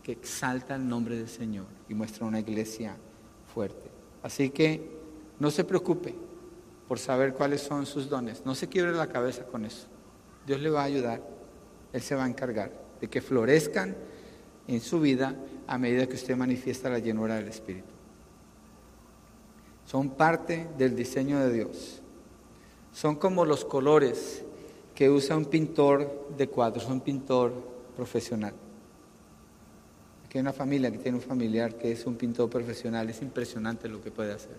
que 0.02 0.12
exalta 0.12 0.74
el 0.74 0.88
nombre 0.88 1.16
del 1.16 1.28
Señor 1.28 1.66
y 1.90 1.94
muestra 1.94 2.26
una 2.26 2.40
iglesia 2.40 2.96
fuerte. 3.54 3.90
Así 4.22 4.48
que 4.48 4.80
no 5.38 5.50
se 5.50 5.64
preocupe 5.64 6.14
por 6.88 6.98
saber 6.98 7.34
cuáles 7.34 7.60
son 7.60 7.84
sus 7.84 8.08
dones, 8.08 8.46
no 8.46 8.54
se 8.54 8.68
quiebre 8.68 8.92
la 8.92 9.08
cabeza 9.08 9.44
con 9.44 9.66
eso. 9.66 9.86
Dios 10.46 10.60
le 10.60 10.70
va 10.70 10.80
a 10.80 10.84
ayudar 10.84 11.31
él 11.92 12.00
se 12.00 12.14
va 12.14 12.24
a 12.24 12.28
encargar 12.28 12.70
de 13.00 13.08
que 13.08 13.20
florezcan 13.20 13.94
en 14.68 14.80
su 14.80 15.00
vida 15.00 15.34
a 15.66 15.78
medida 15.78 16.06
que 16.06 16.14
usted 16.14 16.36
manifiesta 16.36 16.88
la 16.88 16.98
llenura 16.98 17.36
del 17.36 17.48
Espíritu. 17.48 17.88
Son 19.86 20.10
parte 20.10 20.68
del 20.78 20.96
diseño 20.96 21.38
de 21.40 21.52
Dios. 21.52 22.00
Son 22.92 23.16
como 23.16 23.44
los 23.44 23.64
colores 23.64 24.44
que 24.94 25.10
usa 25.10 25.36
un 25.36 25.46
pintor 25.46 26.28
de 26.36 26.48
cuadros, 26.48 26.86
un 26.86 27.00
pintor 27.00 27.52
profesional. 27.96 28.54
Aquí 30.24 30.38
hay 30.38 30.42
una 30.42 30.52
familia 30.52 30.90
que 30.90 30.98
tiene 30.98 31.18
un 31.18 31.24
familiar 31.24 31.76
que 31.76 31.92
es 31.92 32.06
un 32.06 32.14
pintor 32.16 32.48
profesional, 32.48 33.10
es 33.10 33.20
impresionante 33.20 33.88
lo 33.88 34.02
que 34.02 34.10
puede 34.10 34.32
hacer. 34.32 34.56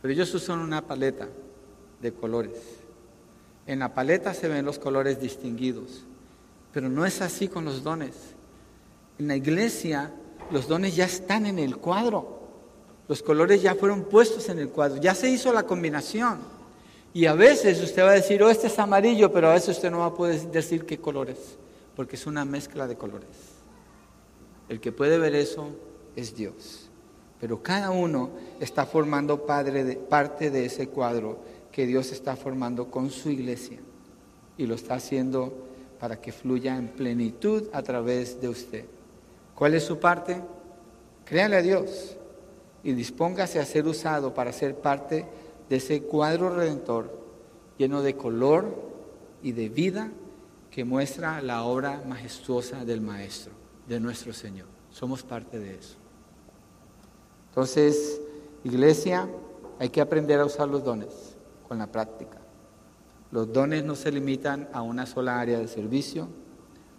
Pero 0.00 0.12
ellos 0.12 0.34
usan 0.34 0.58
una 0.58 0.84
paleta 0.84 1.28
de 2.00 2.12
colores 2.12 2.81
en 3.66 3.78
la 3.78 3.94
paleta 3.94 4.34
se 4.34 4.48
ven 4.48 4.64
los 4.64 4.78
colores 4.78 5.20
distinguidos, 5.20 6.04
pero 6.72 6.88
no 6.88 7.06
es 7.06 7.20
así 7.20 7.48
con 7.48 7.64
los 7.64 7.82
dones. 7.82 8.14
En 9.18 9.28
la 9.28 9.36
iglesia 9.36 10.12
los 10.50 10.68
dones 10.68 10.96
ya 10.96 11.04
están 11.04 11.46
en 11.46 11.58
el 11.58 11.76
cuadro, 11.76 12.40
los 13.08 13.22
colores 13.22 13.62
ya 13.62 13.74
fueron 13.74 14.04
puestos 14.04 14.48
en 14.48 14.58
el 14.58 14.68
cuadro, 14.68 15.00
ya 15.00 15.14
se 15.14 15.28
hizo 15.28 15.52
la 15.52 15.64
combinación. 15.64 16.38
Y 17.14 17.26
a 17.26 17.34
veces 17.34 17.80
usted 17.82 18.02
va 18.02 18.10
a 18.10 18.14
decir, 18.14 18.42
oh, 18.42 18.48
este 18.48 18.68
es 18.68 18.78
amarillo, 18.78 19.30
pero 19.32 19.50
a 19.50 19.54
veces 19.54 19.76
usted 19.76 19.90
no 19.90 19.98
va 19.98 20.06
a 20.06 20.14
poder 20.14 20.40
decir 20.50 20.86
qué 20.86 20.98
colores, 20.98 21.58
porque 21.94 22.16
es 22.16 22.26
una 22.26 22.44
mezcla 22.44 22.86
de 22.86 22.96
colores. 22.96 23.28
El 24.68 24.80
que 24.80 24.92
puede 24.92 25.18
ver 25.18 25.34
eso 25.34 25.68
es 26.16 26.34
Dios. 26.34 26.88
Pero 27.38 27.62
cada 27.62 27.90
uno 27.90 28.30
está 28.60 28.86
formando 28.86 29.44
parte 29.44 30.50
de 30.50 30.64
ese 30.64 30.88
cuadro 30.88 31.40
que 31.72 31.86
Dios 31.86 32.12
está 32.12 32.36
formando 32.36 32.90
con 32.90 33.10
su 33.10 33.30
iglesia 33.30 33.80
y 34.58 34.66
lo 34.66 34.74
está 34.74 34.94
haciendo 34.94 35.52
para 35.98 36.20
que 36.20 36.30
fluya 36.30 36.76
en 36.76 36.88
plenitud 36.88 37.68
a 37.72 37.82
través 37.82 38.40
de 38.40 38.48
usted. 38.48 38.84
¿Cuál 39.54 39.74
es 39.74 39.84
su 39.84 39.98
parte? 39.98 40.40
Créale 41.24 41.56
a 41.56 41.62
Dios 41.62 42.16
y 42.84 42.92
dispóngase 42.92 43.58
a 43.58 43.64
ser 43.64 43.86
usado 43.86 44.34
para 44.34 44.52
ser 44.52 44.76
parte 44.76 45.26
de 45.68 45.76
ese 45.76 46.02
cuadro 46.02 46.54
redentor 46.54 47.22
lleno 47.78 48.02
de 48.02 48.16
color 48.16 48.92
y 49.42 49.52
de 49.52 49.68
vida 49.68 50.12
que 50.70 50.84
muestra 50.84 51.40
la 51.40 51.64
obra 51.64 52.02
majestuosa 52.06 52.84
del 52.84 53.00
Maestro, 53.00 53.52
de 53.88 53.98
nuestro 53.98 54.32
Señor. 54.32 54.66
Somos 54.90 55.22
parte 55.22 55.58
de 55.58 55.76
eso. 55.76 55.96
Entonces, 57.48 58.20
iglesia, 58.64 59.28
hay 59.78 59.88
que 59.88 60.00
aprender 60.00 60.40
a 60.40 60.44
usar 60.44 60.68
los 60.68 60.84
dones 60.84 61.21
con 61.72 61.78
la 61.78 61.86
práctica. 61.86 62.36
Los 63.30 63.50
dones 63.50 63.82
no 63.82 63.94
se 63.94 64.12
limitan 64.12 64.68
a 64.74 64.82
una 64.82 65.06
sola 65.06 65.40
área 65.40 65.58
de 65.58 65.68
servicio, 65.68 66.28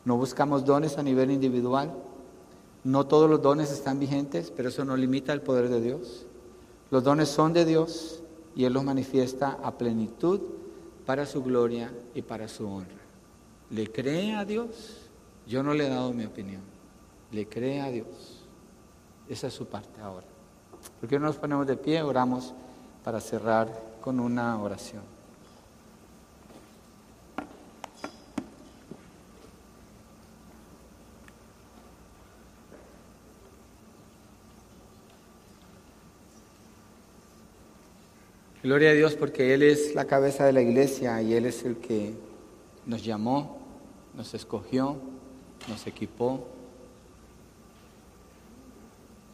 no 0.04 0.18
buscamos 0.18 0.66
dones 0.66 0.98
a 0.98 1.04
nivel 1.04 1.30
individual, 1.30 1.94
no 2.84 3.06
todos 3.06 3.30
los 3.30 3.40
dones 3.40 3.72
están 3.72 4.00
vigentes, 4.00 4.50
pero 4.50 4.70
eso 4.70 4.84
no 4.84 4.98
limita 4.98 5.32
el 5.32 5.42
poder 5.42 5.70
de 5.70 5.80
Dios. 5.80 6.26
Los 6.90 7.04
dones 7.04 7.30
son 7.30 7.54
de 7.54 7.66
Dios 7.66 8.24
y 8.56 8.66
Él 8.66 8.74
los 8.74 8.84
manifiesta 8.84 9.60
a 9.62 9.78
plenitud 9.78 10.42
para 11.06 11.28
su 11.28 11.44
gloria 11.44 11.94
y 12.16 12.24
para 12.24 12.48
su 12.48 12.68
honra. 12.68 13.04
¿Le 13.70 13.92
cree 13.92 14.34
a 14.34 14.44
Dios? 14.44 15.02
Yo 15.46 15.62
no 15.62 15.76
le 15.76 15.86
he 15.86 15.90
dado 15.90 16.12
mi 16.14 16.26
opinión. 16.26 16.64
¿Le 17.32 17.48
cree 17.48 17.80
a 17.80 17.92
Dios? 17.92 18.44
Esa 19.30 19.46
es 19.46 19.54
su 19.54 19.68
parte 19.68 20.02
ahora. 20.02 20.26
¿Por 21.00 21.08
qué 21.08 21.20
no 21.20 21.28
nos 21.28 21.36
ponemos 21.36 21.68
de 21.68 21.78
pie? 21.78 22.02
Oramos 22.02 22.56
para 23.04 23.20
cerrar 23.20 23.68
con 24.02 24.20
una 24.20 24.62
oración. 24.62 25.02
Gloria 38.64 38.92
a 38.92 38.94
Dios 38.94 39.16
porque 39.16 39.54
Él 39.54 39.62
es 39.62 39.94
la 39.94 40.06
cabeza 40.06 40.46
de 40.46 40.54
la 40.54 40.62
iglesia 40.62 41.22
y 41.22 41.34
Él 41.34 41.46
es 41.46 41.66
el 41.66 41.76
que 41.76 42.14
nos 42.86 43.04
llamó, 43.04 43.58
nos 44.16 44.34
escogió, 44.34 44.96
nos 45.68 45.86
equipó 45.86 46.48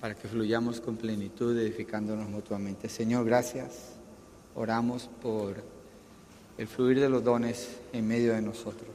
para 0.01 0.15
que 0.15 0.27
fluyamos 0.27 0.79
con 0.79 0.95
plenitud 0.95 1.57
edificándonos 1.57 2.29
mutuamente. 2.29 2.87
Señor, 2.87 3.25
gracias 3.25 3.99
oramos 4.55 5.09
por 5.21 5.55
el 6.57 6.67
fluir 6.67 6.99
de 6.99 7.09
los 7.09 7.23
dones 7.23 7.79
en 7.93 8.07
medio 8.07 8.33
de 8.33 8.41
nosotros. 8.41 8.93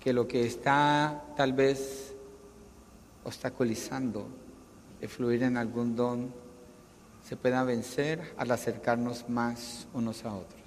Que 0.00 0.12
lo 0.12 0.26
que 0.28 0.46
está 0.46 1.24
tal 1.36 1.52
vez 1.52 2.14
obstaculizando 3.24 4.28
el 5.00 5.08
fluir 5.08 5.42
en 5.42 5.56
algún 5.56 5.96
don 5.96 6.32
se 7.22 7.36
pueda 7.36 7.64
vencer 7.64 8.34
al 8.36 8.50
acercarnos 8.50 9.28
más 9.28 9.86
unos 9.94 10.24
a 10.24 10.34
otros, 10.34 10.62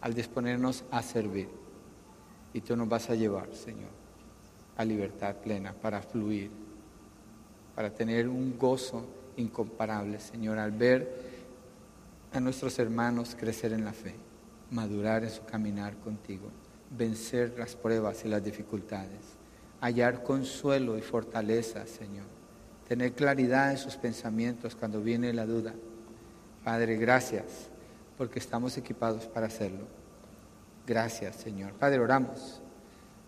al 0.00 0.14
disponernos 0.14 0.84
a 0.90 1.02
servir. 1.02 1.48
Y 2.52 2.62
tú 2.62 2.76
nos 2.76 2.88
vas 2.88 3.10
a 3.10 3.14
llevar, 3.14 3.54
Señor, 3.54 3.90
a 4.76 4.84
libertad 4.84 5.36
plena 5.36 5.74
para 5.74 6.00
fluir, 6.02 6.50
para 7.74 7.90
tener 7.90 8.28
un 8.28 8.58
gozo 8.58 9.06
incomparable, 9.36 10.20
Señor, 10.20 10.58
al 10.58 10.72
ver 10.72 11.30
a 12.32 12.40
nuestros 12.40 12.78
hermanos 12.78 13.36
crecer 13.38 13.72
en 13.72 13.84
la 13.84 13.92
fe, 13.92 14.14
madurar 14.70 15.24
en 15.24 15.30
su 15.30 15.44
caminar 15.44 15.96
contigo, 15.96 16.50
vencer 16.96 17.54
las 17.58 17.74
pruebas 17.76 18.24
y 18.24 18.28
las 18.28 18.42
dificultades, 18.44 19.20
hallar 19.80 20.22
consuelo 20.22 20.98
y 20.98 21.02
fortaleza, 21.02 21.86
Señor, 21.86 22.26
tener 22.88 23.12
claridad 23.12 23.70
en 23.70 23.78
sus 23.78 23.96
pensamientos 23.96 24.74
cuando 24.74 25.00
viene 25.00 25.32
la 25.32 25.46
duda. 25.46 25.74
Padre, 26.64 26.96
gracias 26.96 27.70
porque 28.18 28.38
estamos 28.38 28.76
equipados 28.76 29.26
para 29.26 29.46
hacerlo. 29.46 29.86
Gracias, 30.86 31.36
Señor. 31.36 31.72
Padre, 31.72 32.00
oramos 32.00 32.60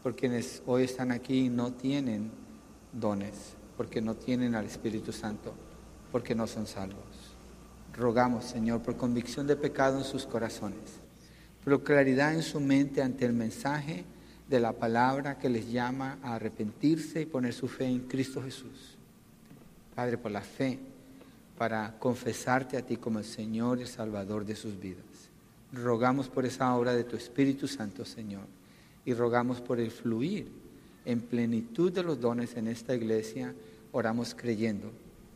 por 0.02 0.16
quienes 0.16 0.62
hoy 0.66 0.82
están 0.82 1.12
aquí 1.12 1.46
y 1.46 1.48
no 1.48 1.72
tienen 1.72 2.30
dones, 2.92 3.54
porque 3.82 4.00
no 4.00 4.14
tienen 4.14 4.54
al 4.54 4.66
Espíritu 4.66 5.10
Santo, 5.10 5.52
porque 6.12 6.36
no 6.36 6.46
son 6.46 6.68
salvos. 6.68 7.34
Rogamos, 7.92 8.44
Señor, 8.44 8.80
por 8.80 8.96
convicción 8.96 9.48
de 9.48 9.56
pecado 9.56 9.98
en 9.98 10.04
sus 10.04 10.24
corazones, 10.24 11.00
pero 11.64 11.82
claridad 11.82 12.32
en 12.32 12.44
su 12.44 12.60
mente 12.60 13.02
ante 13.02 13.26
el 13.26 13.32
mensaje 13.32 14.04
de 14.48 14.60
la 14.60 14.72
palabra 14.72 15.40
que 15.40 15.48
les 15.48 15.68
llama 15.72 16.20
a 16.22 16.36
arrepentirse 16.36 17.22
y 17.22 17.26
poner 17.26 17.54
su 17.54 17.66
fe 17.66 17.86
en 17.86 18.06
Cristo 18.06 18.40
Jesús. 18.40 18.96
Padre, 19.96 20.16
por 20.16 20.30
la 20.30 20.42
fe, 20.42 20.78
para 21.58 21.98
confesarte 21.98 22.76
a 22.76 22.86
ti 22.86 22.98
como 22.98 23.18
el 23.18 23.24
Señor 23.24 23.80
y 23.80 23.82
el 23.82 23.88
Salvador 23.88 24.44
de 24.44 24.54
sus 24.54 24.78
vidas. 24.78 25.02
Rogamos 25.72 26.28
por 26.28 26.46
esa 26.46 26.72
obra 26.76 26.94
de 26.94 27.02
tu 27.02 27.16
Espíritu 27.16 27.66
Santo, 27.66 28.04
Señor, 28.04 28.46
y 29.04 29.12
rogamos 29.12 29.60
por 29.60 29.80
el 29.80 29.90
fluir 29.90 30.62
en 31.04 31.20
plenitud 31.20 31.92
de 31.92 32.02
los 32.02 32.20
dones 32.20 32.56
en 32.56 32.68
esta 32.68 32.94
iglesia. 32.94 33.54
Oramos 33.92 34.34
creyendo 34.34 34.90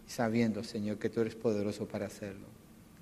y 0.07 0.11
sabiendo, 0.11 0.65
Señor, 0.65 0.99
que 0.99 1.11
tú 1.11 1.20
eres 1.20 1.35
poderoso 1.35 1.87
para 1.87 2.07
hacerlo. 2.07 2.47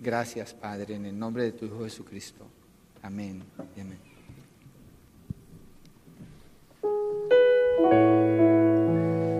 Gracias, 0.00 0.52
Padre, 0.52 0.96
en 0.96 1.06
el 1.06 1.18
nombre 1.18 1.44
de 1.44 1.52
tu 1.52 1.66
Hijo 1.66 1.84
Jesucristo. 1.84 2.44
Amén 3.02 3.42
y 3.76 3.80
amén. 3.80 4.13